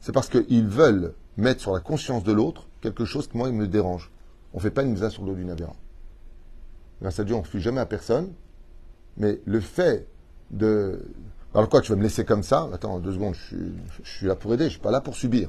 c'est 0.00 0.12
parce 0.12 0.28
qu'ils 0.28 0.68
veulent 0.68 1.12
mettre 1.36 1.60
sur 1.60 1.72
la 1.72 1.80
conscience 1.80 2.22
de 2.22 2.32
l'autre 2.32 2.66
quelque 2.80 3.04
chose 3.04 3.26
qui, 3.26 3.36
moi, 3.36 3.48
il 3.48 3.54
me 3.54 3.66
dérange. 3.66 4.10
On 4.54 4.58
ne 4.58 4.62
fait 4.62 4.70
pas 4.70 4.82
une 4.82 4.92
mise 4.92 5.08
sur 5.08 5.22
le 5.22 5.30
dos 5.30 5.36
du 5.36 5.44
navire. 5.44 5.72
Grâce 7.02 7.18
à 7.18 7.24
Dieu, 7.24 7.34
on 7.34 7.40
ne 7.40 7.46
fuit 7.46 7.60
jamais 7.60 7.80
à 7.80 7.86
personne. 7.86 8.32
Mais 9.16 9.40
le 9.44 9.60
fait 9.60 10.06
de. 10.50 11.04
Alors 11.54 11.68
quoi, 11.68 11.80
tu 11.80 11.90
vas 11.90 11.96
me 11.96 12.02
laisser 12.02 12.24
comme 12.24 12.42
ça? 12.42 12.68
Attends, 12.72 12.98
deux 13.00 13.12
secondes, 13.12 13.34
je 13.34 13.56
suis, 14.04 14.26
là 14.26 14.36
pour 14.36 14.54
aider, 14.54 14.64
je 14.64 14.68
ne 14.68 14.72
suis 14.72 14.80
pas 14.80 14.90
là 14.90 15.00
pour 15.00 15.16
subir. 15.16 15.48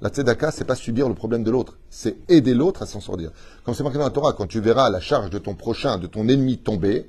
La 0.00 0.10
tzedaka, 0.10 0.50
c'est 0.50 0.64
pas 0.64 0.74
subir 0.74 1.08
le 1.08 1.14
problème 1.14 1.42
de 1.44 1.50
l'autre, 1.50 1.78
c'est 1.88 2.16
aider 2.28 2.52
l'autre 2.52 2.82
à 2.82 2.86
s'en 2.86 3.00
sortir. 3.00 3.30
Comme 3.64 3.74
c'est 3.74 3.82
marqué 3.82 3.98
dans 3.98 4.04
la 4.04 4.10
Torah, 4.10 4.34
quand 4.34 4.46
tu 4.46 4.60
verras 4.60 4.90
la 4.90 5.00
charge 5.00 5.30
de 5.30 5.38
ton 5.38 5.54
prochain, 5.54 5.98
de 5.98 6.06
ton 6.06 6.28
ennemi 6.28 6.58
tomber, 6.58 7.08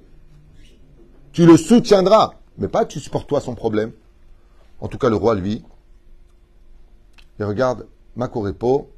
tu 1.34 1.46
le 1.46 1.58
soutiendras, 1.58 2.36
mais 2.58 2.70
pas 2.70 2.86
tu 2.86 3.00
supportes 3.02 3.28
toi 3.28 3.42
son 3.42 3.56
problème. 3.56 3.92
En 4.80 4.88
tout 4.88 4.98
cas, 4.98 5.10
le 5.10 5.18
roi, 5.18 5.36
lui, 5.36 5.64
il 7.40 7.46
regarde 7.46 7.88
Makorepo, 8.16 8.90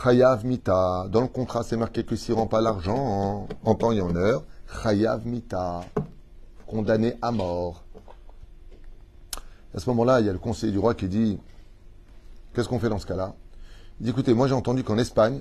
Chayav 0.00 0.46
Mita. 0.46 1.06
Dans 1.10 1.22
le 1.22 1.26
contrat, 1.26 1.64
c'est 1.64 1.76
marqué 1.76 2.04
que 2.04 2.14
s'il 2.14 2.34
ne 2.34 2.40
rend 2.40 2.46
pas 2.46 2.60
l'argent 2.60 3.48
en, 3.64 3.74
temps 3.74 3.90
et 3.90 4.00
en 4.00 4.14
heure, 4.14 4.44
Chayav 4.82 5.26
Mita, 5.26 5.80
condamné 6.66 7.14
à 7.20 7.32
mort. 7.32 7.82
À 9.74 9.80
ce 9.80 9.88
moment-là, 9.90 10.20
il 10.20 10.26
y 10.26 10.28
a 10.28 10.32
le 10.32 10.38
conseiller 10.38 10.72
du 10.72 10.78
roi 10.78 10.94
qui 10.94 11.08
dit 11.08 11.38
Qu'est-ce 12.52 12.68
qu'on 12.68 12.78
fait 12.78 12.88
dans 12.88 12.98
ce 12.98 13.06
cas-là? 13.06 13.34
Il 14.00 14.04
dit 14.04 14.10
Écoutez, 14.10 14.34
moi 14.34 14.48
j'ai 14.48 14.54
entendu 14.54 14.84
qu'en 14.84 14.98
Espagne, 14.98 15.40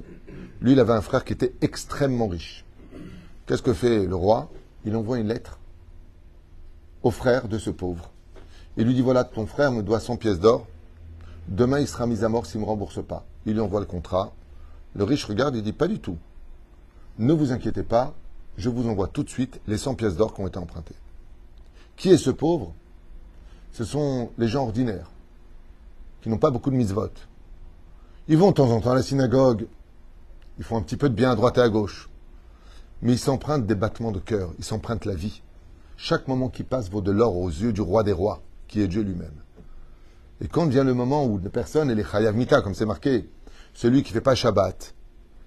lui, 0.62 0.74
il 0.74 0.80
avait 0.80 0.94
un 0.94 1.02
frère 1.02 1.26
qui 1.26 1.34
était 1.34 1.54
extrêmement 1.62 2.28
riche. 2.28 2.65
Qu'est-ce 3.46 3.62
que 3.62 3.74
fait 3.74 4.06
le 4.06 4.15
roi? 4.15 4.50
Il 4.86 4.96
envoie 4.96 5.20
une 5.20 5.28
lettre 5.28 5.60
au 7.04 7.12
frère 7.12 7.48
de 7.48 7.58
ce 7.58 7.70
pauvre. 7.70 8.12
Il 8.78 8.86
lui 8.86 8.94
dit 8.94 9.02
voilà, 9.02 9.24
ton 9.24 9.46
frère 9.46 9.72
me 9.72 9.84
doit 9.84 10.00
100 10.00 10.17
pièces 10.17 10.39
d'or. 10.39 10.67
Demain, 11.48 11.80
il 11.80 11.88
sera 11.88 12.08
mis 12.08 12.24
à 12.24 12.30
mort 12.30 12.46
s'il 12.46 12.62
ne 12.62 12.65
me 12.65 12.70
rembourse 12.70 13.04
pas. 13.06 13.26
Il 13.46 13.54
lui 13.54 13.60
envoie 13.60 13.80
le 13.80 13.86
contrat. 13.86 14.32
Le 14.96 15.04
riche 15.04 15.26
regarde 15.26 15.56
et 15.56 15.62
dit 15.62 15.74
pas 15.74 15.88
du 15.88 16.00
tout. 16.00 16.17
Ne 17.17 17.34
vous 17.34 17.52
inquiétez 17.52 17.84
pas, 17.84 18.13
je 18.58 18.70
vous 18.70 18.88
envoie 18.88 19.08
tout 19.08 19.24
de 19.24 19.30
suite 19.30 19.60
les 19.67 19.78
100 19.78 19.96
pièces 19.96 20.15
d'or 20.15 20.34
qui 20.34 20.41
ont 20.41 20.48
été 20.48 20.60
empruntées. 20.60 20.96
Qui 21.98 22.10
est 22.10 22.17
ce 22.17 22.30
pauvre? 22.30 22.74
Ce 23.72 23.86
sont 23.86 24.32
les 24.38 24.48
gens 24.48 24.64
ordinaires, 24.64 25.10
qui 26.22 26.30
n'ont 26.30 26.38
pas 26.38 26.52
beaucoup 26.52 26.72
de 26.72 26.76
mitzvot. 26.76 27.10
Ils 28.28 28.38
vont 28.38 28.50
de 28.50 28.56
temps 28.56 28.70
en 28.70 28.82
temps 28.82 28.92
à 28.92 28.96
la 28.96 29.04
synagogue, 29.04 29.68
ils 30.58 30.64
font 30.64 30.78
un 30.78 30.82
petit 30.82 30.98
peu 30.98 31.10
de 31.10 31.16
bien 31.16 31.32
à 31.32 31.36
droite 31.36 31.58
et 31.58 31.62
à 31.62 31.70
gauche, 31.70 32.10
mais 33.02 33.14
ils 33.14 33.20
s'empruntent 33.20 33.66
des 33.66 33.76
battements 33.76 34.12
de 34.12 34.20
cœur, 34.20 34.52
ils 34.60 34.66
s'empruntent 34.66 35.06
la 35.06 35.16
vie. 35.16 35.42
Chaque 35.98 36.28
moment 36.28 36.50
qui 36.50 36.64
passe 36.64 36.90
vaut 36.90 37.02
de 37.02 37.12
l'or 37.12 37.38
aux 37.38 37.50
yeux 37.50 37.74
du 37.74 37.82
roi 37.82 38.04
des 38.04 38.12
rois, 38.12 38.42
qui 38.68 38.82
est 38.82 38.88
Dieu 38.88 39.02
lui-même. 39.02 39.34
Et 40.42 40.48
quand 40.48 40.68
vient 40.68 40.84
le 40.84 40.94
moment 40.94 41.26
où 41.26 41.40
une 41.40 41.50
personne, 41.50 41.90
elle 41.90 42.00
est 42.00 42.10
chayav 42.10 42.36
mita, 42.36 42.62
comme 42.62 42.74
c'est 42.74 42.86
marqué, 42.86 43.30
celui 43.74 44.04
qui 44.04 44.10
ne 44.10 44.16
fait 44.16 44.22
pas 44.22 44.36
Shabbat, 44.36 44.94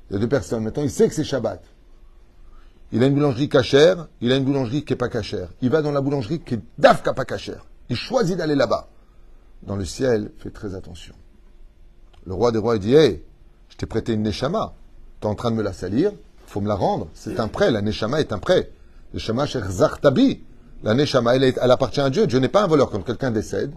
il 0.08 0.14
y 0.14 0.16
a 0.16 0.18
deux 0.18 0.28
personnes, 0.28 0.62
maintenant 0.62 0.82
il 0.82 0.90
sait 0.90 1.08
que 1.08 1.14
c'est 1.14 1.24
Shabbat. 1.24 1.62
Il 2.92 3.02
a 3.02 3.06
une 3.06 3.14
boulangerie 3.14 3.48
cachère, 3.48 4.08
il 4.20 4.30
a 4.32 4.36
une 4.36 4.44
boulangerie 4.44 4.84
qui 4.84 4.92
n'est 4.92 4.96
pas 4.98 5.08
cachère. 5.08 5.48
Il 5.60 5.70
va 5.70 5.82
dans 5.82 5.90
la 5.90 6.00
boulangerie 6.00 6.40
qui 6.40 6.54
est 6.54 6.60
dafka 6.78 7.12
pas 7.12 7.24
cachère. 7.24 7.64
Il 7.88 7.96
choisit 7.96 8.36
d'aller 8.36 8.54
là-bas. 8.54 8.88
Dans 9.62 9.76
le 9.76 9.84
ciel, 9.84 10.30
fais 10.38 10.50
très 10.50 10.74
attention. 10.74 11.14
Le 12.26 12.34
roi 12.34 12.52
des 12.52 12.58
rois, 12.58 12.78
dit, 12.78 12.94
hé, 12.94 13.24
je 13.68 13.76
t'ai 13.76 13.86
prêté 13.86 14.12
une 14.12 14.22
neshama. 14.22 14.74
Tu 15.20 15.26
es 15.26 15.30
en 15.30 15.34
train 15.34 15.50
de 15.50 15.56
me 15.56 15.62
la 15.62 15.72
salir, 15.72 16.12
faut 16.46 16.60
me 16.60 16.68
la 16.68 16.74
rendre. 16.74 17.08
C'est 17.14 17.40
un 17.40 17.48
prêt, 17.48 17.70
la 17.70 17.82
neshama 17.82 18.20
est 18.20 18.32
un 18.32 18.38
prêt. 18.38 18.70
Le 19.12 19.20
Shema 19.20 19.46
Tabi. 20.02 20.42
La 20.82 20.92
Neshama, 20.92 21.36
elle, 21.36 21.44
elle, 21.44 21.70
appartient 21.70 22.00
à 22.00 22.10
Dieu. 22.10 22.26
Dieu 22.26 22.40
n'est 22.40 22.48
pas 22.48 22.64
un 22.64 22.66
voleur. 22.66 22.90
Quand 22.90 23.00
quelqu'un 23.00 23.30
décède, 23.30 23.72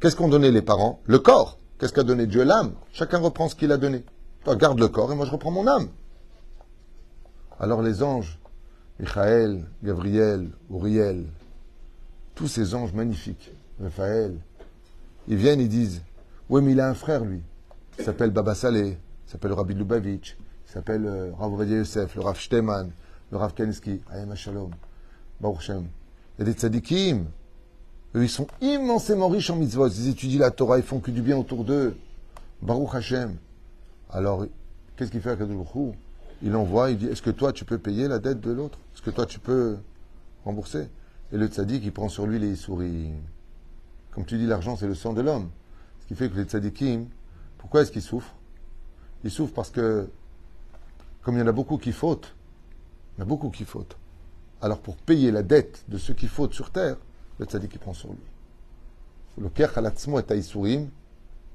Qu'est-ce 0.00 0.16
qu'ont 0.16 0.28
donné 0.28 0.50
les 0.50 0.60
parents? 0.60 1.00
Le 1.06 1.18
corps. 1.18 1.58
Qu'est-ce 1.78 1.94
qu'a 1.94 2.02
donné 2.02 2.26
Dieu? 2.26 2.44
L'âme. 2.44 2.72
Chacun 2.92 3.18
reprend 3.18 3.48
ce 3.48 3.54
qu'il 3.54 3.72
a 3.72 3.78
donné. 3.78 4.04
Toi, 4.44 4.54
garde 4.54 4.78
le 4.78 4.88
corps 4.88 5.10
et 5.10 5.14
moi 5.14 5.24
je 5.24 5.30
reprends 5.30 5.50
mon 5.50 5.66
âme. 5.66 5.88
Alors 7.58 7.80
les 7.80 8.02
anges, 8.02 8.38
Michael, 8.98 9.64
Gabriel, 9.82 10.50
Uriel, 10.70 11.24
tous 12.34 12.48
ces 12.48 12.74
anges 12.74 12.92
magnifiques, 12.92 13.52
Raphaël, 13.82 14.36
ils 15.28 15.36
viennent, 15.36 15.60
ils 15.60 15.68
disent, 15.68 16.02
oui 16.48 16.62
mais 16.62 16.72
il 16.72 16.80
a 16.80 16.88
un 16.88 16.94
frère 16.94 17.24
lui, 17.24 17.42
il 17.98 18.04
s'appelle 18.04 18.30
Baba 18.30 18.54
Saleh, 18.54 18.98
il 19.26 19.30
s'appelle 19.30 19.52
Rabbi 19.52 19.74
Lubavitch, 19.74 20.36
il 20.66 20.72
s'appelle 20.72 21.06
euh, 21.06 21.32
Rav 21.38 21.68
Yosef, 21.68 22.14
le 22.14 22.20
Rav 22.20 22.38
Shteman, 22.38 22.90
le 23.30 23.36
Rav 23.36 23.54
Kensky, 23.54 24.00
Ayam 24.10 24.34
Shalom, 24.34 24.70
Baruch 25.40 25.60
Shem. 25.60 25.86
Il 26.38 26.46
y 26.46 26.48
a 26.48 26.52
des 26.52 26.58
tzadikim, 26.58 27.26
eux 28.16 28.22
ils 28.22 28.28
sont 28.28 28.48
immensément 28.60 29.28
riches 29.28 29.50
en 29.50 29.56
mitzvot, 29.56 29.88
ils 29.88 30.08
étudient 30.08 30.40
la 30.40 30.50
Torah, 30.50 30.78
ils 30.78 30.84
font 30.84 31.00
que 31.00 31.10
du 31.10 31.22
bien 31.22 31.36
autour 31.36 31.64
d'eux. 31.64 31.96
Baruch 32.62 32.94
Hashem. 32.94 33.36
Alors, 34.10 34.46
qu'est-ce 34.96 35.10
qu'il 35.10 35.20
fait 35.20 35.30
à 35.30 35.36
Kadosh 35.36 35.66
Il 36.42 36.54
envoie, 36.56 36.90
il 36.90 36.98
dit, 36.98 37.06
est-ce 37.06 37.22
que 37.22 37.30
toi 37.30 37.52
tu 37.52 37.64
peux 37.64 37.78
payer 37.78 38.08
la 38.08 38.18
dette 38.18 38.40
de 38.40 38.52
l'autre? 38.52 38.78
Est-ce 38.94 39.02
que 39.02 39.10
toi 39.10 39.26
tu 39.26 39.38
peux 39.38 39.76
rembourser? 40.44 40.88
Et 41.32 41.36
le 41.38 41.46
tzaddik, 41.46 41.84
il 41.84 41.92
prend 41.92 42.08
sur 42.08 42.26
lui 42.26 42.38
les 42.38 42.54
souris. 42.56 43.10
Comme 44.12 44.24
tu 44.24 44.38
dis, 44.38 44.46
l'argent 44.46 44.76
c'est 44.76 44.86
le 44.86 44.94
sang 44.94 45.12
de 45.12 45.20
l'homme. 45.20 45.50
Ce 46.00 46.06
qui 46.06 46.14
fait 46.14 46.28
que 46.28 46.36
les 46.36 46.44
tzaddikim, 46.44 47.06
pourquoi 47.58 47.82
est-ce 47.82 47.92
qu'ils 47.92 48.02
souffrent? 48.02 48.34
Ils 49.24 49.30
souffrent 49.30 49.54
parce 49.54 49.70
que, 49.70 50.08
comme 51.22 51.36
il 51.36 51.40
y 51.40 51.42
en 51.42 51.46
a 51.46 51.52
beaucoup 51.52 51.78
qui 51.78 51.92
fautent, 51.92 52.34
il 53.16 53.20
y 53.20 53.22
en 53.22 53.26
a 53.26 53.28
beaucoup 53.28 53.50
qui 53.50 53.64
fautent. 53.64 53.96
Alors 54.60 54.78
pour 54.78 54.96
payer 54.96 55.30
la 55.30 55.42
dette 55.42 55.84
de 55.88 55.98
ceux 55.98 56.14
qui 56.14 56.28
fautent 56.28 56.54
sur 56.54 56.70
terre, 56.70 56.96
le 57.38 57.46
tzaddik 57.46 57.74
il 57.74 57.78
prend 57.78 57.94
sur 57.94 58.10
lui. 58.10 58.18
Le 59.38 59.48
kerch 59.48 59.76
alatzmo 59.76 60.20
et 60.20 60.22
taïsurim, 60.22 60.88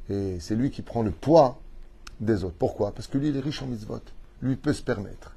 et 0.10 0.39
c'est 0.39 0.55
lui 0.55 0.71
qui 0.71 0.82
prend 0.82 1.03
le 1.03 1.12
poids 1.12 1.62
des 2.19 2.43
autres. 2.43 2.55
Pourquoi? 2.58 2.91
Parce 2.91 3.08
que 3.08 3.17
lui, 3.17 3.29
il 3.29 3.38
est 3.38 3.39
riche 3.39 3.62
en 3.62 3.67
mitzvot. 3.67 4.01
Lui, 4.41 4.53
il 4.53 4.58
peut 4.58 4.73
se 4.73 4.82
permettre. 4.82 5.34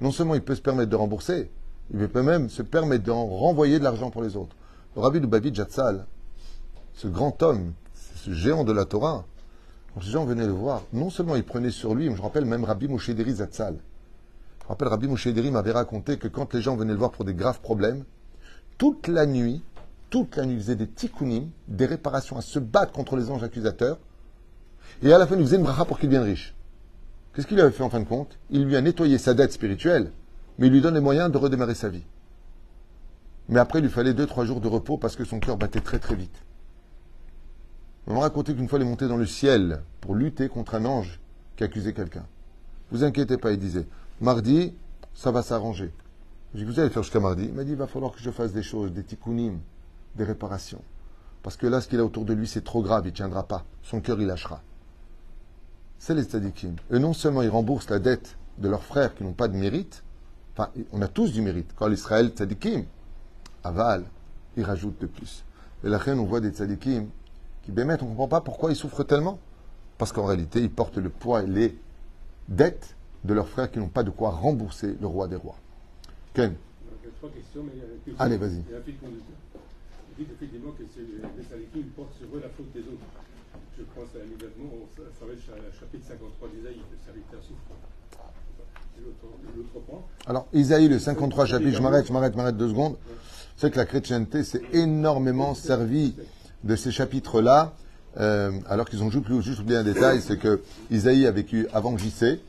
Non 0.00 0.10
seulement 0.10 0.34
il 0.34 0.42
peut 0.42 0.54
se 0.56 0.60
permettre 0.60 0.90
de 0.90 0.96
rembourser, 0.96 1.50
il 1.92 2.08
peut 2.08 2.22
même 2.22 2.48
se 2.48 2.62
permettre 2.62 3.04
d'en 3.04 3.24
renvoyer 3.26 3.78
de 3.78 3.84
l'argent 3.84 4.10
pour 4.10 4.22
les 4.22 4.36
autres. 4.36 4.56
Le 4.94 5.02
rabbi 5.02 5.20
de 5.20 5.26
Babi 5.26 5.54
Jatzal, 5.54 6.06
ce 6.94 7.06
grand 7.06 7.42
homme, 7.42 7.72
ce 7.94 8.32
géant 8.32 8.64
de 8.64 8.72
la 8.72 8.84
Torah, 8.84 9.24
quand 9.94 10.00
les 10.00 10.10
gens 10.10 10.24
venaient 10.24 10.46
le 10.46 10.52
voir, 10.52 10.82
non 10.92 11.10
seulement 11.10 11.36
il 11.36 11.44
prenait 11.44 11.70
sur 11.70 11.94
lui, 11.94 12.08
mais 12.08 12.16
je 12.16 12.22
rappelle 12.22 12.44
même 12.44 12.64
Rabbi 12.64 12.88
Moshe 12.88 13.10
Deri 13.10 13.34
Zatzal. 13.34 13.76
Je 14.62 14.68
rappelle, 14.68 14.88
Rabbi 14.88 15.06
Moshe 15.06 15.28
Deri 15.28 15.50
m'avait 15.50 15.72
raconté 15.72 16.16
que 16.16 16.28
quand 16.28 16.52
les 16.54 16.60
gens 16.60 16.76
venaient 16.76 16.92
le 16.92 16.98
voir 16.98 17.12
pour 17.12 17.24
des 17.24 17.34
graves 17.34 17.60
problèmes, 17.60 18.04
toute 18.78 19.08
la 19.08 19.26
nuit, 19.26 19.62
toute 20.10 20.36
la 20.36 20.44
nuit, 20.44 20.54
il 20.54 20.60
faisait 20.60 20.76
des 20.76 20.88
tikkunim, 20.88 21.50
des 21.68 21.86
réparations, 21.86 22.36
à 22.36 22.42
se 22.42 22.58
battre 22.58 22.92
contre 22.92 23.16
les 23.16 23.30
anges 23.30 23.44
accusateurs, 23.44 23.98
et 25.02 25.12
à 25.12 25.18
la 25.18 25.26
fin, 25.26 25.34
il 25.34 25.38
nous 25.38 25.46
faisait 25.46 25.56
une 25.56 25.62
bracha 25.62 25.84
pour 25.84 25.98
qu'il 25.98 26.08
devienne 26.08 26.24
riche. 26.24 26.54
Qu'est-ce 27.32 27.46
qu'il 27.46 27.60
avait 27.60 27.70
fait 27.70 27.82
en 27.82 27.90
fin 27.90 28.00
de 28.00 28.08
compte? 28.08 28.38
Il 28.50 28.64
lui 28.64 28.76
a 28.76 28.80
nettoyé 28.80 29.18
sa 29.18 29.34
dette 29.34 29.52
spirituelle, 29.52 30.10
mais 30.58 30.68
il 30.68 30.72
lui 30.72 30.80
donne 30.80 30.94
les 30.94 31.00
moyens 31.00 31.30
de 31.30 31.38
redémarrer 31.38 31.74
sa 31.74 31.88
vie. 31.88 32.04
Mais 33.48 33.60
après, 33.60 33.78
il 33.78 33.82
lui 33.82 33.90
fallait 33.90 34.14
deux, 34.14 34.26
trois 34.26 34.44
jours 34.44 34.60
de 34.60 34.68
repos 34.68 34.96
parce 34.96 35.16
que 35.16 35.24
son 35.24 35.38
cœur 35.38 35.56
battait 35.56 35.80
très, 35.80 35.98
très 35.98 36.14
vite. 36.14 36.42
On 38.06 38.14
m'a 38.14 38.20
raconté 38.20 38.54
qu'une 38.54 38.68
fois, 38.68 38.78
il 38.78 38.82
est 38.82 38.88
monté 38.88 39.08
dans 39.08 39.16
le 39.16 39.26
ciel 39.26 39.82
pour 40.00 40.14
lutter 40.14 40.48
contre 40.48 40.74
un 40.74 40.84
ange 40.84 41.20
qui 41.56 41.64
accusait 41.64 41.92
quelqu'un. 41.92 42.26
Vous 42.90 43.04
inquiétez 43.04 43.36
pas, 43.36 43.52
il 43.52 43.58
disait. 43.58 43.86
Mardi, 44.20 44.74
ça 45.14 45.30
va 45.30 45.42
s'arranger. 45.42 45.92
J'ai 46.54 46.64
dit, 46.64 46.70
vous 46.70 46.80
allez 46.80 46.90
faire 46.90 47.02
jusqu'à 47.02 47.20
mardi. 47.20 47.44
Il 47.44 47.54
m'a 47.54 47.64
dit, 47.64 47.72
il 47.72 47.76
va 47.76 47.86
falloir 47.86 48.12
que 48.12 48.20
je 48.20 48.30
fasse 48.30 48.52
des 48.52 48.62
choses, 48.62 48.92
des 48.92 49.02
tikkunim, 49.02 49.58
des 50.14 50.24
réparations. 50.24 50.82
Parce 51.42 51.56
que 51.56 51.66
là, 51.66 51.80
ce 51.80 51.88
qu'il 51.88 52.00
a 52.00 52.04
autour 52.04 52.24
de 52.24 52.32
lui, 52.32 52.46
c'est 52.46 52.64
trop 52.64 52.82
grave, 52.82 53.04
il 53.04 53.10
ne 53.10 53.16
tiendra 53.16 53.42
pas. 53.42 53.64
Son 53.82 54.00
cœur, 54.00 54.20
il 54.20 54.26
lâchera 54.26 54.62
c'est 55.98 56.14
les 56.14 56.24
tzadikim. 56.24 56.76
Et 56.90 56.98
non 56.98 57.12
seulement 57.12 57.42
ils 57.42 57.48
remboursent 57.48 57.90
la 57.90 57.98
dette 57.98 58.36
de 58.58 58.68
leurs 58.68 58.82
frères 58.82 59.14
qui 59.14 59.24
n'ont 59.24 59.32
pas 59.32 59.48
de 59.48 59.56
mérite, 59.56 60.02
enfin, 60.56 60.70
on 60.92 61.02
a 61.02 61.08
tous 61.08 61.32
du 61.32 61.42
mérite. 61.42 61.72
Quand 61.76 61.88
l'Israël 61.88 62.28
tzadikim, 62.28 62.84
aval, 63.64 64.04
ils 64.56 64.64
rajoutent 64.64 65.00
de 65.00 65.06
plus. 65.06 65.44
Et 65.84 65.88
la 65.88 65.98
reine, 65.98 66.18
on 66.18 66.24
voit 66.24 66.40
des 66.40 66.50
tzadikim 66.50 67.08
qui 67.62 67.72
bémettent, 67.72 68.02
on 68.02 68.06
ne 68.06 68.10
comprend 68.10 68.28
pas 68.28 68.40
pourquoi 68.40 68.70
ils 68.70 68.76
souffrent 68.76 69.04
tellement. 69.04 69.38
Parce 69.98 70.12
qu'en 70.12 70.24
réalité, 70.24 70.60
ils 70.60 70.70
portent 70.70 70.98
le 70.98 71.08
poids 71.08 71.42
et 71.42 71.46
les 71.46 71.78
dettes 72.48 72.96
de 73.24 73.34
leurs 73.34 73.48
frères 73.48 73.70
qui 73.70 73.78
n'ont 73.78 73.88
pas 73.88 74.02
de 74.02 74.10
quoi 74.10 74.30
rembourser 74.30 74.96
le 75.00 75.06
roi 75.06 75.26
des 75.26 75.36
rois. 75.36 75.56
Ken 76.34 76.54
Allez, 78.18 78.36
vas-y. 78.36 78.62
Il 80.18 80.24
dit 80.24 80.32
effectivement 80.32 80.72
que 80.72 80.82
les 80.82 81.44
tzadikim 81.44 81.88
portent 81.96 82.14
sur 82.14 82.28
eux 82.34 82.40
la 82.40 82.48
faute 82.50 82.72
des 82.72 82.80
autres 82.80 83.04
je 83.78 83.84
pense 83.94 84.08
immédiatement, 84.14 84.72
ça, 84.96 85.02
ça 85.18 85.26
va 85.26 85.32
être 85.32 85.44
le 85.52 85.72
chapitre 85.78 86.06
53 86.08 86.48
d'Isaïe, 86.48 86.80
le 86.80 86.98
serviteur 87.04 87.42
souffre. 87.42 87.76
Alors, 90.26 90.46
Isaïe, 90.52 90.88
le 90.88 90.98
53 90.98 91.46
chapitre, 91.46 91.76
je 91.76 91.82
m'arrête, 91.82 92.06
je 92.06 92.12
m'arrête, 92.12 92.32
je 92.32 92.36
m'arrête 92.36 92.56
deux 92.56 92.68
secondes. 92.68 92.96
C'est 93.56 93.70
que 93.70 93.76
la 93.76 93.86
chrétienté 93.86 94.44
s'est 94.44 94.62
énormément 94.72 95.54
servi 95.54 96.14
de 96.64 96.76
ces 96.76 96.90
chapitres-là, 96.90 97.72
euh, 98.18 98.50
alors 98.68 98.88
qu'ils 98.88 99.02
ont 99.02 99.10
juste, 99.10 99.26
juste 99.40 99.60
oublié 99.60 99.78
un 99.78 99.84
détail, 99.84 100.20
c'est 100.20 100.38
que 100.38 100.60
Isaïe 100.90 101.26
a 101.26 101.30
vécu 101.30 101.68
avant 101.72 101.96
JC, 101.96 102.40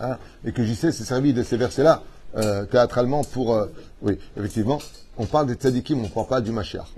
hein, 0.00 0.16
et 0.44 0.52
que 0.52 0.64
JC 0.64 0.90
s'est 0.92 1.04
servi 1.04 1.34
de 1.34 1.42
ces 1.42 1.56
versets-là, 1.56 2.02
euh, 2.36 2.64
théâtralement 2.64 3.24
pour... 3.24 3.54
Euh, 3.54 3.66
oui, 4.02 4.18
effectivement, 4.36 4.78
on 5.18 5.26
parle 5.26 5.46
des 5.46 5.54
tzadikim, 5.54 5.98
on 5.98 6.04
ne 6.04 6.08
parle 6.08 6.28
pas 6.28 6.40
du 6.40 6.52
Mashiach. 6.52 6.92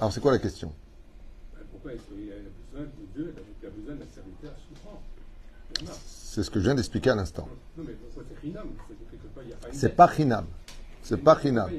Alors, 0.00 0.12
c'est 0.12 0.20
quoi 0.20 0.32
la 0.32 0.38
question? 0.38 0.72
C'est 6.34 6.42
ce 6.42 6.50
que 6.50 6.58
je 6.58 6.64
viens 6.64 6.74
d'expliquer 6.74 7.10
à 7.10 7.14
l'instant. 7.14 7.46
C'est 9.70 9.94
pas 9.94 10.10
Chinam. 10.12 10.44
C'est 11.00 11.18
pas 11.18 11.38
Chinam. 11.40 11.70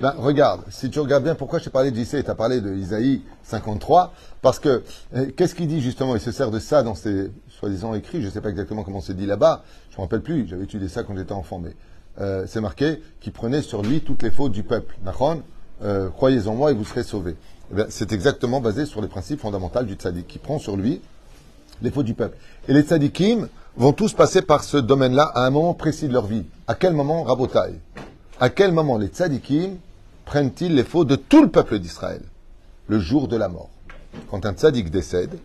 Ben, 0.00 0.14
regarde, 0.18 0.62
si 0.70 0.90
tu 0.90 0.98
regardes 0.98 1.22
bien, 1.22 1.36
pourquoi 1.36 1.60
je 1.60 1.64
t'ai 1.64 1.70
parlé 1.70 1.92
d'Issé 1.92 2.18
et 2.18 2.24
tu 2.24 2.30
as 2.30 2.34
parlé 2.34 2.60
de 2.60 2.74
Isaïe 2.74 3.22
53 3.44 4.12
Parce 4.42 4.58
que, 4.58 4.82
euh, 5.14 5.30
qu'est-ce 5.36 5.54
qu'il 5.54 5.68
dit 5.68 5.80
justement? 5.80 6.16
Il 6.16 6.20
se 6.20 6.32
sert 6.32 6.50
de 6.50 6.58
ça 6.58 6.82
dans 6.82 6.96
ses 6.96 7.30
soi-disant 7.48 7.94
écrits. 7.94 8.22
Je 8.22 8.26
ne 8.26 8.32
sais 8.32 8.40
pas 8.40 8.48
exactement 8.48 8.82
comment 8.82 9.00
c'est 9.00 9.14
dit 9.14 9.26
là-bas. 9.26 9.62
Je 9.90 9.94
ne 9.94 9.98
me 9.98 10.02
rappelle 10.02 10.22
plus. 10.22 10.48
J'avais 10.48 10.64
étudié 10.64 10.88
ça 10.88 11.04
quand 11.04 11.16
j'étais 11.16 11.32
enfant. 11.32 11.60
Mais 11.60 11.76
euh, 12.20 12.44
c'est 12.48 12.60
marqué 12.60 13.00
qu'il 13.20 13.32
prenait 13.32 13.62
sur 13.62 13.82
lui 13.82 14.00
toutes 14.00 14.24
les 14.24 14.32
fautes 14.32 14.52
du 14.52 14.64
peuple. 14.64 14.96
Euh, 15.82 16.08
croyez 16.08 16.48
en 16.48 16.54
moi 16.54 16.72
et 16.72 16.74
vous 16.74 16.84
serez 16.84 17.04
sauvés. 17.04 17.36
Eh 17.76 17.82
c'est 17.90 18.10
exactement 18.10 18.60
basé 18.60 18.84
sur 18.84 19.00
les 19.00 19.08
principes 19.08 19.40
fondamentaux 19.40 19.84
du 19.84 19.94
tzaddik, 19.94 20.26
qui 20.26 20.38
prend 20.38 20.58
sur 20.58 20.76
lui 20.76 21.00
les 21.82 21.90
fautes 21.90 22.06
du 22.06 22.14
peuple. 22.14 22.36
Et 22.66 22.72
les 22.72 22.82
tzaddikim 22.82 23.48
vont 23.76 23.92
tous 23.92 24.14
passer 24.14 24.40
par 24.40 24.64
ce 24.64 24.78
domaine-là 24.78 25.24
à 25.34 25.44
un 25.46 25.50
moment 25.50 25.74
précis 25.74 26.08
de 26.08 26.12
leur 26.12 26.26
vie. 26.26 26.44
À 26.66 26.74
quel 26.74 26.94
moment, 26.94 27.22
Rabotai? 27.22 27.78
À 28.40 28.48
quel 28.48 28.72
moment 28.72 28.96
les 28.96 29.08
tzaddikim 29.08 29.76
prennent-ils 30.24 30.74
les 30.74 30.84
fautes 30.84 31.08
de 31.08 31.16
tout 31.16 31.42
le 31.42 31.50
peuple 31.50 31.78
d'Israël? 31.78 32.22
Le 32.88 32.98
jour 32.98 33.28
de 33.28 33.36
la 33.36 33.48
mort. 33.48 33.68
Quand 34.30 34.46
un 34.46 34.52
tzaddik 34.52 34.90
décède, 34.90 35.38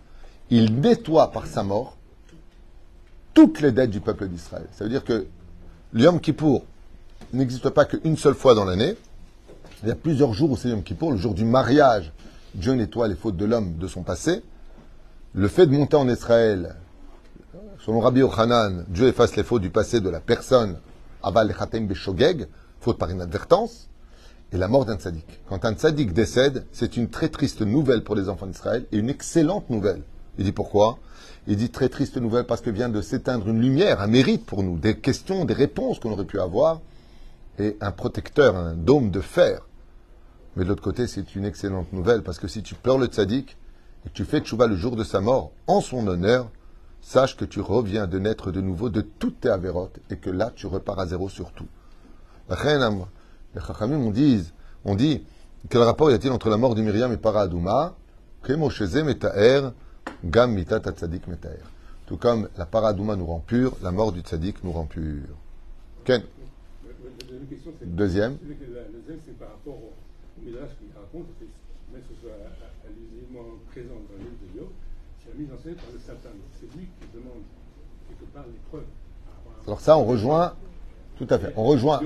il 0.49 0.79
nettoie 0.79 1.31
par 1.31 1.45
sa 1.45 1.63
mort 1.63 1.97
toutes 3.33 3.61
les 3.61 3.71
dettes 3.71 3.89
du 3.89 3.99
peuple 3.99 4.27
d'Israël. 4.27 4.67
Ça 4.73 4.85
veut 4.85 4.89
dire 4.89 5.03
que 5.03 5.27
l'Yom 5.93 6.19
Kippour 6.19 6.63
n'existe 7.33 7.69
pas 7.69 7.85
qu'une 7.85 8.17
seule 8.17 8.33
fois 8.33 8.55
dans 8.55 8.65
l'année, 8.65 8.95
il 9.83 9.89
y 9.89 9.91
a 9.91 9.95
plusieurs 9.95 10.33
jours 10.33 10.51
où 10.51 10.57
c'est 10.57 10.69
Yom 10.69 10.83
Kippour, 10.83 11.11
le 11.11 11.17
jour 11.17 11.33
du 11.33 11.43
mariage, 11.43 12.11
Dieu 12.55 12.73
nettoie 12.73 13.07
les 13.07 13.15
fautes 13.15 13.37
de 13.37 13.45
l'homme 13.45 13.77
de 13.77 13.87
son 13.87 14.03
passé. 14.03 14.41
Le 15.33 15.47
fait 15.47 15.65
de 15.65 15.71
monter 15.71 15.95
en 15.95 16.07
Israël, 16.09 16.75
selon 17.85 17.99
Rabbi 17.99 18.21
Yochanan, 18.21 18.85
Dieu 18.87 19.07
efface 19.07 19.35
les 19.35 19.43
fautes 19.43 19.61
du 19.61 19.69
passé 19.69 19.99
de 20.01 20.09
la 20.09 20.19
personne, 20.19 20.77
Aval 21.23 21.53
Chatem 21.57 21.87
Beshogeg, 21.87 22.47
faute 22.79 22.97
par 22.97 23.11
inadvertance, 23.11 23.89
et 24.53 24.57
la 24.57 24.67
mort 24.67 24.85
d'un 24.85 24.97
tzaddik. 24.97 25.41
Quand 25.47 25.63
un 25.65 25.73
tzaddik 25.73 26.13
décède, 26.13 26.65
c'est 26.71 26.97
une 26.97 27.09
très 27.09 27.29
triste 27.29 27.61
nouvelle 27.61 28.03
pour 28.03 28.15
les 28.15 28.27
enfants 28.27 28.47
d'Israël 28.47 28.85
et 28.91 28.97
une 28.97 29.09
excellente 29.09 29.69
nouvelle. 29.69 30.03
Il 30.37 30.45
dit 30.45 30.51
pourquoi? 30.51 30.97
Il 31.47 31.55
dit 31.55 31.69
très 31.69 31.89
triste 31.89 32.17
nouvelle 32.17 32.45
parce 32.45 32.61
que 32.61 32.69
vient 32.69 32.89
de 32.89 33.01
s'éteindre 33.01 33.47
une 33.47 33.61
lumière, 33.61 34.01
un 34.01 34.07
mérite 34.07 34.45
pour 34.45 34.63
nous, 34.63 34.77
des 34.77 34.97
questions, 34.97 35.45
des 35.45 35.53
réponses 35.53 35.99
qu'on 35.99 36.11
aurait 36.11 36.25
pu 36.25 36.39
avoir, 36.39 36.81
et 37.59 37.77
un 37.81 37.91
protecteur, 37.91 38.55
un 38.55 38.73
dôme 38.73 39.11
de 39.11 39.21
fer 39.21 39.61
mais 40.55 40.63
de 40.63 40.69
l'autre 40.69 40.83
côté, 40.83 41.07
c'est 41.07 41.35
une 41.35 41.45
excellente 41.45 41.93
nouvelle 41.93 42.23
parce 42.23 42.37
que 42.37 42.47
si 42.47 42.61
tu 42.61 42.75
pleures 42.75 42.97
le 42.97 43.07
tzaddik 43.07 43.57
et 44.05 44.09
que 44.09 44.13
tu 44.13 44.25
fais 44.25 44.41
tchouva 44.41 44.67
le 44.67 44.75
jour 44.75 44.95
de 44.95 45.03
sa 45.03 45.21
mort 45.21 45.51
en 45.67 45.79
son 45.79 46.05
honneur, 46.07 46.49
sache 47.01 47.35
que 47.35 47.45
tu 47.45 47.59
reviens 47.59 48.07
de 48.07 48.19
naître 48.19 48.51
de 48.51 48.61
nouveau 48.61 48.89
de 48.89 49.01
toutes 49.01 49.41
tes 49.41 49.49
avérotes 49.49 49.99
et 50.09 50.17
que 50.17 50.29
là, 50.29 50.51
tu 50.55 50.67
repars 50.67 50.99
à 50.99 51.07
zéro 51.07 51.29
sur 51.29 51.51
tout. 51.51 51.67
Les 52.49 53.61
chachamim, 53.61 53.97
on 53.97 54.11
dit, 54.11 54.51
on 54.85 54.95
dit, 54.95 55.23
quel 55.69 55.81
rapport 55.81 56.09
y 56.11 56.13
a-t-il 56.13 56.31
entre 56.31 56.49
la 56.49 56.57
mort 56.57 56.75
de 56.75 56.81
Myriam 56.81 57.11
et 57.11 57.17
Paradouma 57.17 57.95
Tout 62.05 62.17
comme 62.17 62.49
la 62.57 62.65
Paradouma 62.65 63.15
nous 63.15 63.25
rend 63.25 63.39
pur, 63.39 63.77
la 63.81 63.91
mort 63.91 64.11
du 64.11 64.21
tzaddik 64.21 64.63
nous 64.63 64.71
rend 64.71 64.85
pur. 64.85 65.23
Ken 66.03 66.23
Deuxième. 67.83 68.37
c'est 69.25 69.37
par 69.37 69.49
rapport 69.49 69.77
Midrash 70.43 70.69
qui 70.79 70.85
raconte, 70.95 71.27
que 71.39 71.45
ce 71.95 72.21
soit 72.21 72.31
allusivement 72.85 73.45
présent 73.71 74.01
dans 74.09 74.17
le 74.17 74.23
de 74.23 74.65
c'est 74.65 74.80
la 75.31 75.41
mise 75.41 75.49
en 75.53 75.63
scène 75.63 75.75
par 75.75 75.85
le 75.93 75.99
Satan. 75.99 76.29
C'est 76.59 76.77
lui 76.77 76.87
qui 76.99 77.07
demande 77.13 77.41
quelque 78.07 78.33
part 78.33 78.45
l'épreuve. 78.51 78.85
Alors 79.65 79.79
ça, 79.79 79.97
on 79.97 80.05
rejoint, 80.05 80.53
tout 81.17 81.27
à 81.29 81.37
fait, 81.37 81.53
on 81.55 81.63
rejoint 81.63 82.01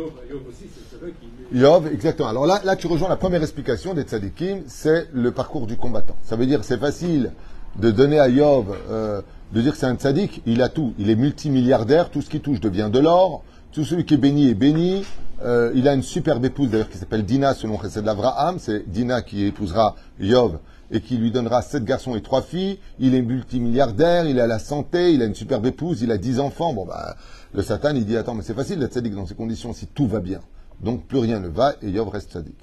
Yov, 1.53 1.87
exactement. 1.87 2.29
Alors 2.29 2.45
là, 2.45 2.61
là, 2.63 2.75
tu 2.75 2.87
rejoins 2.87 3.09
la 3.09 3.15
première 3.15 3.41
explication 3.41 3.93
des 3.93 4.03
tzadikim, 4.03 4.63
c'est 4.67 5.07
le 5.13 5.31
parcours 5.31 5.67
du 5.67 5.77
combattant. 5.77 6.15
Ça 6.23 6.35
veut 6.35 6.45
dire, 6.45 6.63
c'est 6.63 6.79
facile 6.79 7.31
de 7.77 7.91
donner 7.91 8.19
à 8.19 8.27
Yov, 8.27 8.75
euh, 8.89 9.21
de 9.53 9.61
dire 9.61 9.73
que 9.73 9.77
c'est 9.77 9.85
un 9.85 9.95
tzadik, 9.95 10.41
il 10.45 10.61
a 10.61 10.69
tout. 10.69 10.93
Il 10.97 11.09
est 11.09 11.15
multimilliardaire, 11.15 12.09
tout 12.09 12.21
ce 12.21 12.29
qui 12.29 12.41
touche 12.41 12.59
devient 12.59 12.89
de 12.91 12.99
l'or, 12.99 13.43
tout 13.71 13.83
celui 13.83 14.05
qui 14.05 14.15
est 14.15 14.17
béni 14.17 14.49
est 14.49 14.55
béni. 14.55 15.05
Euh, 15.43 15.71
il 15.75 15.87
a 15.87 15.93
une 15.93 16.01
superbe 16.01 16.43
épouse 16.45 16.69
d'ailleurs 16.69 16.89
qui 16.89 16.97
s'appelle 16.97 17.25
Dina, 17.25 17.53
selon 17.53 17.79
Chesed 17.79 18.07
Avraham. 18.07 18.57
C'est 18.59 18.89
Dina 18.89 19.21
qui 19.21 19.45
épousera 19.45 19.95
Yov 20.19 20.59
et 20.91 21.01
qui 21.01 21.17
lui 21.17 21.31
donnera 21.31 21.61
sept 21.61 21.83
garçons 21.83 22.15
et 22.15 22.21
trois 22.21 22.41
filles. 22.41 22.79
Il 22.99 23.15
est 23.15 23.21
multimilliardaire, 23.21 24.27
il 24.27 24.39
a 24.39 24.47
la 24.47 24.59
santé, 24.59 25.13
il 25.13 25.21
a 25.21 25.25
une 25.25 25.35
superbe 25.35 25.65
épouse, 25.65 26.01
il 26.01 26.11
a 26.11 26.17
dix 26.17 26.39
enfants. 26.39 26.73
Bon, 26.73 26.85
bah, 26.85 27.15
le 27.53 27.61
Satan, 27.63 27.95
il 27.95 28.05
dit, 28.05 28.17
attends, 28.17 28.35
mais 28.35 28.43
c'est 28.43 28.53
facile 28.53 28.79
d'être 28.79 28.93
tzadik 28.93 29.13
dans 29.15 29.25
ces 29.25 29.35
conditions 29.35 29.73
si 29.73 29.87
tout 29.87 30.07
va 30.07 30.19
bien. 30.19 30.41
Donc 30.81 31.05
plus 31.05 31.19
rien 31.19 31.39
ne 31.39 31.47
va 31.47 31.75
et 31.81 31.89
Yov 31.89 32.09
reste 32.09 32.31
tzadik. 32.31 32.57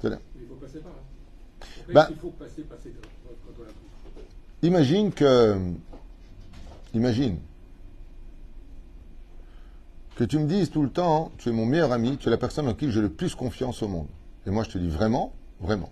C'est 0.00 0.10
là. 0.10 0.18
il 0.38 0.46
faut 0.46 0.54
passer 0.54 0.78
par 0.78 0.92
là. 0.92 0.98
Après, 1.80 1.92
Bah- 1.94 2.08
il 2.10 2.16
faut 2.16 2.30
passer, 2.30 2.62
passer 2.62 2.92
quand 3.24 3.30
quand 3.46 3.52
on 3.58 3.62
a 3.62 3.66
pris. 3.66 4.66
Imagine 4.68 5.12
que. 5.12 5.56
Imagine. 6.94 7.38
Que 10.16 10.24
tu 10.24 10.38
me 10.38 10.46
dises 10.46 10.70
tout 10.70 10.82
le 10.82 10.90
temps, 10.90 11.30
tu 11.38 11.48
es 11.48 11.52
mon 11.52 11.64
meilleur 11.64 11.92
ami, 11.92 12.16
tu 12.16 12.28
es 12.28 12.30
la 12.30 12.38
personne 12.38 12.66
en 12.66 12.74
qui 12.74 12.90
j'ai 12.90 13.00
le 13.00 13.08
plus 13.08 13.34
confiance 13.34 13.82
au 13.82 13.88
monde. 13.88 14.08
Et 14.46 14.50
moi, 14.50 14.64
je 14.64 14.70
te 14.70 14.78
dis 14.78 14.88
vraiment, 14.88 15.32
vraiment. 15.60 15.90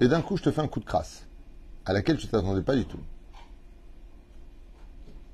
Et 0.00 0.08
d'un 0.08 0.22
coup, 0.22 0.36
je 0.36 0.42
te 0.42 0.50
fais 0.50 0.60
un 0.60 0.68
coup 0.68 0.80
de 0.80 0.84
crasse, 0.84 1.26
à 1.84 1.92
laquelle 1.92 2.16
tu 2.16 2.26
ne 2.26 2.30
t'attendais 2.30 2.62
pas 2.62 2.76
du 2.76 2.84
tout. 2.84 3.00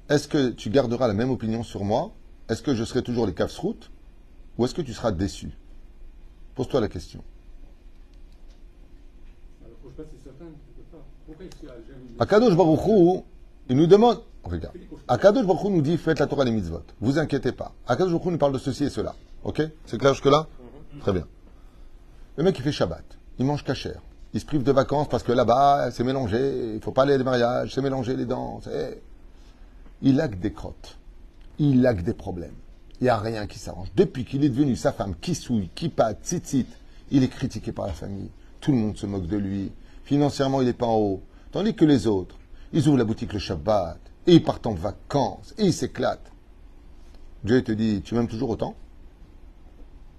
Est-ce 0.08 0.28
que 0.28 0.50
tu 0.50 0.70
garderas 0.70 1.08
la 1.08 1.14
même 1.14 1.30
opinion 1.30 1.62
sur 1.62 1.84
moi? 1.84 2.12
Est-ce 2.48 2.62
que 2.62 2.74
je 2.74 2.84
serai 2.84 3.02
toujours 3.02 3.26
les 3.26 3.34
routes? 3.58 3.90
Ou 4.56 4.64
est-ce 4.64 4.74
que 4.74 4.82
tu 4.82 4.92
seras 4.92 5.12
déçu? 5.12 5.50
Pose-toi 6.54 6.80
la 6.80 6.88
question. 6.88 7.22
Akadosh 12.18 12.54
Baruch 12.54 12.86
Hu, 12.86 13.22
il 13.68 13.76
nous 13.76 13.86
demande, 13.86 14.22
regarde, 14.44 14.76
Akadosh 15.08 15.46
Baruch 15.46 15.64
Hu 15.64 15.70
nous 15.70 15.82
dit 15.82 15.96
faites 15.96 16.18
la 16.18 16.26
Torah 16.26 16.44
des 16.44 16.50
mitzvot. 16.50 16.82
Vous 17.00 17.18
inquiétez 17.18 17.52
pas. 17.52 17.74
Akadosh 17.86 18.12
Baruch 18.12 18.26
Hu 18.26 18.30
nous 18.30 18.38
parle 18.38 18.52
de 18.52 18.58
ceci 18.58 18.84
et 18.84 18.90
cela. 18.90 19.14
Ok? 19.42 19.62
C'est 19.86 19.98
clair 19.98 20.14
jusque-là? 20.14 20.46
Très 21.00 21.12
bien. 21.12 21.26
Le 22.36 22.44
mec, 22.44 22.58
il 22.58 22.62
fait 22.62 22.72
Shabbat. 22.72 23.04
Il 23.38 23.46
mange 23.46 23.64
cachère. 23.64 24.00
Il 24.34 24.40
se 24.40 24.46
prive 24.46 24.64
de 24.64 24.72
vacances 24.72 25.08
parce 25.08 25.22
que 25.22 25.32
là-bas, 25.32 25.90
c'est 25.92 26.04
mélangé. 26.04 26.74
Il 26.74 26.80
faut 26.80 26.90
pas 26.90 27.02
aller 27.02 27.14
à 27.14 27.18
des 27.18 27.24
mariages. 27.24 27.72
C'est 27.72 27.80
mélangé 27.82 28.16
les 28.16 28.26
dents. 28.26 28.60
c'est- 28.62 29.00
Il 30.02 30.20
a 30.20 30.28
que 30.28 30.34
des 30.34 30.52
crottes. 30.52 30.98
Il 31.58 31.86
a 31.86 31.94
que 31.94 32.02
des 32.02 32.14
problèmes. 32.14 32.54
Il 33.00 33.04
n'y 33.04 33.10
a 33.10 33.16
rien 33.16 33.46
qui 33.46 33.58
s'arrange. 33.58 33.88
Depuis 33.96 34.24
qu'il 34.24 34.44
est 34.44 34.48
devenu 34.48 34.74
sa 34.76 34.92
femme, 34.92 35.14
qui 35.20 35.34
souille, 35.34 35.70
qui 35.74 35.88
pâte, 35.88 36.18
tzitzit, 36.24 36.66
il 37.10 37.22
est 37.22 37.28
critiqué 37.28 37.70
par 37.72 37.86
la 37.86 37.92
famille. 37.92 38.28
Tout 38.60 38.72
le 38.72 38.78
monde 38.78 38.96
se 38.96 39.06
moque 39.06 39.26
de 39.28 39.36
lui. 39.36 39.70
Financièrement, 40.04 40.60
il 40.60 40.66
n'est 40.66 40.72
pas 40.72 40.86
en 40.86 40.96
haut. 40.96 41.22
Tandis 41.52 41.74
que 41.74 41.84
les 41.84 42.06
autres, 42.08 42.36
ils 42.72 42.88
ouvrent 42.88 42.98
la 42.98 43.04
boutique 43.04 43.32
le 43.32 43.38
Shabbat, 43.38 43.98
et 44.26 44.34
ils 44.34 44.42
partent 44.42 44.66
en 44.66 44.74
vacances, 44.74 45.54
et 45.58 45.64
ils 45.66 45.72
s'éclatent. 45.72 46.32
Dieu 47.44 47.62
te 47.62 47.72
dit, 47.72 48.02
tu 48.02 48.14
m'aimes 48.14 48.28
toujours 48.28 48.50
autant? 48.50 48.74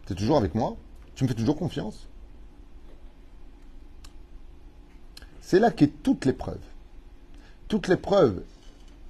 Tu 0.06 0.14
es 0.14 0.16
toujours 0.16 0.38
avec 0.38 0.56
moi? 0.56 0.78
Tu 1.16 1.24
me 1.24 1.28
fais 1.28 1.36
toujours 1.36 1.58
confiance? 1.58 2.08
C'est 5.46 5.60
là 5.60 5.70
qu'est 5.70 6.02
toute 6.02 6.26
l'épreuve. 6.26 6.58
Toute 7.68 7.88
l'épreuve 7.88 8.42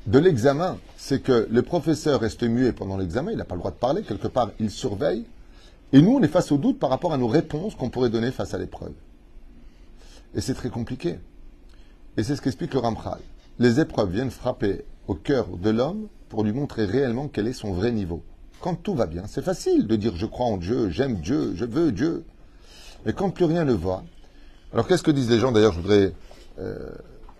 de 0.05 0.19
l'examen, 0.19 0.77
c'est 0.97 1.21
que 1.21 1.47
le 1.49 1.61
professeur 1.61 2.19
reste 2.19 2.43
muet 2.43 2.73
pendant 2.73 2.97
l'examen, 2.97 3.31
il 3.31 3.37
n'a 3.37 3.45
pas 3.45 3.55
le 3.55 3.59
droit 3.59 3.71
de 3.71 3.77
parler, 3.77 4.03
quelque 4.03 4.27
part, 4.27 4.51
il 4.59 4.69
surveille, 4.69 5.25
et 5.93 6.01
nous, 6.01 6.11
on 6.11 6.21
est 6.21 6.27
face 6.27 6.51
au 6.51 6.57
doute 6.57 6.77
par 6.77 6.89
rapport 6.89 7.13
à 7.13 7.17
nos 7.17 7.29
réponses 7.29 7.75
qu'on 7.75 7.89
pourrait 7.89 8.09
donner 8.09 8.31
face 8.31 8.53
à 8.53 8.57
l'épreuve. 8.57 8.91
Et 10.33 10.41
c'est 10.41 10.55
très 10.55 10.69
compliqué. 10.69 11.19
Et 12.17 12.23
c'est 12.23 12.35
ce 12.35 12.41
qu'explique 12.41 12.73
le 12.73 12.81
Ramchal. 12.81 13.19
Les 13.57 13.79
épreuves 13.79 14.11
viennent 14.11 14.29
frapper 14.29 14.83
au 15.07 15.15
cœur 15.15 15.47
de 15.47 15.69
l'homme 15.69 16.09
pour 16.27 16.43
lui 16.43 16.51
montrer 16.51 16.83
réellement 16.83 17.29
quel 17.29 17.47
est 17.47 17.53
son 17.53 17.71
vrai 17.71 17.93
niveau. 17.93 18.21
Quand 18.59 18.75
tout 18.75 18.93
va 18.93 19.05
bien, 19.05 19.23
c'est 19.25 19.41
facile 19.41 19.87
de 19.87 19.95
dire 19.95 20.17
je 20.17 20.25
crois 20.25 20.47
en 20.47 20.57
Dieu, 20.57 20.89
j'aime 20.89 21.21
Dieu, 21.21 21.53
je 21.55 21.63
veux 21.63 21.93
Dieu. 21.93 22.25
Mais 23.05 23.13
quand 23.13 23.29
plus 23.29 23.45
rien 23.45 23.63
ne 23.63 23.71
va, 23.71 24.03
alors 24.73 24.85
qu'est-ce 24.89 25.03
que 25.03 25.11
disent 25.11 25.29
les 25.29 25.39
gens? 25.39 25.53
D'ailleurs, 25.53 25.71
je 25.71 25.79
voudrais 25.79 26.11
euh, 26.59 26.89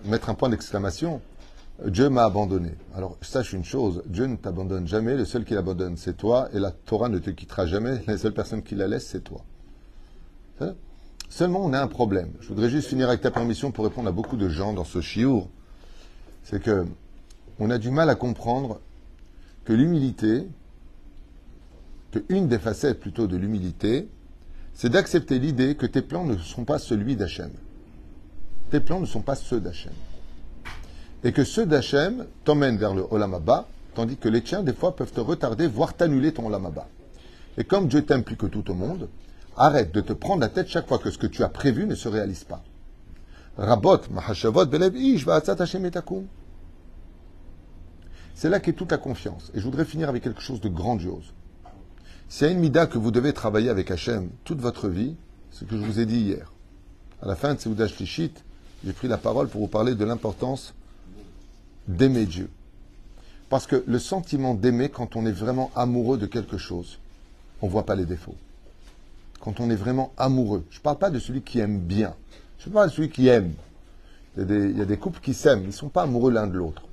mettre 0.05 0.29
un 0.29 0.33
point 0.33 0.49
d'exclamation. 0.49 1.21
Dieu 1.85 2.09
m'a 2.09 2.23
abandonné. 2.23 2.71
Alors, 2.95 3.17
sache 3.21 3.53
une 3.53 3.65
chose, 3.65 4.01
Dieu 4.05 4.25
ne 4.25 4.37
t'abandonne 4.37 4.87
jamais, 4.87 5.17
le 5.17 5.25
seul 5.25 5.43
qui 5.43 5.53
l'abandonne, 5.53 5.97
c'est 5.97 6.15
toi, 6.15 6.47
et 6.53 6.59
la 6.59 6.71
Torah 6.71 7.09
ne 7.09 7.19
te 7.19 7.29
quittera 7.29 7.65
jamais, 7.65 8.01
la 8.07 8.17
seule 8.17 8.33
personne 8.33 8.63
qui 8.63 8.75
la 8.75 8.87
laisse, 8.87 9.07
c'est 9.07 9.23
toi. 9.23 9.41
Seulement, 11.29 11.65
on 11.65 11.73
a 11.73 11.81
un 11.81 11.87
problème. 11.87 12.31
Je 12.39 12.47
voudrais 12.47 12.69
juste 12.69 12.87
finir 12.87 13.09
avec 13.09 13.21
ta 13.21 13.31
permission 13.31 13.71
pour 13.71 13.83
répondre 13.83 14.07
à 14.07 14.11
beaucoup 14.11 14.37
de 14.37 14.47
gens 14.47 14.73
dans 14.73 14.85
ce 14.85 15.01
chiour. 15.01 15.49
C'est 16.43 16.61
que 16.61 16.85
on 17.59 17.69
a 17.69 17.77
du 17.77 17.89
mal 17.89 18.09
à 18.09 18.15
comprendre 18.15 18.79
que 19.65 19.73
l'humilité, 19.73 20.47
que 22.11 22.19
une 22.29 22.47
des 22.47 22.59
facettes 22.59 22.99
plutôt 22.99 23.27
de 23.27 23.35
l'humilité, 23.35 24.07
c'est 24.73 24.89
d'accepter 24.89 25.39
l'idée 25.39 25.75
que 25.75 25.85
tes 25.85 26.01
plans 26.01 26.25
ne 26.25 26.37
sont 26.37 26.65
pas 26.65 26.79
celui 26.79 27.15
d'Hachem. 27.15 27.51
Tes 28.71 28.79
plans 28.79 28.99
ne 28.99 29.05
sont 29.05 29.21
pas 29.21 29.35
ceux 29.35 29.59
d'Hachem. 29.59 29.93
Et 31.23 31.31
que 31.31 31.43
ceux 31.43 31.65
d'Hachem 31.65 32.25
t'emmènent 32.43 32.77
vers 32.77 32.93
le 32.93 33.05
Olam 33.09 33.33
Abba, 33.33 33.67
tandis 33.93 34.17
que 34.17 34.29
les 34.29 34.41
tiens, 34.41 34.63
des 34.63 34.73
fois, 34.73 34.95
peuvent 34.95 35.11
te 35.11 35.21
retarder, 35.21 35.67
voire 35.67 35.93
t'annuler 35.93 36.33
ton 36.33 36.47
Olam 36.47 36.65
Abba. 36.65 36.87
Et 37.57 37.63
comme 37.63 37.87
Dieu 37.87 38.03
t'aime 38.05 38.23
plus 38.23 38.35
que 38.35 38.47
tout 38.47 38.69
au 38.69 38.73
monde, 38.73 39.07
arrête 39.55 39.93
de 39.93 40.01
te 40.01 40.13
prendre 40.13 40.41
la 40.41 40.49
tête 40.49 40.67
chaque 40.67 40.87
fois 40.87 40.99
que 40.99 41.09
ce 41.09 41.17
que 41.17 41.27
tu 41.27 41.43
as 41.43 41.49
prévu 41.49 41.85
ne 41.85 41.95
se 41.95 42.09
réalise 42.09 42.43
pas. 42.43 42.61
Rabot, 43.57 44.01
mahashavot, 44.11 44.65
belev 44.65 44.97
ish, 44.97 45.25
Hashem 45.27 45.85
etakum. 45.85 46.25
C'est 48.33 48.49
là 48.49 48.59
qu'est 48.59 48.73
toute 48.73 48.91
la 48.91 48.97
confiance. 48.97 49.49
Et 49.53 49.59
je 49.59 49.65
voudrais 49.65 49.85
finir 49.85 50.09
avec 50.09 50.23
quelque 50.23 50.41
chose 50.41 50.59
de 50.59 50.67
grandiose. 50.67 51.33
Y 52.41 52.43
a 52.43 52.47
une 52.49 52.59
mida 52.59 52.85
que 52.85 52.97
vous 52.97 53.11
devez 53.11 53.31
travailler 53.31 53.69
avec 53.69 53.91
Hachem 53.91 54.29
toute 54.43 54.59
votre 54.59 54.89
vie, 54.89 55.15
c'est 55.51 55.59
ce 55.61 55.65
que 55.69 55.77
je 55.77 55.83
vous 55.83 55.99
ai 56.01 56.05
dit 56.05 56.19
hier. 56.19 56.51
À 57.21 57.27
la 57.27 57.35
fin 57.35 57.53
de 57.53 57.59
Seouda 57.59 57.87
Shlishit, 57.87 58.33
j'ai 58.85 58.93
pris 58.93 59.07
la 59.07 59.17
parole 59.17 59.47
pour 59.47 59.61
vous 59.61 59.67
parler 59.67 59.95
de 59.95 60.05
l'importance 60.05 60.73
d'aimer 61.87 62.25
Dieu. 62.25 62.49
Parce 63.49 63.67
que 63.67 63.83
le 63.87 63.99
sentiment 63.99 64.53
d'aimer, 64.53 64.89
quand 64.89 65.15
on 65.15 65.25
est 65.25 65.31
vraiment 65.31 65.71
amoureux 65.75 66.17
de 66.17 66.25
quelque 66.25 66.57
chose, 66.57 66.99
on 67.61 67.67
ne 67.67 67.71
voit 67.71 67.85
pas 67.85 67.95
les 67.95 68.05
défauts. 68.05 68.35
Quand 69.39 69.59
on 69.59 69.69
est 69.69 69.75
vraiment 69.75 70.13
amoureux, 70.17 70.65
je 70.69 70.77
ne 70.77 70.81
parle 70.83 70.97
pas 70.97 71.09
de 71.09 71.19
celui 71.19 71.41
qui 71.41 71.59
aime 71.59 71.79
bien, 71.79 72.15
je 72.59 72.69
parle 72.69 72.89
de 72.89 72.93
celui 72.93 73.09
qui 73.09 73.27
aime. 73.27 73.53
Il 74.37 74.77
y 74.77 74.81
a 74.81 74.85
des, 74.85 74.97
couples 74.97 75.21
qui 75.21 75.33
s'aiment, 75.33 75.61
ils 75.61 75.67
ne 75.67 75.71
sont 75.71 75.89
pas 75.89 76.03
amoureux 76.03 76.31
l'un 76.31 76.47
de 76.47 76.57
l'autre. 76.57 76.83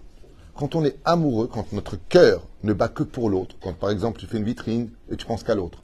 Quand 0.55 0.75
on 0.75 0.85
est 0.85 0.97
amoureux, 1.05 1.49
quand 1.49 1.73
notre 1.73 1.97
cœur 2.09 2.47
ne 2.63 2.73
bat 2.73 2.89
que 2.89 3.03
pour 3.03 3.31
l'autre, 3.31 3.57
quand 3.61 3.73
par 3.73 3.91
exemple 3.91 4.21
tu 4.21 4.27
fais 4.27 4.39
une 4.39 4.45
vitrine 4.45 4.91
et 5.11 5.17
tu 5.17 5.27
penses 5.27 5.43
qu'à 5.43 5.55
l'autre, 5.55 5.79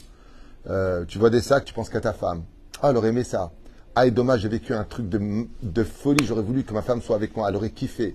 euh, 0.69 1.05
tu 1.07 1.19
vois 1.19 1.31
des 1.31 1.41
sacs, 1.41 1.65
tu 1.65 1.75
penses 1.75 1.89
qu'à 1.89 2.01
ta 2.01 2.13
femme. 2.13 2.43
Ah, 2.81 2.91
elle 2.91 2.97
aurait 2.97 3.25
ça. 3.25 3.51
Ah, 3.95 4.07
et 4.07 4.11
dommage, 4.11 4.41
j'ai 4.43 4.49
vécu 4.49 4.75
un 4.75 4.85
truc 4.85 5.09
de, 5.09 5.85
folie, 5.85 6.25
j'aurais 6.25 6.43
voulu 6.43 6.63
que 6.63 6.73
ma 6.73 6.83
femme 6.83 7.03
soit 7.03 7.17
avec 7.17 7.37
moi, 7.37 7.49
elle 7.49 7.57
aurait 7.57 7.71
kiffé. 7.71 8.15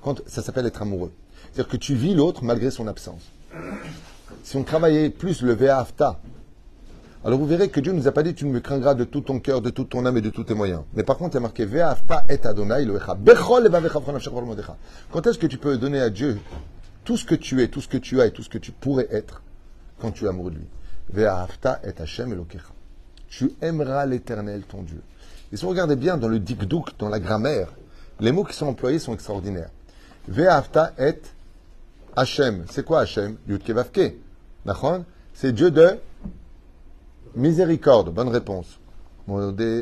Quand, 0.00 0.22
ça 0.28 0.42
s'appelle 0.42 0.66
être 0.66 0.82
amoureux. 0.82 1.12
C'est-à-dire 1.52 1.68
que 1.68 1.76
tu 1.76 1.94
vis 1.94 2.14
l'autre 2.14 2.44
malgré 2.44 2.70
son 2.70 2.86
absence. 2.86 3.22
Si 4.42 4.56
on 4.56 4.62
travaillait 4.62 5.10
plus 5.10 5.42
le 5.42 5.52
Ve'afta, 5.54 6.20
alors 7.24 7.38
vous 7.38 7.46
verrez 7.46 7.70
que 7.70 7.80
Dieu 7.80 7.92
ne 7.92 7.98
nous 7.98 8.06
a 8.06 8.12
pas 8.12 8.22
dit 8.22 8.34
tu 8.34 8.44
me 8.44 8.60
craindras 8.60 8.94
de 8.94 9.04
tout 9.04 9.22
ton 9.22 9.40
cœur, 9.40 9.62
de 9.62 9.70
toute 9.70 9.88
ton 9.88 10.04
âme 10.04 10.18
et 10.18 10.20
de 10.20 10.28
tous 10.28 10.44
tes 10.44 10.52
moyens. 10.52 10.82
Mais 10.92 11.02
par 11.02 11.16
contre, 11.16 11.32
il 11.32 11.36
y 11.36 11.38
a 11.38 11.40
marqué 11.40 11.64
Ve'afta 11.64 12.26
et 12.28 12.38
Adonai. 12.46 12.86
Quand 15.10 15.26
est-ce 15.26 15.38
que 15.38 15.46
tu 15.46 15.56
peux 15.56 15.78
donner 15.78 16.00
à 16.00 16.10
Dieu 16.10 16.38
tout 17.04 17.16
ce 17.16 17.24
que 17.24 17.34
tu 17.34 17.62
es, 17.62 17.68
tout 17.68 17.80
ce 17.80 17.88
que 17.88 17.96
tu 17.96 18.20
as 18.20 18.26
et 18.26 18.30
tout 18.30 18.42
ce 18.42 18.50
que 18.50 18.58
tu 18.58 18.72
pourrais 18.72 19.08
être 19.10 19.42
quand 20.00 20.10
tu 20.10 20.26
es 20.26 20.28
amoureux 20.28 20.50
de 20.50 20.56
lui? 20.58 20.66
Ve'afta 21.10 21.80
et 21.82 22.00
Hashem. 22.00 22.44
Tu 23.28 23.52
aimeras 23.62 24.04
l'éternel 24.04 24.62
ton 24.62 24.82
Dieu. 24.82 25.00
Et 25.54 25.56
si 25.56 25.62
vous 25.62 25.70
regardez 25.70 25.94
bien 25.94 26.16
dans 26.16 26.26
le 26.26 26.40
dikduk, 26.40 26.98
dans 26.98 27.08
la 27.08 27.20
grammaire, 27.20 27.68
les 28.18 28.32
mots 28.32 28.42
qui 28.42 28.54
sont 28.54 28.66
employés 28.66 28.98
sont 28.98 29.14
extraordinaires. 29.14 29.70
Ve'afta 30.26 30.92
et 30.98 31.22
Hashem. 32.16 32.64
C'est 32.68 32.84
quoi 32.84 33.02
Hashem 33.02 33.36
Yudke 33.46 33.70
Vavke. 33.70 34.16
Nachon? 34.66 35.04
C'est 35.32 35.52
Dieu 35.52 35.70
de 35.70 35.96
miséricorde. 37.36 38.12
Bonne 38.12 38.30
réponse. 38.30 38.80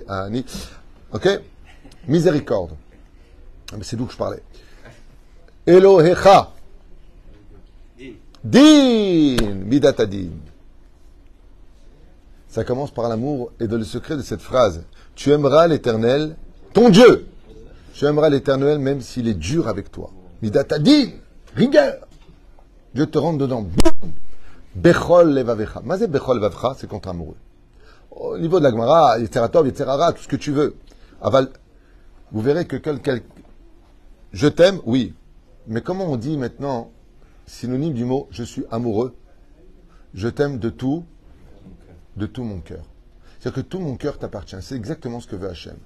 Ani. 0.09 0.45
Ok? 1.11 1.41
Miséricorde. 2.07 2.77
Ah, 3.73 3.77
c'est 3.81 3.97
d'où 3.97 4.05
que 4.05 4.13
je 4.13 4.19
parlais. 4.19 4.43
Elohecha. 5.67 6.53
Din. 8.45 9.55
Midatadin. 9.65 10.33
Ça 12.53 12.65
commence 12.65 12.91
par 12.91 13.09
l'amour 13.09 13.51
et 13.61 13.67
dans 13.67 13.79
le 13.79 13.85
secret 13.85 14.15
de 14.15 14.21
cette 14.21 14.43
phrase. 14.43 14.85
Tu 15.15 15.31
aimeras 15.31 15.67
l'éternel, 15.69 16.37
ton 16.75 16.91
Dieu. 16.91 17.27
Tu 17.95 18.05
aimeras 18.05 18.29
l'éternel 18.29 18.79
même 18.79 19.01
s'il 19.01 19.27
est 19.27 19.33
dur 19.33 19.69
avec 19.69 19.91
toi. 19.91 20.11
Mida 20.43 20.63
t'a 20.63 20.79
dit, 20.79 21.15
rigueur. 21.57 22.07
Dieu 22.95 23.07
te 23.07 23.17
rentre 23.17 23.39
dedans. 23.39 23.67
Bechol 24.75 25.33
levavecha. 25.33 25.81
Mazé 25.83 26.07
bechol 26.09 26.37
levavecha, 26.37 26.75
c'est 26.77 26.87
contre 26.87 27.09
amoureux. 27.09 27.37
Au 28.11 28.37
niveau 28.37 28.59
de 28.59 28.65
la 28.65 28.71
Gemara, 28.71 29.19
Yetzeratov, 29.19 29.65
Yetzerara, 29.65 30.13
tout 30.13 30.23
ce 30.23 30.29
que 30.29 30.37
tu 30.37 30.53
veux. 30.53 30.77
Aval, 31.23 31.49
vous 32.33 32.43
verrez 32.43 32.67
que 32.67 32.77
quelqu'un. 32.77 33.21
Je 34.35 34.49
t'aime, 34.49 34.79
oui. 34.85 35.15
Mais 35.69 35.81
comment 35.81 36.05
on 36.05 36.19
dit 36.19 36.37
maintenant, 36.37 36.91
synonyme 37.47 37.95
du 37.95 38.05
mot 38.05 38.29
je 38.31 38.43
suis 38.43 38.65
amoureux? 38.71 39.15
Je 40.13 40.29
t'aime 40.29 40.59
de 40.59 40.69
tout, 40.69 41.07
de 42.17 42.27
tout 42.27 42.45
mon 42.45 42.61
cœur. 42.61 42.85
C'est-à-dire 43.39 43.63
que 43.63 43.69
tout 43.69 43.81
mon 43.81 43.97
cœur 43.97 44.19
t'appartient. 44.19 44.57
C'est 44.61 44.77
exactement 44.77 45.21
ce 45.21 45.27
que 45.27 45.37
veut 45.37 45.49
Hachem. 45.49 45.77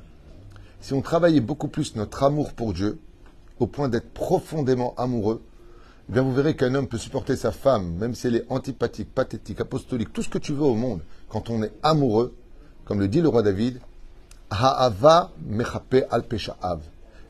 Si 0.80 0.92
on 0.92 1.02
travaillait 1.02 1.40
beaucoup 1.40 1.68
plus 1.68 1.96
notre 1.96 2.22
amour 2.22 2.52
pour 2.52 2.72
Dieu, 2.72 2.98
au 3.58 3.66
point 3.66 3.88
d'être 3.88 4.10
profondément 4.12 4.94
amoureux, 4.96 5.42
eh 6.08 6.12
bien 6.12 6.22
vous 6.22 6.34
verrez 6.34 6.54
qu'un 6.54 6.74
homme 6.74 6.86
peut 6.86 6.98
supporter 6.98 7.34
sa 7.34 7.50
femme, 7.50 7.94
même 7.94 8.14
si 8.14 8.26
elle 8.26 8.36
est 8.36 8.44
antipathique, 8.48 9.12
pathétique, 9.12 9.60
apostolique, 9.60 10.12
tout 10.12 10.22
ce 10.22 10.28
que 10.28 10.38
tu 10.38 10.52
veux 10.52 10.62
au 10.62 10.74
monde, 10.74 11.00
quand 11.28 11.50
on 11.50 11.62
est 11.62 11.72
amoureux, 11.82 12.34
comme 12.84 13.00
le 13.00 13.08
dit 13.08 13.20
le 13.20 13.28
roi 13.28 13.42
David. 13.42 13.80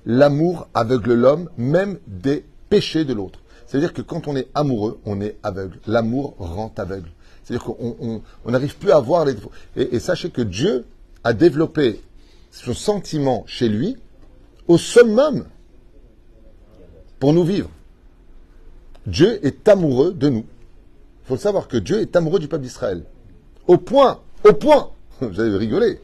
L'amour 0.04 0.68
aveugle 0.74 1.14
l'homme, 1.14 1.48
même 1.56 1.98
des 2.06 2.44
péchés 2.68 3.04
de 3.06 3.14
l'autre. 3.14 3.40
C'est-à-dire 3.66 3.94
que 3.94 4.02
quand 4.02 4.28
on 4.28 4.36
est 4.36 4.48
amoureux, 4.54 5.00
on 5.06 5.20
est 5.20 5.38
aveugle. 5.42 5.78
L'amour 5.86 6.34
rend 6.38 6.72
aveugle. 6.76 7.10
C'est-à-dire 7.46 7.64
qu'on 7.64 8.50
n'arrive 8.50 8.76
plus 8.76 8.90
à 8.90 8.98
voir 8.98 9.24
les 9.24 9.34
défauts. 9.34 9.52
Et, 9.76 10.00
sachez 10.00 10.30
que 10.30 10.42
Dieu 10.42 10.84
a 11.22 11.32
développé 11.32 12.02
son 12.50 12.74
sentiment 12.74 13.44
chez 13.46 13.68
lui 13.68 13.96
au 14.66 14.78
summum 14.78 15.44
pour 17.20 17.32
nous 17.32 17.44
vivre. 17.44 17.70
Dieu 19.06 19.38
est 19.46 19.68
amoureux 19.68 20.12
de 20.12 20.28
nous. 20.28 20.44
Il 21.24 21.28
faut 21.28 21.34
le 21.34 21.40
savoir 21.40 21.68
que 21.68 21.76
Dieu 21.76 22.00
est 22.00 22.16
amoureux 22.16 22.40
du 22.40 22.48
peuple 22.48 22.64
d'Israël. 22.64 23.04
Au 23.68 23.78
point, 23.78 24.18
au 24.42 24.52
point, 24.52 24.90
vous 25.20 25.38
allez 25.38 25.56
rigoler. 25.56 26.00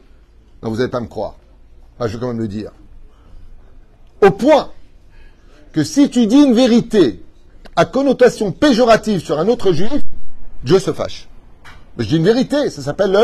Non, 0.61 0.69
vous 0.69 0.77
n'allez 0.77 0.91
pas 0.91 1.01
me 1.01 1.07
croire. 1.07 1.35
Ah, 1.99 2.07
je 2.07 2.13
vais 2.13 2.21
quand 2.21 2.29
même 2.29 2.39
le 2.39 2.47
dire. 2.47 2.71
Au 4.21 4.31
point 4.31 4.71
que 5.73 5.83
si 5.83 6.09
tu 6.09 6.25
dis 6.25 6.41
une 6.41 6.53
vérité 6.53 7.21
à 7.75 7.83
connotation 7.83 8.53
péjorative 8.53 9.19
sur 9.19 9.39
un 9.39 9.49
autre 9.49 9.73
juif, 9.73 10.03
Dieu 10.63 10.79
se 10.79 10.93
fâche. 10.93 11.27
Je 11.97 12.05
dis 12.05 12.17
une 12.17 12.23
vérité, 12.23 12.71
ça 12.71 12.81
s'appelle 12.81 13.11
le 13.11 13.23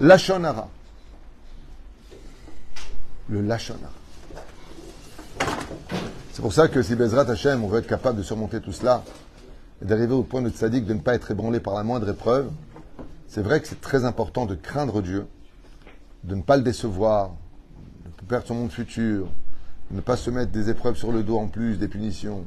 Lachonara. 0.00 0.68
Le 3.28 3.42
Lachonara. 3.42 3.92
C'est 6.32 6.40
pour 6.40 6.54
ça 6.54 6.68
que 6.68 6.82
si 6.82 6.96
Bezrat 6.96 7.30
Hashem, 7.30 7.62
on 7.62 7.68
veut 7.68 7.80
être 7.80 7.86
capable 7.86 8.18
de 8.18 8.22
surmonter 8.22 8.60
tout 8.60 8.72
cela, 8.72 9.04
et 9.82 9.84
d'arriver 9.84 10.14
au 10.14 10.22
point 10.22 10.40
de 10.40 10.48
tzaddik, 10.48 10.86
de 10.86 10.94
ne 10.94 11.00
pas 11.00 11.14
être 11.14 11.30
ébranlé 11.30 11.60
par 11.60 11.74
la 11.74 11.82
moindre 11.82 12.08
épreuve, 12.08 12.50
c'est 13.28 13.42
vrai 13.42 13.60
que 13.60 13.68
c'est 13.68 13.80
très 13.80 14.06
important 14.06 14.46
de 14.46 14.54
craindre 14.54 15.02
Dieu, 15.02 15.26
de 16.24 16.34
ne 16.34 16.42
pas 16.42 16.56
le 16.56 16.62
décevoir, 16.62 17.34
de 18.04 18.08
ne 18.08 18.12
pas 18.14 18.26
perdre 18.26 18.46
son 18.46 18.54
monde 18.54 18.72
futur, 18.72 19.28
de 19.90 19.96
ne 19.96 20.00
pas 20.00 20.16
se 20.16 20.30
mettre 20.30 20.50
des 20.50 20.70
épreuves 20.70 20.96
sur 20.96 21.12
le 21.12 21.22
dos 21.22 21.36
en 21.36 21.48
plus, 21.48 21.76
des 21.76 21.88
punitions. 21.88 22.46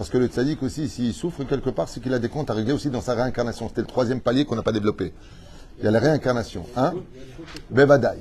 Parce 0.00 0.08
que 0.08 0.16
le 0.16 0.28
tzaddik 0.28 0.62
aussi, 0.62 0.88
s'il 0.88 1.12
souffre 1.12 1.44
quelque 1.44 1.68
part, 1.68 1.86
c'est 1.86 2.00
qu'il 2.00 2.14
a 2.14 2.18
des 2.18 2.30
comptes 2.30 2.48
à 2.48 2.54
régler 2.54 2.72
aussi 2.72 2.88
dans 2.88 3.02
sa 3.02 3.12
réincarnation. 3.12 3.68
C'était 3.68 3.82
le 3.82 3.86
troisième 3.86 4.22
palier 4.22 4.46
qu'on 4.46 4.56
n'a 4.56 4.62
pas 4.62 4.72
développé. 4.72 5.12
Il 5.78 5.84
y 5.84 5.88
a 5.88 5.90
la 5.90 5.98
réincarnation. 5.98 6.64
Hein 6.74 6.94
Bevadai. 7.68 8.16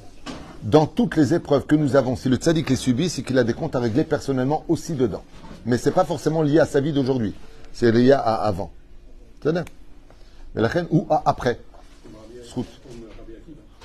Dans 0.62 0.88
toutes 0.88 1.16
les 1.16 1.34
épreuves 1.34 1.66
que 1.66 1.76
nous 1.76 1.96
avons, 1.96 2.18
si 2.18 2.28
le 2.28 2.36
tzaddik 2.36 2.70
les 2.70 2.76
subit, 2.76 3.08
c'est 3.08 3.22
qu'il 3.22 3.38
a 3.38 3.46
des 3.46 3.54
comptes 3.54 3.78
à 3.78 3.80
régler 3.80 4.04
personnellement 4.04 4.66
aussi 4.68 4.92
dedans. 4.92 5.24
Mais 5.66 5.78
ce 5.78 5.88
n'est 5.88 5.96
pas 5.96 6.04
forcément 6.04 6.42
lié 6.42 6.60
à 6.60 6.66
sa 6.66 6.82
vie 6.82 6.92
d'aujourd'hui. 6.92 7.34
C'est 7.72 7.94
lié 7.94 8.12
à 8.12 8.20
avant. 8.20 8.74
Mais 9.46 9.54
la 10.56 10.68
reine 10.68 10.88
ou 10.92 11.08
à 11.10 11.24
après? 11.26 11.62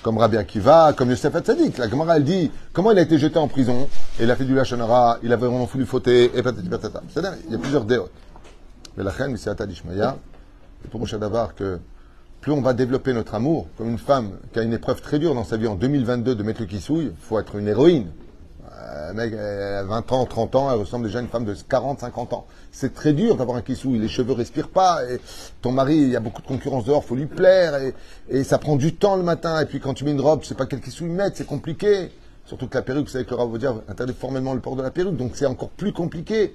Comme 0.05 0.19
Rabbi 0.19 0.37
Akiva, 0.37 0.93
comme 0.93 1.09
Yosef 1.09 1.35
Tzadik. 1.41 1.79
La 1.79 1.89
Gemara, 1.89 2.19
elle 2.19 2.25
dit 2.25 2.51
comment 2.75 2.93
il 2.93 2.99
a 2.99 3.01
été 3.01 3.17
jeté 3.17 3.39
en 3.39 3.49
prison, 3.49 3.89
et 4.21 4.25
il 4.25 4.31
a 4.31 4.37
fait 4.37 4.45
du 4.45 4.55
lachonara, 4.55 5.17
il 5.23 5.33
avait 5.33 5.47
vraiment 5.47 5.65
voulu 5.65 5.87
fauter, 5.87 6.31
et 6.35 6.43
patati 6.43 6.69
patata. 6.69 7.03
Il 7.47 7.53
y 7.53 7.55
a 7.55 7.59
plusieurs 7.59 7.87
déotes. 7.87 8.11
Mais 8.99 9.03
la 9.03 9.11
reine, 9.11 9.35
c'est 9.39 9.49
Atadishmaya, 9.49 10.19
et 10.85 10.89
pour 10.89 11.07
Davar 11.07 11.55
que 11.55 11.79
plus 12.43 12.53
on 12.53 12.61
va 12.61 12.75
développer 12.75 13.15
notre 13.15 13.35
amour, 13.35 13.67
comme 13.79 13.89
une 13.89 13.97
femme 13.97 14.33
qui 14.53 14.59
a 14.59 14.63
une 14.63 14.75
épreuve 14.75 15.01
très 15.01 15.19
dure 15.19 15.35
dans 15.35 15.45
sa 15.45 15.57
vie 15.57 15.69
en 15.69 15.75
2022 15.75 16.35
de 16.35 16.43
mettre 16.43 16.61
le 16.61 16.67
kissouille, 16.67 17.07
il 17.07 17.27
faut 17.27 17.39
être 17.39 17.57
une 17.57 17.67
héroïne. 17.67 18.09
Un 18.87 19.13
mec, 19.15 19.33
à 19.35 19.83
20 19.85 20.13
ans, 20.13 20.27
30 20.27 20.55
ans, 20.57 20.71
elle 20.71 20.79
ressemble 20.79 21.07
déjà 21.07 21.19
à 21.19 21.23
une 21.23 21.29
femme 21.29 21.45
de 21.45 21.55
40, 21.55 22.01
50 22.01 22.33
ans. 22.33 22.47
C'est 22.73 22.93
très 22.93 23.13
dur 23.13 23.37
d'avoir 23.37 23.57
un 23.57 23.63
kissouille. 23.63 23.99
Les 23.99 24.09
cheveux 24.09 24.33
respirent 24.33 24.69
pas. 24.69 25.05
Et 25.11 25.21
ton 25.63 25.73
mari, 25.73 25.97
il 25.97 26.11
y 26.11 26.17
a 26.17 26.21
beaucoup 26.21 26.43
de 26.43 26.47
concurrence 26.47 26.85
dehors, 26.85 27.05
faut 27.05 27.15
lui 27.15 27.27
plaire. 27.27 27.75
Et, 28.29 28.45
ça 28.45 28.59
prend 28.59 28.77
du 28.77 28.95
temps 28.95 29.17
le 29.17 29.23
matin. 29.23 29.61
Et 29.61 29.67
puis 29.67 29.81
quand 29.81 29.95
tu 29.95 30.05
mets 30.05 30.11
une 30.11 30.21
robe, 30.21 30.43
je 30.43 30.49
sais 30.49 30.55
pas 30.55 30.67
quel 30.67 30.81
kissouille 30.81 31.09
mettre, 31.09 31.37
c'est 31.37 31.47
compliqué. 31.47 32.11
Surtout 32.45 32.67
que 32.69 32.75
la 32.75 32.83
perruque, 32.83 33.07
vous 33.07 33.13
savez 33.13 33.25
que 33.25 33.35
le 33.35 33.43
vous 33.43 33.59
dire 33.59 33.75
interdit 33.89 34.13
formellement 34.13 34.53
le 34.53 34.61
port 34.61 34.77
de 34.77 34.83
la 34.83 34.91
perruque. 34.91 35.17
Donc 35.17 35.33
c'est 35.35 35.47
encore 35.47 35.71
plus 35.71 35.93
compliqué. 35.93 36.55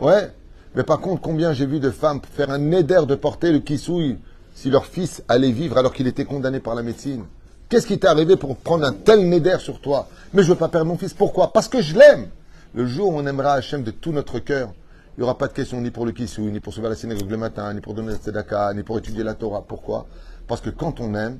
Ouais. 0.00 0.30
Mais 0.74 0.82
par 0.82 1.00
contre, 1.00 1.20
combien 1.20 1.52
j'ai 1.52 1.66
vu 1.66 1.80
de 1.80 1.90
femmes 1.90 2.20
faire 2.32 2.50
un 2.50 2.70
éder 2.70 3.02
de 3.06 3.14
porter 3.14 3.52
le 3.52 3.58
kissouille 3.58 4.18
si 4.54 4.70
leur 4.70 4.86
fils 4.86 5.22
allait 5.28 5.50
vivre 5.50 5.76
alors 5.78 5.92
qu'il 5.92 6.06
était 6.06 6.24
condamné 6.24 6.60
par 6.60 6.74
la 6.74 6.82
médecine? 6.82 7.24
Qu'est-ce 7.68 7.86
qui 7.86 7.98
t'est 7.98 8.08
arrivé 8.08 8.36
pour 8.36 8.56
prendre 8.56 8.86
un 8.86 8.94
tel 8.94 9.28
néder 9.28 9.56
sur 9.58 9.80
toi 9.80 10.08
Mais 10.32 10.42
je 10.42 10.48
ne 10.48 10.54
veux 10.54 10.58
pas 10.58 10.68
perdre 10.68 10.86
mon 10.86 10.96
fils. 10.96 11.12
Pourquoi? 11.12 11.52
Parce 11.52 11.68
que 11.68 11.82
je 11.82 11.98
l'aime. 11.98 12.28
Le 12.74 12.86
jour 12.86 13.12
où 13.12 13.18
on 13.18 13.26
aimera 13.26 13.52
Hachem 13.52 13.82
de 13.82 13.90
tout 13.90 14.10
notre 14.10 14.38
cœur, 14.38 14.72
il 15.16 15.20
n'y 15.20 15.24
aura 15.24 15.36
pas 15.36 15.48
de 15.48 15.52
question 15.52 15.78
ni 15.80 15.90
pour 15.90 16.06
le 16.06 16.12
kissou, 16.12 16.42
ni 16.42 16.60
pour 16.60 16.72
se 16.72 16.80
faire 16.80 16.88
la 16.88 16.96
synagogue 16.96 17.30
le 17.30 17.36
matin, 17.36 17.74
ni 17.74 17.80
pour 17.80 17.92
donner 17.92 18.12
la 18.12 18.18
tzedaka, 18.18 18.72
ni 18.72 18.84
pour 18.84 18.96
étudier 18.96 19.22
la 19.22 19.34
Torah. 19.34 19.64
Pourquoi? 19.66 20.06
Parce 20.46 20.62
que 20.62 20.70
quand 20.70 21.00
on 21.00 21.14
aime, 21.14 21.38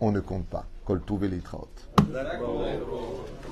on 0.00 0.12
ne 0.12 0.20
compte 0.20 0.46
pas. 0.46 0.66
Kol 0.84 1.00